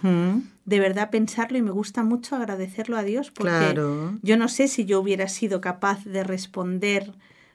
de 0.64 0.80
verdad 0.80 1.10
pensarlo 1.10 1.56
y 1.56 1.62
me 1.62 1.70
gusta 1.70 2.02
mucho 2.02 2.36
agradecerlo 2.36 2.98
a 2.98 3.02
Dios 3.02 3.30
porque 3.30 3.74
yo 4.22 4.36
no 4.36 4.48
sé 4.48 4.68
si 4.68 4.84
yo 4.84 5.00
hubiera 5.00 5.28
sido 5.28 5.60
capaz 5.60 6.04
de 6.04 6.22
responder 6.24 7.14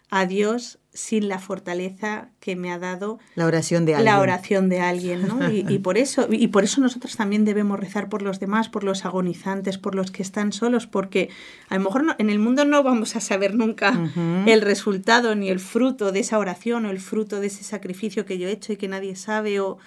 a 0.10 0.26
Dios 0.26 0.80
sin 0.94 1.28
la 1.28 1.40
fortaleza 1.40 2.30
que 2.40 2.56
me 2.56 2.72
ha 2.72 2.78
dado 2.78 3.20
la 3.36 3.48
oración 3.48 3.86
de 3.86 3.96
alguien. 3.96 4.14
La 4.14 4.20
oración 4.20 4.70
de 4.70 4.80
alguien, 4.80 5.28
¿no? 5.28 5.52
Y, 5.52 5.80
por 5.80 5.98
eso, 5.98 6.28
y 6.30 6.48
por 6.50 6.64
eso 6.64 6.82
nosotros 6.82 7.16
también 7.16 7.46
debemos 7.46 7.80
rezar 7.80 8.10
por 8.10 8.22
los 8.22 8.40
demás, 8.40 8.70
por 8.70 8.84
los 8.84 9.04
agonizantes, 9.04 9.80
por 9.80 9.96
los 9.96 10.12
que 10.12 10.22
están 10.22 10.54
solos, 10.54 10.86
porque 10.86 11.30
a 11.70 11.76
lo 11.76 11.82
mejor 11.82 12.16
en 12.20 12.30
el 12.30 12.38
mundo 12.38 12.64
no 12.64 12.84
vamos 12.84 13.16
a 13.16 13.22
saber 13.22 13.56
nunca 13.56 14.12
el 14.46 14.62
resultado 14.62 15.36
ni 15.36 15.50
el 15.50 15.60
fruto 15.60 16.12
de 16.12 16.20
esa 16.20 16.38
oración 16.38 16.86
o 16.86 16.92
el 16.92 17.00
fruto 17.00 17.40
de 17.40 17.48
ese 17.48 17.64
sacrificio 17.64 18.26
que 18.26 18.38
yo 18.38 18.48
he 18.48 18.52
hecho 18.52 18.74
y 18.74 18.78
que 18.78 18.88
nadie 18.88 19.16
sabe, 19.16 19.60
o 19.60 19.80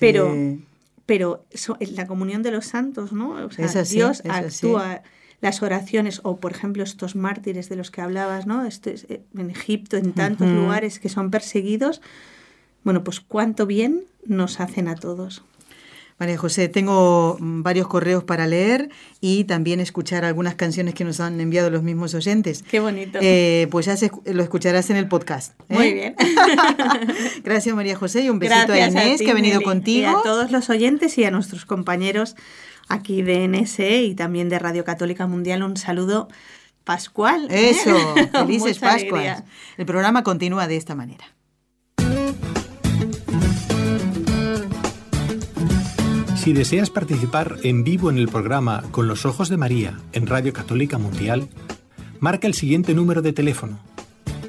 pero 0.00 0.34
pero 1.06 1.46
la 1.92 2.06
comunión 2.06 2.42
de 2.42 2.50
los 2.50 2.66
santos, 2.66 3.12
¿no? 3.12 3.30
O 3.46 3.50
sea, 3.50 3.82
Dios 3.84 4.22
actúa 4.28 5.02
las 5.40 5.62
oraciones 5.62 6.20
o, 6.22 6.38
por 6.38 6.52
ejemplo, 6.52 6.82
estos 6.82 7.16
mártires 7.16 7.68
de 7.68 7.76
los 7.76 7.90
que 7.90 8.00
hablabas, 8.00 8.46
¿no? 8.46 8.64
Este, 8.64 8.94
eh, 9.08 9.22
en 9.36 9.50
Egipto, 9.50 9.96
en 9.96 10.12
tantos 10.12 10.48
lugares 10.48 10.98
que 10.98 11.08
son 11.08 11.30
perseguidos, 11.30 12.00
bueno, 12.84 13.04
pues 13.04 13.20
cuánto 13.20 13.66
bien 13.66 14.04
nos 14.24 14.60
hacen 14.60 14.88
a 14.88 14.94
todos. 14.94 15.42
María 16.18 16.38
José, 16.38 16.68
tengo 16.70 17.36
varios 17.38 17.88
correos 17.88 18.24
para 18.24 18.46
leer 18.46 18.88
y 19.20 19.44
también 19.44 19.80
escuchar 19.80 20.24
algunas 20.24 20.54
canciones 20.54 20.94
que 20.94 21.04
nos 21.04 21.20
han 21.20 21.38
enviado 21.40 21.68
los 21.68 21.82
mismos 21.82 22.14
oyentes. 22.14 22.62
Qué 22.62 22.80
bonito. 22.80 23.18
Eh, 23.20 23.68
pues 23.70 23.84
ya 23.84 23.96
lo 24.24 24.42
escucharás 24.42 24.88
en 24.88 24.96
el 24.96 25.08
podcast. 25.08 25.52
¿eh? 25.68 25.74
Muy 25.74 25.92
bien. 25.92 26.16
Gracias 27.44 27.76
María 27.76 27.96
José 27.96 28.22
y 28.22 28.30
un 28.30 28.38
besito 28.38 28.72
a 28.72 28.78
Inés 28.78 29.20
que 29.20 29.30
ha 29.30 29.34
venido 29.34 29.60
contigo. 29.60 30.00
Y 30.00 30.04
a 30.06 30.16
todos 30.22 30.50
los 30.50 30.70
oyentes 30.70 31.18
y 31.18 31.24
a 31.24 31.30
nuestros 31.30 31.66
compañeros 31.66 32.34
aquí 32.88 33.22
de 33.22 33.48
NSE 33.48 34.02
y 34.02 34.14
también 34.14 34.48
de 34.48 34.58
Radio 34.58 34.84
Católica 34.84 35.26
Mundial. 35.26 35.62
Un 35.62 35.76
saludo 35.76 36.28
pascual. 36.84 37.48
Eso, 37.50 37.96
felices 38.32 38.78
Pascuas. 38.78 39.44
El 39.76 39.86
programa 39.86 40.22
continúa 40.22 40.66
de 40.66 40.76
esta 40.76 40.94
manera. 40.94 41.24
Si 46.36 46.52
deseas 46.52 46.90
participar 46.90 47.56
en 47.64 47.82
vivo 47.82 48.08
en 48.08 48.18
el 48.18 48.28
programa 48.28 48.84
Con 48.92 49.08
los 49.08 49.26
Ojos 49.26 49.48
de 49.48 49.56
María 49.56 49.98
en 50.12 50.28
Radio 50.28 50.52
Católica 50.52 50.96
Mundial, 50.96 51.48
marca 52.20 52.46
el 52.46 52.54
siguiente 52.54 52.94
número 52.94 53.20
de 53.20 53.32
teléfono 53.32 53.80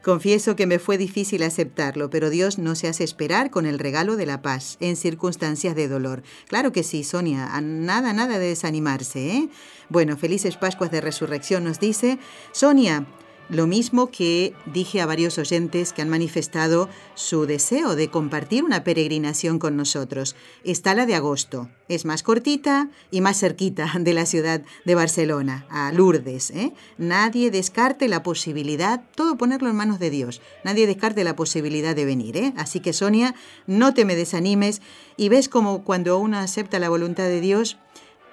Confieso 0.05 0.55
que 0.55 0.67
me 0.67 0.79
fue 0.79 0.99
difícil 0.99 1.43
aceptarlo, 1.43 2.11
pero 2.11 2.29
Dios 2.29 2.59
no 2.59 2.75
se 2.75 2.89
hace 2.89 3.05
esperar 3.05 3.51
con 3.51 3.65
el 3.65 3.79
regalo 3.79 4.17
de 4.17 4.27
la 4.27 4.43
paz 4.43 4.77
en 4.81 4.97
circunstancias 4.97 5.75
de 5.75 5.89
dolor. 5.89 6.23
Claro 6.47 6.73
que 6.73 6.83
sí, 6.83 7.05
Sonia, 7.05 7.49
nada, 7.63 8.13
nada 8.13 8.39
de 8.39 8.49
desanimarse, 8.49 9.31
¿eh? 9.31 9.49
Bueno, 9.89 10.19
felices 10.19 10.59
Pascuas 10.59 10.91
de 10.91 11.01
Resurrección 11.01 11.65
nos 11.65 11.81
dice. 11.81 12.19
Sonia, 12.53 13.07
lo 13.49 13.67
mismo 13.67 14.11
que 14.11 14.55
dije 14.67 15.01
a 15.01 15.07
varios 15.07 15.39
oyentes 15.39 15.93
que 15.93 16.03
han 16.03 16.09
manifestado 16.09 16.89
su 17.15 17.47
deseo 17.47 17.95
de 17.95 18.09
compartir 18.09 18.65
una 18.65 18.85
peregrinación 18.85 19.59
con 19.59 19.77
nosotros. 19.77 20.35
Está 20.65 20.95
la 20.95 21.07
de 21.07 21.15
agosto. 21.15 21.69
Es 21.89 22.05
más 22.05 22.23
cortita 22.23 22.89
y 23.11 23.21
más 23.21 23.39
cerquita 23.39 23.93
de 23.99 24.15
la 24.15 24.27
ciudad 24.27 24.63
de 24.85 24.95
Barcelona, 24.95 25.67
a 25.69 25.93
Lourdes. 25.93 26.51
¿eh? 26.51 26.73
Nadie 26.97 27.51
descarte 27.51 28.09
la 28.09 28.23
posibilidad, 28.23 29.03
todo 29.15 29.37
ponerlo 29.37 29.69
en 29.69 29.77
manos 29.77 29.99
de 29.99 30.11
Dios, 30.11 30.41
nadie 30.65 30.87
descarte 30.87 31.25
la 31.25 31.37
posibilidad 31.37 31.95
de 31.95 32.05
venir. 32.05 32.37
¿eh? 32.37 32.55
Así 32.57 32.81
que 32.81 32.93
Sonia, 32.93 33.35
no 33.67 33.93
te 33.95 34.05
me 34.05 34.17
desanimes 34.17 34.81
y 35.17 35.29
ves 35.29 35.49
como 35.49 35.85
cuando 35.85 36.19
uno 36.19 36.39
acepta 36.39 36.79
la 36.79 36.89
voluntad 36.89 37.25
de 37.25 37.41
Dios, 37.41 37.77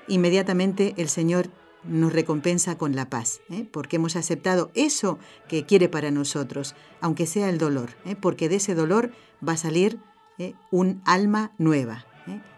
inmediatamente 0.07 0.93
el 0.97 1.09
Señor 1.09 1.49
nos 1.83 2.13
recompensa 2.13 2.77
con 2.77 2.95
la 2.95 3.09
paz, 3.09 3.41
¿eh? 3.49 3.67
porque 3.71 3.95
hemos 3.95 4.15
aceptado 4.15 4.71
eso 4.73 5.19
que 5.47 5.65
quiere 5.65 5.89
para 5.89 6.11
nosotros, 6.11 6.75
aunque 6.99 7.25
sea 7.25 7.49
el 7.49 7.57
dolor, 7.57 7.91
¿eh? 8.05 8.15
porque 8.15 8.49
de 8.49 8.57
ese 8.57 8.75
dolor 8.75 9.11
va 9.47 9.53
a 9.53 9.57
salir 9.57 9.99
¿eh? 10.37 10.53
un 10.69 11.01
alma 11.05 11.51
nueva. 11.57 12.05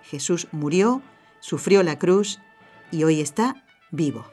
Jesús 0.04 0.48
murió, 0.52 1.02
sufrió 1.40 1.82
la 1.82 1.98
cruz 1.98 2.40
y 2.92 3.06
hoy 3.06 3.22
está 3.22 3.66
vivo. 3.92 4.26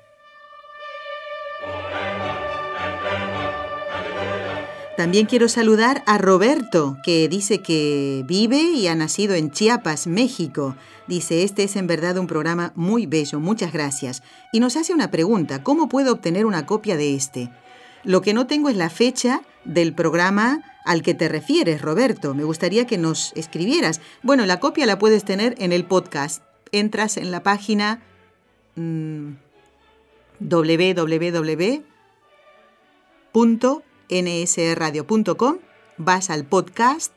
También 5.01 5.25
quiero 5.25 5.49
saludar 5.49 6.03
a 6.05 6.19
Roberto, 6.19 6.99
que 7.03 7.27
dice 7.31 7.63
que 7.63 8.23
vive 8.29 8.61
y 8.61 8.87
ha 8.87 8.95
nacido 8.95 9.35
en 9.35 9.51
Chiapas, 9.51 10.07
México. 10.07 10.77
Dice, 11.07 11.43
este 11.43 11.63
es 11.63 11.77
en 11.77 11.87
verdad 11.87 12.19
un 12.19 12.27
programa 12.27 12.73
muy 12.75 13.07
bello, 13.07 13.41
muchas 13.41 13.73
gracias. 13.73 14.23
Y 14.53 14.61
nos 14.61 14.77
hace 14.77 14.93
una 14.93 15.11
pregunta, 15.11 15.63
¿cómo 15.63 15.89
puedo 15.89 16.13
obtener 16.13 16.45
una 16.45 16.67
copia 16.67 16.99
de 16.99 17.15
este? 17.15 17.51
Lo 18.05 18.21
que 18.21 18.35
no 18.35 18.47
tengo 18.47 18.69
es 18.69 18.77
la 18.77 18.91
fecha 18.91 19.41
del 19.65 19.95
programa 19.95 20.63
al 20.85 21.01
que 21.01 21.15
te 21.15 21.31
refieres, 21.31 21.81
Roberto. 21.81 22.35
Me 22.35 22.45
gustaría 22.45 22.87
que 22.87 22.99
nos 22.99 23.33
escribieras. 23.37 24.03
Bueno, 24.23 24.45
la 24.45 24.61
copia 24.61 24.85
la 24.85 24.99
puedes 24.99 25.25
tener 25.25 25.55
en 25.61 25.73
el 25.73 25.87
podcast. 25.87 26.43
Entras 26.73 27.17
en 27.17 27.31
la 27.31 27.43
página 27.43 28.03
mmm, 28.77 29.31
nsradio.com, 34.11 35.59
vas 35.97 36.31
al 36.31 36.45
podcast 36.45 37.13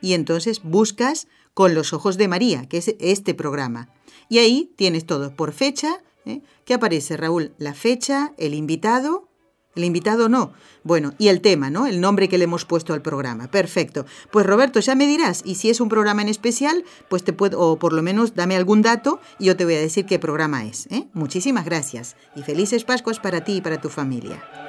y 0.00 0.14
entonces 0.14 0.62
buscas 0.62 1.28
con 1.54 1.74
los 1.74 1.92
ojos 1.92 2.18
de 2.18 2.28
María, 2.28 2.68
que 2.68 2.78
es 2.78 2.94
este 2.98 3.34
programa. 3.34 3.88
Y 4.28 4.38
ahí 4.38 4.72
tienes 4.76 5.06
todo 5.06 5.34
por 5.34 5.52
fecha. 5.52 6.02
¿eh? 6.26 6.42
¿Qué 6.64 6.74
aparece, 6.74 7.16
Raúl? 7.16 7.54
La 7.58 7.74
fecha, 7.74 8.32
el 8.36 8.54
invitado. 8.54 9.28
El 9.76 9.84
invitado 9.84 10.28
no. 10.28 10.52
Bueno, 10.84 11.14
y 11.18 11.28
el 11.28 11.40
tema, 11.40 11.68
¿no? 11.68 11.86
El 11.86 12.00
nombre 12.00 12.28
que 12.28 12.38
le 12.38 12.44
hemos 12.44 12.64
puesto 12.64 12.94
al 12.94 13.02
programa. 13.02 13.50
Perfecto. 13.50 14.06
Pues 14.30 14.46
Roberto, 14.46 14.78
ya 14.78 14.94
me 14.94 15.06
dirás. 15.06 15.42
Y 15.44 15.56
si 15.56 15.68
es 15.68 15.80
un 15.80 15.88
programa 15.88 16.22
en 16.22 16.28
especial, 16.28 16.84
pues 17.08 17.24
te 17.24 17.32
puedo, 17.32 17.60
o 17.60 17.78
por 17.78 17.92
lo 17.92 18.02
menos 18.02 18.34
dame 18.34 18.54
algún 18.54 18.82
dato 18.82 19.20
y 19.40 19.46
yo 19.46 19.56
te 19.56 19.64
voy 19.64 19.74
a 19.74 19.80
decir 19.80 20.06
qué 20.06 20.20
programa 20.20 20.64
es. 20.64 20.86
¿eh? 20.92 21.08
Muchísimas 21.12 21.64
gracias. 21.64 22.14
Y 22.36 22.42
felices 22.42 22.84
Pascuas 22.84 23.18
para 23.18 23.42
ti 23.42 23.56
y 23.56 23.60
para 23.62 23.80
tu 23.80 23.88
familia. 23.88 24.63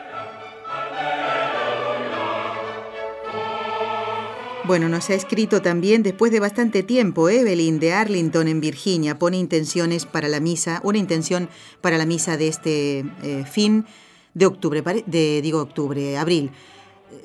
Bueno, 4.68 4.89
nos 4.89 5.11
ha 5.11 5.13
escrito 5.13 5.61
también 5.61 6.01
después 6.01 6.32
de 6.32 6.39
bastante 6.39 6.82
tiempo 6.82 7.30
Evelyn 7.30 7.78
de 7.78 7.93
Arlington 7.93 8.47
en 8.47 8.61
Virginia. 8.61 9.20
Pone 9.20 9.38
intenciones 9.38 10.07
para 10.07 10.28
la 10.28 10.39
misa, 10.39 10.82
una 10.84 10.97
intención 10.97 11.49
para 11.82 11.99
la 11.99 12.05
misa 12.07 12.36
de 12.36 12.47
este 12.47 13.05
eh, 13.22 13.45
fin 13.45 13.86
de 14.34 14.47
octubre, 14.47 14.82
de, 15.05 15.41
digo 15.43 15.61
octubre, 15.61 16.18
abril. 16.18 16.49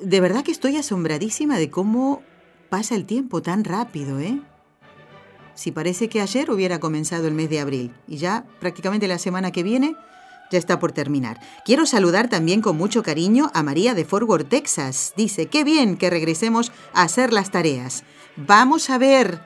De 0.03 0.21
verdad 0.21 0.43
que 0.43 0.51
estoy 0.51 0.77
asombradísima 0.77 1.57
de 1.57 1.71
cómo 1.71 2.21
pasa 2.69 2.93
el 2.93 3.05
tiempo 3.05 3.41
tan 3.41 3.63
rápido, 3.63 4.19
¿eh? 4.19 4.39
Si 5.55 5.71
parece 5.71 6.09
que 6.09 6.21
ayer 6.21 6.51
hubiera 6.51 6.79
comenzado 6.79 7.27
el 7.27 7.33
mes 7.33 7.49
de 7.49 7.59
abril 7.59 7.91
y 8.07 8.17
ya 8.17 8.45
prácticamente 8.59 9.07
la 9.07 9.17
semana 9.17 9.51
que 9.51 9.63
viene 9.63 9.95
ya 10.51 10.59
está 10.59 10.79
por 10.79 10.91
terminar. 10.91 11.39
Quiero 11.65 11.85
saludar 11.85 12.29
también 12.29 12.61
con 12.61 12.77
mucho 12.77 13.01
cariño 13.01 13.49
a 13.53 13.63
María 13.63 13.95
de 13.95 14.05
Fort 14.05 14.27
Worth, 14.27 14.49
Texas. 14.49 15.13
Dice, 15.17 15.47
qué 15.47 15.63
bien 15.63 15.97
que 15.97 16.09
regresemos 16.09 16.71
a 16.93 17.03
hacer 17.03 17.33
las 17.33 17.49
tareas. 17.49 18.03
Vamos 18.35 18.89
a 18.89 18.97
ver. 18.97 19.41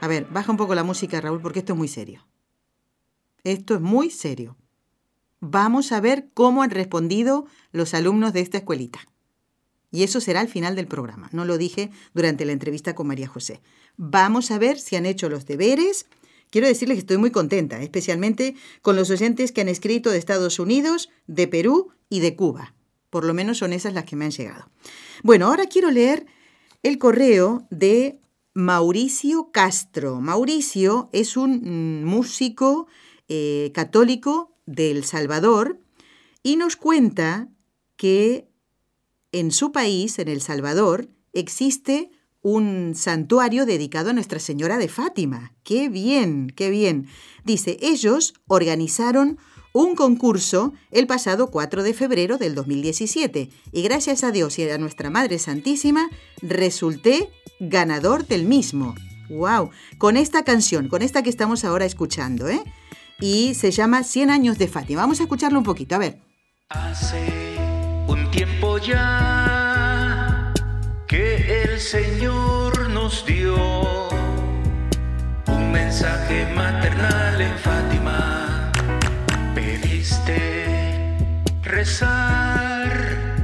A 0.00 0.06
ver, 0.06 0.26
baja 0.30 0.52
un 0.52 0.58
poco 0.58 0.74
la 0.74 0.84
música, 0.84 1.20
Raúl, 1.20 1.40
porque 1.40 1.60
esto 1.60 1.72
es 1.72 1.78
muy 1.78 1.88
serio. 1.88 2.26
Esto 3.42 3.74
es 3.74 3.80
muy 3.80 4.10
serio. 4.10 4.56
Vamos 5.40 5.90
a 5.90 6.00
ver 6.00 6.28
cómo 6.34 6.62
han 6.62 6.70
respondido 6.70 7.46
los 7.72 7.94
alumnos 7.94 8.32
de 8.32 8.40
esta 8.40 8.58
escuelita. 8.58 9.00
Y 9.90 10.04
eso 10.04 10.20
será 10.20 10.40
al 10.40 10.48
final 10.48 10.76
del 10.76 10.86
programa. 10.86 11.28
No 11.32 11.44
lo 11.44 11.58
dije 11.58 11.90
durante 12.14 12.44
la 12.44 12.52
entrevista 12.52 12.94
con 12.94 13.06
María 13.06 13.28
José. 13.28 13.60
Vamos 13.96 14.50
a 14.50 14.58
ver 14.58 14.78
si 14.78 14.96
han 14.96 15.06
hecho 15.06 15.28
los 15.28 15.46
deberes 15.46 16.06
Quiero 16.52 16.66
decirles 16.66 16.96
que 16.96 17.00
estoy 17.00 17.16
muy 17.16 17.30
contenta, 17.30 17.80
especialmente 17.80 18.54
con 18.82 18.94
los 18.94 19.08
oyentes 19.08 19.52
que 19.52 19.62
han 19.62 19.70
escrito 19.70 20.10
de 20.10 20.18
Estados 20.18 20.58
Unidos, 20.58 21.08
de 21.26 21.48
Perú 21.48 21.92
y 22.10 22.20
de 22.20 22.36
Cuba. 22.36 22.74
Por 23.08 23.24
lo 23.24 23.32
menos 23.32 23.56
son 23.56 23.72
esas 23.72 23.94
las 23.94 24.04
que 24.04 24.16
me 24.16 24.26
han 24.26 24.32
llegado. 24.32 24.68
Bueno, 25.22 25.46
ahora 25.46 25.64
quiero 25.64 25.90
leer 25.90 26.26
el 26.82 26.98
correo 26.98 27.66
de 27.70 28.20
Mauricio 28.52 29.48
Castro. 29.50 30.20
Mauricio 30.20 31.08
es 31.12 31.38
un 31.38 32.02
mm, 32.02 32.04
músico 32.04 32.86
eh, 33.28 33.70
católico 33.72 34.54
de 34.66 34.90
El 34.90 35.04
Salvador 35.04 35.80
y 36.42 36.56
nos 36.56 36.76
cuenta 36.76 37.48
que 37.96 38.46
en 39.32 39.52
su 39.52 39.72
país, 39.72 40.18
en 40.18 40.28
El 40.28 40.42
Salvador, 40.42 41.08
existe 41.32 42.10
un 42.42 42.94
santuario 42.94 43.64
dedicado 43.66 44.10
a 44.10 44.12
Nuestra 44.12 44.40
Señora 44.40 44.76
de 44.76 44.88
Fátima. 44.88 45.54
¡Qué 45.62 45.88
bien, 45.88 46.52
qué 46.54 46.70
bien! 46.70 47.06
Dice, 47.44 47.78
ellos 47.80 48.34
organizaron 48.48 49.38
un 49.72 49.94
concurso 49.94 50.74
el 50.90 51.06
pasado 51.06 51.50
4 51.50 51.82
de 51.82 51.94
febrero 51.94 52.36
del 52.36 52.54
2017 52.54 53.48
y 53.72 53.82
gracias 53.82 54.22
a 54.22 54.32
Dios 54.32 54.58
y 54.58 54.68
a 54.68 54.78
nuestra 54.78 55.08
Madre 55.08 55.38
Santísima 55.38 56.10
resulté 56.42 57.30
ganador 57.58 58.26
del 58.26 58.44
mismo. 58.44 58.94
¡Wow! 59.30 59.70
Con 59.98 60.16
esta 60.16 60.44
canción, 60.44 60.88
con 60.88 61.00
esta 61.00 61.22
que 61.22 61.30
estamos 61.30 61.64
ahora 61.64 61.86
escuchando, 61.86 62.48
¿eh? 62.48 62.62
Y 63.20 63.54
se 63.54 63.70
llama 63.70 64.02
100 64.02 64.30
años 64.30 64.58
de 64.58 64.68
Fátima. 64.68 65.02
Vamos 65.02 65.20
a 65.20 65.22
escucharlo 65.22 65.58
un 65.58 65.64
poquito, 65.64 65.94
a 65.94 65.98
ver. 65.98 66.20
Hace 66.68 67.56
un 68.08 68.30
tiempo 68.30 68.78
ya 68.78 69.61
que 71.12 71.64
el 71.64 71.78
Señor 71.78 72.88
nos 72.88 73.26
dio 73.26 73.54
un 75.46 75.70
mensaje 75.70 76.46
maternal 76.54 77.38
en 77.38 77.58
Fátima. 77.58 78.72
Pediste 79.54 81.18
rezar 81.62 83.36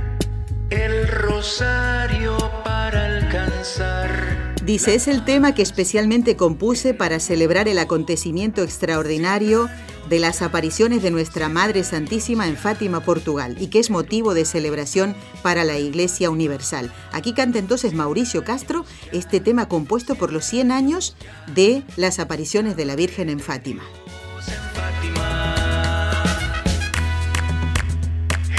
el 0.71 1.09
rosario 1.09 2.39
para 2.65 3.05
alcanzar. 3.05 4.55
Dice, 4.65 4.95
es 4.95 5.07
el 5.07 5.27
tema 5.27 5.55
que 5.55 5.61
especialmente 5.61 6.37
compuse 6.37 6.95
para 6.95 7.21
celebrar 7.21 7.69
el 7.69 7.79
acontecimiento 7.79 8.63
extraordinario 8.63 9.69
de 10.09 10.19
las 10.19 10.43
apariciones 10.43 11.03
de 11.03 11.11
nuestra 11.11 11.49
Madre 11.49 11.85
Santísima 11.85 12.49
en 12.49 12.57
Fátima, 12.57 13.01
Portugal, 13.01 13.57
y 13.61 13.69
que 13.69 13.79
es 13.79 13.91
motivo 13.91 14.35
de 14.35 14.45
celebración 14.45 15.15
para 15.43 15.65
la 15.65 15.79
Iglesia 15.79 16.31
Universal. 16.31 16.93
Aquí 17.13 17.35
canta 17.35 17.59
entonces 17.59 17.95
Mauricio 17.95 18.45
Castro 18.45 18.85
este 19.13 19.41
tema 19.41 19.69
compuesto 19.69 20.15
por 20.15 20.33
los 20.33 20.45
100 20.45 20.73
años 20.73 21.17
de 21.55 21.83
las 21.97 22.19
apariciones 22.19 22.77
de 22.77 22.85
la 22.85 22.97
Virgen 22.97 23.29
en 23.29 23.41
Fátima. 23.41 23.83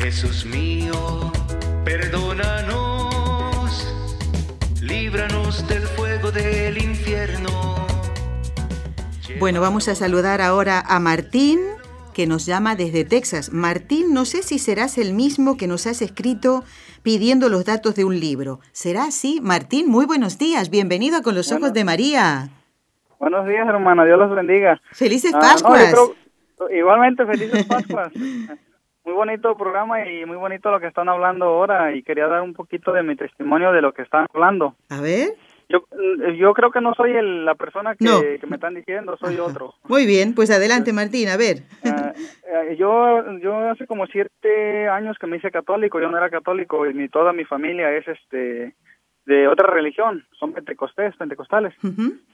Jesús 0.02 0.46
mío, 0.46 1.32
perdónanos, 1.84 3.86
líbranos 4.82 5.68
del 5.68 5.84
fuego 5.84 6.32
del 6.32 6.82
infierno. 6.82 7.59
Bueno, 9.40 9.62
vamos 9.62 9.88
a 9.88 9.96
saludar 9.96 10.42
ahora 10.42 10.82
a 10.86 11.00
Martín, 11.00 11.60
que 12.14 12.28
nos 12.28 12.46
llama 12.46 12.76
desde 12.76 13.06
Texas. 13.06 13.52
Martín, 13.54 14.14
no 14.14 14.26
sé 14.26 14.44
si 14.44 14.60
serás 14.60 14.98
el 14.98 15.14
mismo 15.14 15.56
que 15.58 15.68
nos 15.68 15.88
has 15.88 16.02
escrito 16.02 16.64
pidiendo 17.04 17.48
los 17.48 17.66
datos 17.66 17.96
de 17.96 18.04
un 18.04 18.20
libro. 18.20 18.60
¿Será 18.74 19.06
así? 19.06 19.40
Martín, 19.42 19.88
muy 19.88 20.06
buenos 20.06 20.38
días. 20.38 20.70
Bienvenido 20.70 21.18
a 21.18 21.22
Con 21.22 21.36
los 21.36 21.52
Ojos 21.52 21.74
de 21.74 21.86
María. 21.86 22.50
Buenos 23.20 23.48
días, 23.48 23.68
hermana. 23.68 24.04
Dios 24.06 24.20
los 24.20 24.36
bendiga. 24.36 24.82
Felices 24.92 25.32
Ah, 25.34 25.38
no, 25.38 25.42
Pascuas. 25.42 25.94
creo- 25.94 26.70
igualmente, 26.78 27.26
felices 27.26 27.66
Pascuas. 27.66 28.12
muy 29.06 29.14
bonito 29.14 29.56
programa 29.58 30.06
y 30.06 30.26
muy 30.26 30.36
bonito 30.38 30.70
lo 30.70 30.80
que 30.82 30.88
están 30.88 31.08
hablando 31.08 31.46
ahora. 31.46 31.96
Y 31.96 32.04
quería 32.04 32.28
dar 32.28 32.42
un 32.42 32.54
poquito 32.54 32.92
de 32.92 33.04
mi 33.04 33.16
testimonio 33.16 33.72
de 33.72 33.82
lo 33.82 33.94
que 33.94 34.02
están 34.02 34.26
hablando. 34.34 34.76
A 34.90 35.00
ver. 35.00 35.30
Yo, 35.70 35.86
yo 36.36 36.54
creo 36.54 36.72
que 36.72 36.82
no 36.82 36.96
soy 36.96 37.12
el- 37.12 37.46
la 37.46 37.54
persona 37.56 37.96
que, 37.96 38.04
No. 38.04 38.20
que 38.22 38.48
me 38.48 38.56
están 38.56 38.74
diciendo, 38.74 39.16
soy 39.18 39.38
otro. 39.38 39.76
Muy 39.88 40.06
bien, 40.08 40.34
pues 40.34 40.50
adelante 40.50 40.92
Martín, 40.94 41.30
a 41.30 41.38
ver. 41.38 41.58
Eh, 41.84 42.76
yo, 42.76 43.24
yo 43.40 43.70
hace 43.70 43.86
como 43.86 44.08
siete 44.08 44.88
años 44.88 45.18
que 45.20 45.28
me 45.28 45.38
hice 45.38 45.52
católico, 45.52 46.00
yo 46.02 46.10
no 46.10 46.18
era 46.18 46.30
católico 46.32 46.88
y 46.88 46.94
ni 46.96 47.08
toda 47.08 47.34
mi 47.34 47.46
familia 47.46 47.96
es 47.96 48.08
este 48.08 48.74
de 49.26 49.48
otra 49.48 49.68
religión, 49.72 50.26
son 50.40 50.54
pentecostés, 50.54 51.16
pentecostales. 51.18 51.76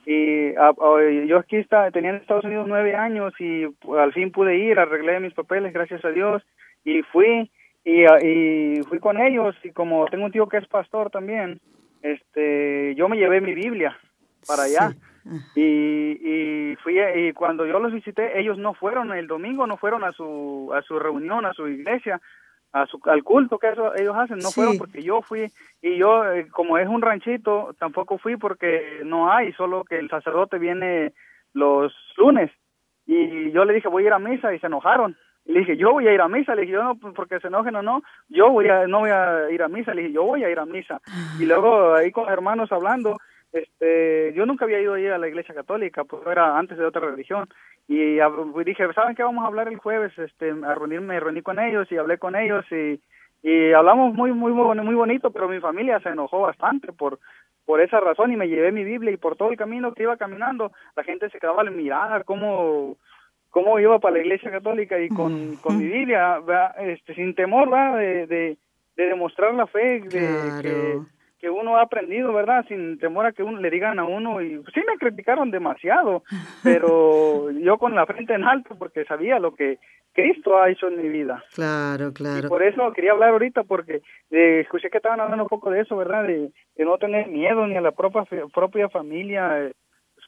Y 0.05 0.55
ah, 0.55 0.71
ah, 0.79 0.97
yo 1.27 1.39
aquí 1.39 1.57
está, 1.57 1.91
tenía 1.91 2.11
en 2.11 2.15
Estados 2.17 2.45
Unidos 2.45 2.67
nueve 2.69 2.95
años 2.95 3.33
y 3.39 3.65
al 3.97 4.13
fin 4.13 4.31
pude 4.31 4.55
ir, 4.57 4.79
arreglé 4.79 5.19
mis 5.19 5.33
papeles, 5.33 5.73
gracias 5.73 6.05
a 6.05 6.09
Dios, 6.11 6.41
y 6.85 7.01
fui 7.01 7.51
y, 7.83 8.05
ah, 8.05 8.17
y 8.23 8.81
fui 8.87 8.99
con 8.99 9.19
ellos 9.19 9.55
y 9.63 9.71
como 9.71 10.05
tengo 10.05 10.23
un 10.25 10.31
tío 10.31 10.47
que 10.47 10.55
es 10.57 10.67
pastor 10.67 11.09
también, 11.09 11.59
este, 12.13 12.93
yo 12.95 13.09
me 13.09 13.17
llevé 13.17 13.41
mi 13.41 13.53
Biblia 13.53 13.97
para 14.47 14.63
allá. 14.63 14.91
Sí. 14.91 14.99
Y, 15.55 16.71
y 16.71 16.75
fui 16.83 16.99
y 16.99 17.33
cuando 17.33 17.65
yo 17.65 17.79
los 17.79 17.91
visité 17.91 18.39
ellos 18.39 18.59
no 18.59 18.75
fueron 18.75 19.11
el 19.11 19.25
domingo 19.25 19.65
no 19.65 19.75
fueron 19.75 20.03
a 20.03 20.11
su 20.11 20.71
a 20.71 20.83
su 20.83 20.99
reunión 20.99 21.47
a 21.47 21.53
su 21.53 21.67
iglesia 21.67 22.21
a 22.71 22.85
su 22.85 22.99
al 23.05 23.23
culto 23.23 23.57
que 23.57 23.69
eso 23.69 23.95
ellos 23.95 24.15
hacen 24.15 24.37
no 24.37 24.49
Sí. 24.49 24.53
fueron 24.53 24.77
porque 24.77 25.01
yo 25.01 25.23
fui 25.23 25.47
y 25.81 25.97
yo 25.97 26.31
eh, 26.31 26.47
como 26.51 26.77
es 26.77 26.87
un 26.87 27.01
ranchito 27.01 27.75
tampoco 27.79 28.19
fui 28.19 28.37
porque 28.37 28.99
no 29.03 29.31
hay 29.31 29.51
solo 29.53 29.83
que 29.83 29.97
el 29.97 30.11
sacerdote 30.11 30.59
viene 30.59 31.11
los 31.53 31.91
lunes 32.17 32.51
y 33.07 33.49
yo 33.51 33.65
le 33.65 33.73
dije 33.73 33.87
voy 33.87 34.03
a 34.03 34.07
ir 34.07 34.13
a 34.13 34.19
misa 34.19 34.53
y 34.53 34.59
se 34.59 34.67
enojaron 34.67 35.17
y 35.45 35.53
le 35.53 35.59
dije 35.59 35.77
yo 35.77 35.91
voy 35.91 36.07
a 36.07 36.13
ir 36.13 36.21
a 36.21 36.27
misa. 36.27 36.55
Le 36.55 36.61
dije 36.61 36.73
yo 36.73 36.83
no 36.83 36.95
pues, 36.95 37.13
porque 37.13 37.39
se 37.39 37.47
enojen 37.47 37.75
o 37.75 37.81
no 37.81 38.01
yo 38.29 38.49
voy 38.49 38.67
a 38.67 38.87
no 38.87 38.99
voy 38.99 39.11
a 39.11 39.49
ir 39.51 39.61
a 39.63 39.67
misa. 39.67 39.93
Le 39.93 40.01
dije 40.03 40.13
yo 40.13 40.23
voy 40.23 40.43
a 40.43 40.49
ir 40.49 40.59
a 40.59 40.65
misa. 40.65 40.99
Y 41.39 41.45
luego 41.45 41.93
ahí 41.93 42.11
con 42.11 42.27
hermanos 42.29 42.71
hablando 42.71 43.15
este 43.53 44.33
yo 44.33 44.45
nunca 44.45 44.65
había 44.65 44.81
ido 44.81 44.95
ahí 44.95 45.07
a 45.07 45.17
la 45.17 45.27
iglesia 45.27 45.55
católica 45.55 46.03
pues 46.03 46.21
era 46.27 46.57
antes 46.57 46.77
de 46.77 46.85
otra 46.85 47.01
religión. 47.01 47.47
Y 47.87 48.19
ah, 48.19 48.29
dije 48.65 48.91
saben 48.93 49.15
qué 49.15 49.23
vamos 49.23 49.43
a 49.43 49.47
hablar 49.47 49.67
el 49.67 49.77
jueves 49.77 50.17
este 50.17 50.49
a 50.51 50.75
reunirme 50.75 51.07
me 51.13 51.19
reuní 51.19 51.41
con 51.41 51.59
ellos 51.59 51.91
y 51.91 51.97
hablé 51.97 52.17
con 52.17 52.35
ellos 52.35 52.65
y 52.71 52.99
y 53.43 53.73
hablamos 53.73 54.13
muy 54.15 54.31
muy 54.33 54.51
muy, 54.51 54.63
boni- 54.63 54.83
muy 54.83 54.95
bonito 54.95 55.29
pero 55.31 55.47
mi 55.47 55.59
familia 55.59 55.99
se 55.99 56.09
enojó 56.09 56.41
bastante 56.41 56.91
por 56.91 57.19
por 57.65 57.79
esa 57.81 57.99
razón 57.99 58.31
y 58.31 58.37
me 58.37 58.47
llevé 58.47 58.71
mi 58.71 58.83
Biblia 58.83 59.11
y 59.11 59.17
por 59.17 59.35
todo 59.35 59.51
el 59.51 59.57
camino 59.57 59.93
que 59.93 60.03
iba 60.03 60.17
caminando 60.17 60.71
la 60.95 61.03
gente 61.03 61.29
se 61.29 61.39
quedaba 61.39 61.61
al 61.61 61.71
mirar 61.71 62.25
cómo 62.25 62.97
cómo 63.55 63.79
iba 63.79 63.99
para 63.99 64.15
la 64.17 64.21
iglesia 64.21 64.51
católica 64.51 64.99
y 64.99 65.07
con, 65.07 65.55
con 65.63 65.77
mi 65.77 65.85
Biblia 65.85 66.39
¿verdad? 66.39 66.75
este 66.89 67.15
sin 67.15 67.33
temor 67.33 67.69
¿verdad? 67.69 67.97
De, 67.97 68.27
de, 68.27 68.57
de 68.97 69.05
demostrar 69.05 69.53
la 69.53 69.65
fe 69.65 70.01
de 70.01 70.09
Claro. 70.09 70.61
que 70.61 70.99
que 71.39 71.49
uno 71.49 71.77
ha 71.77 71.81
aprendido, 71.83 72.33
¿verdad? 72.33 72.65
Sin 72.67 72.97
temor 72.97 73.25
a 73.25 73.31
que 73.33 73.43
uno 73.43 73.59
le 73.59 73.69
digan 73.69 73.99
a 73.99 74.05
uno 74.05 74.41
y 74.41 74.61
sí 74.73 74.81
me 74.87 74.97
criticaron 74.97 75.51
demasiado, 75.51 76.23
pero 76.63 77.51
yo 77.51 77.77
con 77.77 77.93
la 77.95 78.05
frente 78.05 78.33
en 78.33 78.43
alto 78.43 78.75
porque 78.77 79.05
sabía 79.05 79.37
lo 79.39 79.53
que 79.53 79.77
Cristo 80.13 80.57
ha 80.57 80.69
hecho 80.69 80.87
en 80.87 81.01
mi 81.01 81.09
vida. 81.09 81.43
Claro, 81.53 82.09
Y 82.09 82.13
claro. 82.13 82.49
por 82.49 82.63
eso 82.63 82.91
quería 82.93 83.11
hablar 83.11 83.29
ahorita 83.31 83.63
porque 83.63 84.01
eh, 84.31 84.61
escuché 84.61 84.89
que 84.89 84.97
estaban 84.97 85.19
hablando 85.19 85.43
un 85.43 85.49
poco 85.49 85.69
de 85.69 85.81
eso, 85.81 85.95
¿verdad? 85.95 86.23
De, 86.23 86.49
de 86.77 86.85
no 86.85 86.97
tener 86.97 87.27
miedo 87.27 87.67
ni 87.67 87.75
a 87.77 87.81
la 87.81 87.91
propia 87.91 88.23
propia 88.53 88.89
familia 88.89 89.61
eh, 89.61 89.73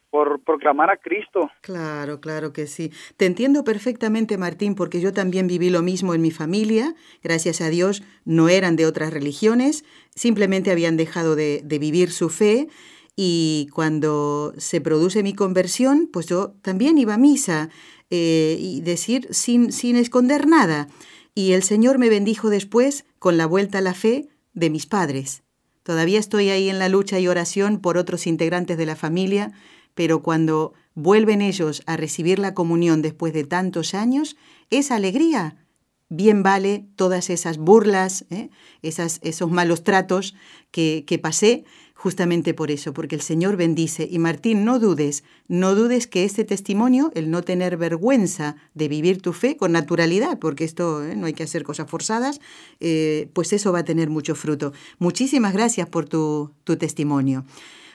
por 0.09 0.41
proclamar 0.43 0.89
a 0.89 0.97
Cristo. 0.97 1.49
Claro, 1.61 2.19
claro 2.19 2.53
que 2.53 2.67
sí. 2.67 2.91
Te 3.17 3.25
entiendo 3.25 3.63
perfectamente, 3.63 4.37
Martín, 4.37 4.75
porque 4.75 5.01
yo 5.01 5.13
también 5.13 5.47
viví 5.47 5.69
lo 5.69 5.81
mismo 5.81 6.13
en 6.13 6.21
mi 6.21 6.31
familia. 6.31 6.95
Gracias 7.23 7.61
a 7.61 7.69
Dios 7.69 8.03
no 8.25 8.49
eran 8.49 8.75
de 8.75 8.85
otras 8.85 9.13
religiones, 9.13 9.83
simplemente 10.15 10.71
habían 10.71 10.97
dejado 10.97 11.35
de, 11.35 11.63
vivir 11.79 12.11
su 12.11 12.29
fe. 12.29 12.67
Y 13.15 13.67
cuando 13.73 14.53
se 14.57 14.79
produce 14.79 15.23
mi 15.23 15.33
conversión, 15.33 16.09
pues 16.11 16.27
yo 16.27 16.53
también 16.61 16.97
iba 16.97 17.15
a 17.15 17.17
misa 17.17 17.69
eh, 18.11 18.57
y 18.59 18.81
decir 18.81 19.27
sin, 19.31 19.71
sin 19.71 19.95
esconder 19.95 20.47
nada. 20.47 20.87
Y 21.33 21.53
el 21.53 21.63
Señor 21.63 21.97
me 21.97 22.09
bendijo 22.09 22.49
después 22.49 23.05
con 23.19 23.37
la 23.37 23.45
vuelta 23.45 23.79
a 23.79 23.81
la 23.81 23.93
fe 23.93 24.27
de 24.53 24.69
mis 24.69 24.85
padres. 24.85 25.43
Todavía 25.87 26.19
estoy 26.19 26.49
ahí 26.49 26.69
en 26.69 26.79
la 26.79 26.89
lucha 26.89 27.17
y 27.17 27.29
oración 27.29 27.79
por 27.79 27.97
otros 27.97 28.27
integrantes 28.27 28.77
de 28.77 28.85
la 28.85 28.97
familia, 28.97 29.53
pero 29.97 30.21
cuando 30.21 30.75
vuelven 30.93 31.41
ellos 31.41 31.81
a 31.87 31.97
recibir 31.97 32.37
la 32.37 32.53
comunión 32.53 33.01
después 33.01 33.33
de 33.33 33.45
tantos 33.45 33.95
años, 33.95 34.37
esa 34.69 34.95
alegría 34.95 35.65
bien 36.07 36.43
vale 36.43 36.85
todas 36.95 37.31
esas 37.31 37.57
burlas, 37.57 38.25
¿eh? 38.29 38.51
esos 38.83 39.49
malos 39.49 39.83
tratos 39.83 40.35
que, 40.69 41.03
que 41.07 41.17
pasé 41.17 41.65
justamente 41.95 42.53
por 42.53 42.69
eso, 42.69 42.93
porque 42.93 43.15
el 43.15 43.21
Señor 43.21 43.57
bendice. 43.57 44.07
Y 44.09 44.19
Martín, 44.19 44.65
no 44.65 44.77
dudes, 44.77 45.23
no 45.47 45.73
dudes 45.73 46.05
que 46.05 46.25
este 46.25 46.43
testimonio, 46.43 47.11
el 47.15 47.31
no 47.31 47.41
tener 47.41 47.75
vergüenza 47.75 48.55
de 48.75 48.87
vivir 48.87 49.19
tu 49.19 49.33
fe 49.33 49.57
con 49.57 49.71
naturalidad, 49.71 50.37
porque 50.37 50.63
esto 50.63 51.03
¿eh? 51.03 51.15
no 51.15 51.25
hay 51.25 51.33
que 51.33 51.41
hacer 51.41 51.63
cosas 51.63 51.89
forzadas, 51.89 52.39
eh, 52.79 53.29
pues 53.33 53.51
eso 53.51 53.71
va 53.71 53.79
a 53.79 53.83
tener 53.83 54.11
mucho 54.11 54.35
fruto. 54.35 54.73
Muchísimas 54.99 55.53
gracias 55.53 55.89
por 55.89 56.07
tu, 56.07 56.51
tu 56.65 56.77
testimonio. 56.77 57.45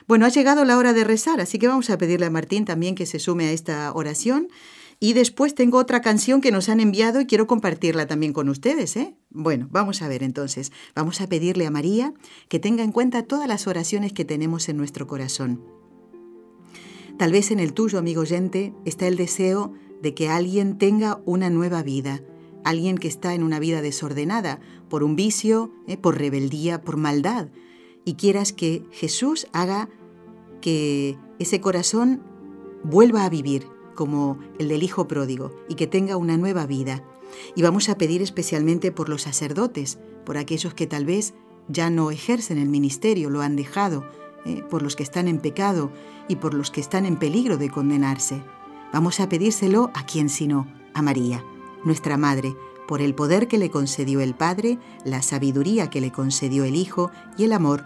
Bueno, 0.07 0.25
ha 0.25 0.29
llegado 0.29 0.65
la 0.65 0.77
hora 0.77 0.93
de 0.93 1.03
rezar, 1.03 1.39
así 1.39 1.59
que 1.59 1.67
vamos 1.67 1.89
a 1.89 1.97
pedirle 1.97 2.25
a 2.25 2.29
Martín 2.29 2.65
también 2.65 2.95
que 2.95 3.05
se 3.05 3.19
sume 3.19 3.45
a 3.45 3.51
esta 3.51 3.91
oración. 3.93 4.49
Y 4.99 5.13
después 5.13 5.55
tengo 5.55 5.79
otra 5.79 6.01
canción 6.01 6.39
que 6.39 6.51
nos 6.51 6.69
han 6.69 6.79
enviado 6.79 7.19
y 7.19 7.25
quiero 7.25 7.47
compartirla 7.47 8.07
también 8.07 8.31
con 8.31 8.47
ustedes, 8.47 8.95
¿eh? 8.95 9.15
Bueno, 9.31 9.67
vamos 9.69 10.01
a 10.01 10.07
ver 10.07 10.23
entonces. 10.23 10.71
Vamos 10.95 11.19
a 11.19 11.27
pedirle 11.27 11.65
a 11.65 11.71
María 11.71 12.13
que 12.47 12.59
tenga 12.59 12.83
en 12.83 12.91
cuenta 12.91 13.23
todas 13.23 13.47
las 13.47 13.67
oraciones 13.67 14.13
que 14.13 14.23
tenemos 14.23 14.69
en 14.69 14.77
nuestro 14.77 15.07
corazón. 15.07 15.61
Tal 17.17 17.31
vez 17.31 17.51
en 17.51 17.59
el 17.59 17.73
tuyo, 17.73 17.99
amigo 17.99 18.21
oyente, 18.21 18.73
está 18.85 19.07
el 19.07 19.17
deseo 19.17 19.73
de 20.01 20.13
que 20.13 20.29
alguien 20.29 20.77
tenga 20.77 21.21
una 21.25 21.49
nueva 21.49 21.83
vida, 21.83 22.21
alguien 22.63 22.97
que 22.97 23.07
está 23.07 23.33
en 23.33 23.43
una 23.43 23.59
vida 23.59 23.81
desordenada 23.81 24.59
por 24.89 25.03
un 25.03 25.15
vicio, 25.15 25.73
¿eh? 25.87 25.97
por 25.97 26.17
rebeldía, 26.17 26.81
por 26.81 26.97
maldad, 26.97 27.49
y 28.05 28.15
quieras 28.15 28.53
que 28.53 28.83
Jesús 28.91 29.47
haga 29.53 29.89
que 30.61 31.17
ese 31.39 31.61
corazón 31.61 32.21
vuelva 32.83 33.25
a 33.25 33.29
vivir 33.29 33.67
como 33.95 34.39
el 34.59 34.67
del 34.67 34.83
Hijo 34.83 35.07
pródigo 35.07 35.53
y 35.69 35.75
que 35.75 35.87
tenga 35.87 36.17
una 36.17 36.37
nueva 36.37 36.65
vida. 36.65 37.03
Y 37.55 37.61
vamos 37.61 37.89
a 37.89 37.97
pedir 37.97 38.21
especialmente 38.21 38.91
por 38.91 39.09
los 39.09 39.23
sacerdotes, 39.23 39.99
por 40.25 40.37
aquellos 40.37 40.73
que 40.73 40.87
tal 40.87 41.05
vez 41.05 41.33
ya 41.67 41.89
no 41.89 42.11
ejercen 42.11 42.57
el 42.57 42.69
ministerio, 42.69 43.29
lo 43.29 43.41
han 43.41 43.55
dejado, 43.55 44.05
eh, 44.45 44.63
por 44.69 44.81
los 44.81 44.95
que 44.95 45.03
están 45.03 45.27
en 45.27 45.39
pecado 45.39 45.91
y 46.27 46.35
por 46.35 46.53
los 46.53 46.71
que 46.71 46.81
están 46.81 47.05
en 47.05 47.17
peligro 47.17 47.57
de 47.57 47.69
condenarse. 47.69 48.43
Vamos 48.91 49.19
a 49.19 49.29
pedírselo 49.29 49.91
a 49.93 50.05
quien 50.05 50.29
sino, 50.29 50.67
a 50.93 51.01
María, 51.01 51.43
nuestra 51.83 52.17
Madre, 52.17 52.55
por 52.87 53.01
el 53.01 53.15
poder 53.15 53.47
que 53.47 53.57
le 53.57 53.71
concedió 53.71 54.19
el 54.19 54.35
Padre, 54.35 54.77
la 55.05 55.21
sabiduría 55.21 55.89
que 55.89 56.01
le 56.01 56.11
concedió 56.11 56.65
el 56.65 56.75
Hijo 56.75 57.09
y 57.37 57.45
el 57.45 57.53
amor 57.53 57.85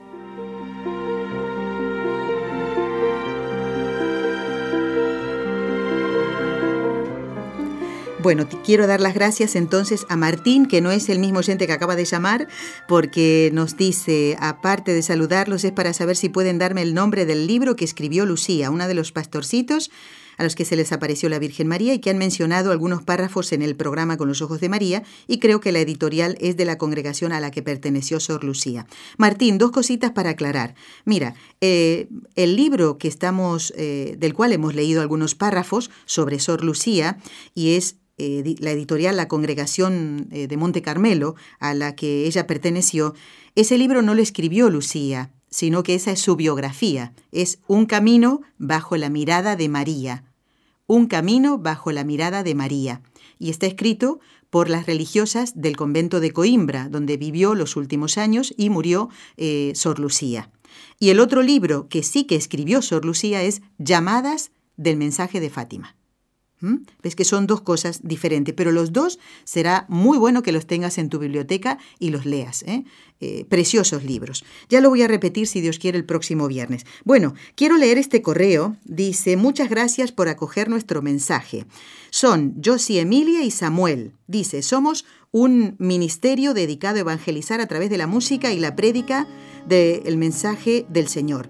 Bueno, 8.21 8.47
quiero 8.63 8.85
dar 8.85 9.01
las 9.01 9.15
gracias 9.15 9.55
entonces 9.55 10.05
a 10.07 10.15
Martín, 10.15 10.67
que 10.67 10.79
no 10.79 10.91
es 10.91 11.09
el 11.09 11.17
mismo 11.17 11.39
oyente 11.39 11.65
que 11.65 11.73
acaba 11.73 11.95
de 11.95 12.05
llamar, 12.05 12.47
porque 12.87 13.49
nos 13.51 13.77
dice, 13.77 14.37
aparte 14.39 14.93
de 14.93 15.01
saludarlos, 15.01 15.63
es 15.63 15.71
para 15.71 15.91
saber 15.91 16.15
si 16.15 16.29
pueden 16.29 16.59
darme 16.59 16.83
el 16.83 16.93
nombre 16.93 17.25
del 17.25 17.47
libro 17.47 17.75
que 17.75 17.83
escribió 17.83 18.27
Lucía, 18.27 18.69
una 18.69 18.87
de 18.87 18.93
los 18.93 19.11
pastorcitos 19.11 19.89
a 20.37 20.43
los 20.43 20.55
que 20.55 20.65
se 20.65 20.75
les 20.75 20.91
apareció 20.91 21.29
la 21.29 21.39
Virgen 21.39 21.67
María 21.67 21.93
y 21.93 21.99
que 21.99 22.09
han 22.09 22.17
mencionado 22.17 22.71
algunos 22.71 23.03
párrafos 23.03 23.51
en 23.53 23.61
el 23.61 23.75
programa 23.75 24.17
Con 24.17 24.27
los 24.27 24.41
Ojos 24.41 24.59
de 24.59 24.69
María 24.69 25.03
y 25.27 25.39
creo 25.39 25.59
que 25.59 25.71
la 25.71 25.79
editorial 25.79 26.37
es 26.39 26.57
de 26.57 26.65
la 26.65 26.77
congregación 26.77 27.31
a 27.31 27.39
la 27.39 27.51
que 27.51 27.61
perteneció 27.61 28.19
Sor 28.19 28.43
Lucía. 28.43 28.87
Martín, 29.17 29.57
dos 29.57 29.71
cositas 29.71 30.11
para 30.11 30.31
aclarar. 30.31 30.73
Mira, 31.05 31.35
eh, 31.59 32.07
el 32.35 32.55
libro 32.55 32.97
que 32.97 33.07
estamos, 33.07 33.73
eh, 33.77 34.15
del 34.17 34.33
cual 34.33 34.53
hemos 34.53 34.73
leído 34.73 35.01
algunos 35.01 35.35
párrafos 35.35 35.91
sobre 36.05 36.39
Sor 36.39 36.63
Lucía 36.63 37.17
y 37.53 37.75
es 37.75 37.97
eh, 38.17 38.55
la 38.59 38.71
editorial 38.71 39.17
La 39.17 39.27
Congregación 39.27 40.27
eh, 40.31 40.47
de 40.47 40.57
Monte 40.57 40.81
Carmelo, 40.81 41.35
a 41.59 41.73
la 41.73 41.95
que 41.95 42.25
ella 42.25 42.47
perteneció, 42.47 43.13
ese 43.55 43.77
libro 43.77 44.01
no 44.01 44.15
lo 44.15 44.21
escribió 44.21 44.69
Lucía, 44.69 45.31
sino 45.49 45.83
que 45.83 45.95
esa 45.95 46.11
es 46.11 46.19
su 46.19 46.35
biografía. 46.35 47.13
Es 47.31 47.59
Un 47.67 47.85
camino 47.85 48.41
bajo 48.57 48.97
la 48.97 49.09
mirada 49.09 49.55
de 49.55 49.69
María. 49.69 50.23
Un 50.87 51.07
camino 51.07 51.57
bajo 51.57 51.91
la 51.91 52.03
mirada 52.03 52.43
de 52.43 52.55
María. 52.55 53.01
Y 53.37 53.49
está 53.49 53.65
escrito 53.65 54.19
por 54.49 54.69
las 54.69 54.85
religiosas 54.85 55.53
del 55.55 55.77
convento 55.77 56.19
de 56.19 56.31
Coimbra, 56.31 56.89
donde 56.89 57.17
vivió 57.17 57.55
los 57.55 57.75
últimos 57.75 58.17
años 58.17 58.53
y 58.57 58.69
murió 58.69 59.09
eh, 59.37 59.71
Sor 59.75 59.99
Lucía. 59.99 60.51
Y 60.99 61.09
el 61.09 61.19
otro 61.19 61.41
libro 61.41 61.87
que 61.89 62.03
sí 62.03 62.25
que 62.25 62.35
escribió 62.35 62.81
Sor 62.81 63.05
Lucía 63.05 63.41
es 63.43 63.61
Llamadas 63.77 64.51
del 64.77 64.97
mensaje 64.97 65.39
de 65.39 65.49
Fátima. 65.49 65.95
¿Mm? 66.61 66.77
Ves 67.03 67.15
que 67.15 67.25
son 67.25 67.47
dos 67.47 67.61
cosas 67.61 68.01
diferentes, 68.03 68.53
pero 68.55 68.71
los 68.71 68.93
dos 68.93 69.19
será 69.43 69.85
muy 69.89 70.17
bueno 70.17 70.43
que 70.43 70.51
los 70.51 70.67
tengas 70.67 70.97
en 70.97 71.09
tu 71.09 71.19
biblioteca 71.19 71.77
y 71.99 72.09
los 72.09 72.25
leas. 72.25 72.63
¿eh? 72.63 72.85
Eh, 73.23 73.45
preciosos 73.47 74.03
libros. 74.03 74.43
Ya 74.67 74.81
lo 74.81 74.89
voy 74.89 75.03
a 75.03 75.07
repetir 75.07 75.45
si 75.45 75.61
Dios 75.61 75.77
quiere 75.77 75.95
el 75.97 76.05
próximo 76.05 76.47
viernes. 76.47 76.87
Bueno, 77.03 77.35
quiero 77.53 77.77
leer 77.77 77.99
este 77.99 78.23
correo. 78.23 78.77
Dice, 78.83 79.37
muchas 79.37 79.69
gracias 79.69 80.11
por 80.11 80.27
acoger 80.27 80.69
nuestro 80.69 81.03
mensaje. 81.03 81.67
Son 82.09 82.55
Josie 82.65 82.99
Emilia 82.99 83.43
y 83.43 83.51
Samuel. 83.51 84.13
Dice, 84.25 84.63
somos 84.63 85.05
un 85.29 85.75
ministerio 85.77 86.55
dedicado 86.55 86.97
a 86.97 87.01
evangelizar 87.01 87.61
a 87.61 87.67
través 87.67 87.91
de 87.91 87.99
la 87.99 88.07
música 88.07 88.53
y 88.53 88.59
la 88.59 88.75
prédica 88.75 89.27
del 89.67 90.17
mensaje 90.17 90.87
del 90.89 91.07
Señor. 91.07 91.49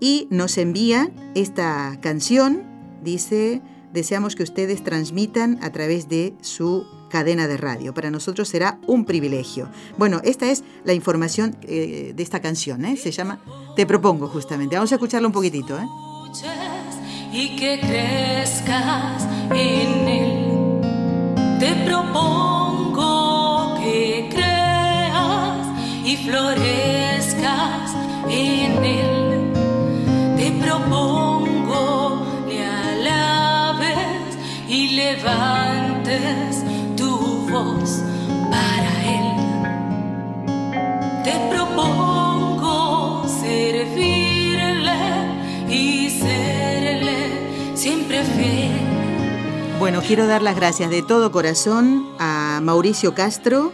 Y 0.00 0.26
nos 0.30 0.58
envía 0.58 1.12
esta 1.36 2.00
canción, 2.02 2.64
dice 3.02 3.62
deseamos 3.96 4.36
que 4.36 4.42
ustedes 4.42 4.84
transmitan 4.84 5.58
a 5.62 5.72
través 5.72 6.08
de 6.08 6.34
su 6.42 6.86
cadena 7.08 7.48
de 7.48 7.56
radio. 7.56 7.94
Para 7.94 8.10
nosotros 8.10 8.46
será 8.46 8.78
un 8.86 9.06
privilegio. 9.06 9.70
Bueno, 9.96 10.20
esta 10.22 10.50
es 10.50 10.64
la 10.84 10.92
información 10.92 11.56
eh, 11.62 12.12
de 12.14 12.22
esta 12.22 12.40
canción, 12.40 12.84
¿eh? 12.84 12.98
se 12.98 13.10
llama 13.10 13.40
Te 13.74 13.86
propongo 13.86 14.28
justamente. 14.28 14.76
Vamos 14.76 14.92
a 14.92 14.96
escucharlo 14.96 15.28
un 15.28 15.32
poquitito. 15.32 15.78
¿eh? 15.78 15.86
Te 21.58 21.74
propongo 21.86 23.76
que 23.80 24.28
creas 24.30 25.66
y 26.04 26.16
florezcas 26.18 27.94
en 28.28 28.84
él. 28.84 29.52
Te 30.36 30.50
propongo 30.62 31.15
Bueno, 49.86 50.02
quiero 50.04 50.26
dar 50.26 50.42
las 50.42 50.56
gracias 50.56 50.90
de 50.90 51.00
todo 51.00 51.30
corazón 51.30 52.08
a 52.18 52.58
Mauricio 52.60 53.14
Castro 53.14 53.72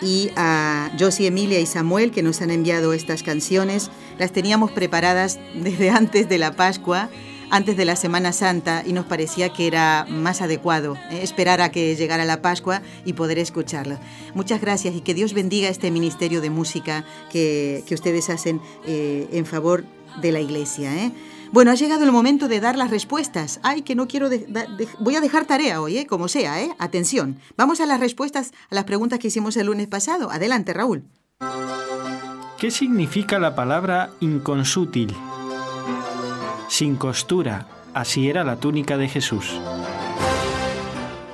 y 0.00 0.30
a 0.34 0.90
Josie 0.98 1.26
Emilia 1.26 1.60
y 1.60 1.66
Samuel 1.66 2.10
que 2.10 2.22
nos 2.22 2.40
han 2.40 2.50
enviado 2.50 2.94
estas 2.94 3.22
canciones. 3.22 3.90
Las 4.18 4.32
teníamos 4.32 4.70
preparadas 4.70 5.38
desde 5.54 5.90
antes 5.90 6.26
de 6.30 6.38
la 6.38 6.56
Pascua 6.56 7.10
antes 7.50 7.76
de 7.76 7.84
la 7.84 7.96
Semana 7.96 8.32
Santa 8.32 8.82
y 8.86 8.94
nos 8.94 9.04
parecía 9.04 9.50
que 9.50 9.66
era 9.66 10.06
más 10.08 10.40
adecuado 10.40 10.96
eh, 11.10 11.20
esperar 11.22 11.60
a 11.60 11.70
que 11.70 11.94
llegara 11.96 12.24
la 12.24 12.40
Pascua 12.40 12.80
y 13.04 13.12
poder 13.12 13.38
escucharlo. 13.38 13.98
Muchas 14.34 14.58
gracias 14.58 14.94
y 14.94 15.02
que 15.02 15.12
Dios 15.12 15.34
bendiga 15.34 15.68
este 15.68 15.90
ministerio 15.90 16.40
de 16.40 16.48
música 16.48 17.04
que, 17.30 17.84
ustedes 17.90 18.30
hacen 18.30 18.62
eh, 18.86 19.28
en 19.32 19.44
favor 19.44 19.84
de 20.22 20.32
la 20.32 20.40
iglesia. 20.40 20.96
¿eh? 20.96 21.12
Bueno, 21.52 21.70
ha 21.70 21.74
llegado 21.74 22.04
el 22.04 22.12
momento 22.12 22.48
de 22.48 22.60
dar 22.60 22.76
las 22.76 22.90
respuestas. 22.90 23.60
Ay, 23.62 23.82
que 23.82 23.94
no 23.94 24.08
quiero... 24.08 24.28
Voy 24.98 25.16
a 25.16 25.20
dejar 25.20 25.44
tarea 25.44 25.80
hoy, 25.80 25.98
¿eh? 25.98 26.06
como 26.06 26.28
sea. 26.28 26.60
¿eh? 26.62 26.74
Atención. 26.78 27.38
Vamos 27.56 27.80
a 27.80 27.86
las 27.86 28.00
respuestas 28.00 28.52
a 28.70 28.74
las 28.74 28.84
preguntas 28.84 29.18
que 29.18 29.28
hicimos 29.28 29.56
el 29.56 29.66
lunes 29.66 29.86
pasado. 29.86 30.30
Adelante, 30.30 30.72
Raúl. 30.72 31.04
¿Qué 32.58 32.70
significa 32.70 33.38
la 33.38 33.54
palabra 33.54 34.10
inconsútil? 34.20 35.14
sin 36.72 36.96
costura, 36.96 37.66
así 37.92 38.30
era 38.30 38.44
la 38.44 38.56
túnica 38.56 38.96
de 38.96 39.06
Jesús. 39.06 39.60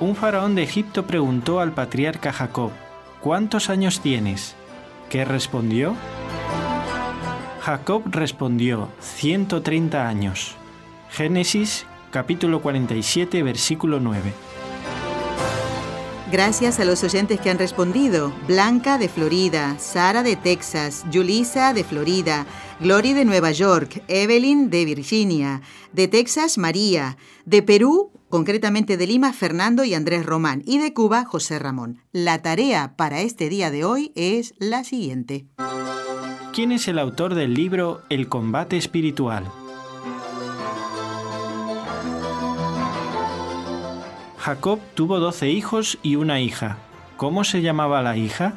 Un 0.01 0.13
faraón 0.17 0.53
de 0.53 0.63
Egipto 0.63 1.07
preguntó 1.07 1.61
al 1.61 1.73
patriarca 1.73 2.33
Jacob, 2.33 2.71
¿cuántos 3.21 3.69
años 3.69 4.01
tienes? 4.01 4.57
¿Qué 5.09 5.23
respondió? 5.23 5.95
Jacob 7.69 8.01
respondió, 8.07 8.89
130 8.99 10.07
años. 10.07 10.55
Génesis 11.11 11.85
capítulo 12.09 12.63
47 12.63 13.43
versículo 13.43 13.99
9. 13.99 14.33
Gracias 16.31 16.79
a 16.79 16.85
los 16.85 17.03
oyentes 17.03 17.39
que 17.39 17.51
han 17.51 17.59
respondido. 17.59 18.33
Blanca 18.47 18.97
de 18.97 19.07
Florida, 19.07 19.77
Sara 19.77 20.23
de 20.23 20.35
Texas, 20.35 21.05
Julisa 21.13 21.73
de 21.75 21.83
Florida, 21.83 22.47
Glory 22.79 23.13
de 23.13 23.25
Nueva 23.25 23.51
York, 23.51 24.03
Evelyn 24.07 24.71
de 24.71 24.85
Virginia, 24.85 25.61
de 25.93 26.07
Texas 26.07 26.57
María, 26.57 27.17
de 27.45 27.61
Perú, 27.61 28.11
concretamente 28.29 28.97
de 28.97 29.05
Lima, 29.05 29.31
Fernando 29.31 29.83
y 29.83 29.93
Andrés 29.93 30.25
Román, 30.25 30.63
y 30.65 30.79
de 30.79 30.91
Cuba, 30.95 31.23
José 31.23 31.59
Ramón. 31.59 32.01
La 32.11 32.41
tarea 32.41 32.95
para 32.95 33.21
este 33.21 33.47
día 33.47 33.69
de 33.69 33.83
hoy 33.85 34.11
es 34.15 34.55
la 34.57 34.83
siguiente. 34.83 35.45
¿Quién 36.53 36.71
es 36.71 36.87
el 36.87 36.97
autor 36.97 37.35
del 37.35 37.53
libro 37.53 38.01
El 38.09 38.27
combate 38.27 38.75
espiritual? 38.75 39.45
Jacob 44.39 44.79
tuvo 44.95 45.19
doce 45.19 45.49
hijos 45.49 45.99
y 46.01 46.15
una 46.15 46.41
hija. 46.41 46.77
¿Cómo 47.17 47.43
se 47.43 47.61
llamaba 47.61 48.01
la 48.01 48.17
hija? 48.17 48.53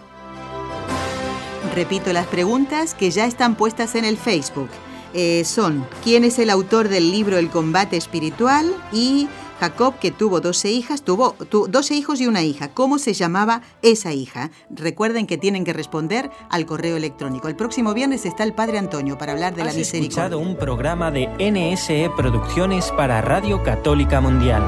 Repito 1.74 2.12
las 2.14 2.26
preguntas 2.26 2.95
que 2.95 3.11
ya 3.11 3.26
están 3.26 3.57
puestas 3.57 3.95
en 3.95 4.07
el 4.07 4.16
Facebook. 4.16 4.70
Eh, 5.12 5.45
son, 5.45 5.86
¿quién 6.03 6.24
es 6.24 6.38
el 6.38 6.49
autor 6.49 6.88
del 6.88 7.11
libro 7.11 7.36
El 7.36 7.51
combate 7.51 7.99
espiritual? 7.99 8.74
Y 8.90 9.28
Jacob, 9.63 9.95
que 10.01 10.11
tuvo 10.11 10.41
12 10.41 10.71
hijas, 10.73 11.03
tuvo 11.03 11.35
tu- 11.49 11.69
12 11.69 11.95
hijos 11.95 12.21
y 12.21 12.27
una 12.27 12.43
hija. 12.43 12.75
¿Cómo 12.75 12.99
se 12.99 13.13
llamaba 13.15 13.63
esa 13.83 14.13
hija? 14.13 14.51
Recuerden 14.71 15.29
que 15.29 15.39
tienen 15.39 15.63
que 15.65 15.73
responder 15.73 16.33
al 16.51 16.67
correo 16.67 16.97
electrónico. 16.97 17.47
El 17.47 17.55
próximo 17.55 17.95
viernes 17.95 18.27
está 18.27 18.43
el 18.43 18.55
Padre 18.55 18.79
Antonio 18.79 19.17
para 19.19 19.35
hablar 19.35 19.55
de 19.55 19.63
la 19.65 19.73
misericordia. 19.73 20.09
escuchado 20.09 20.39
un 20.41 20.57
programa 20.57 21.13
de 21.13 21.29
NSE 21.39 22.11
Producciones 22.17 22.91
para 22.91 23.21
Radio 23.21 23.63
Católica 23.63 24.21
Mundial. 24.21 24.65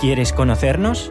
¿Quieres 0.00 0.32
conocernos? 0.32 1.10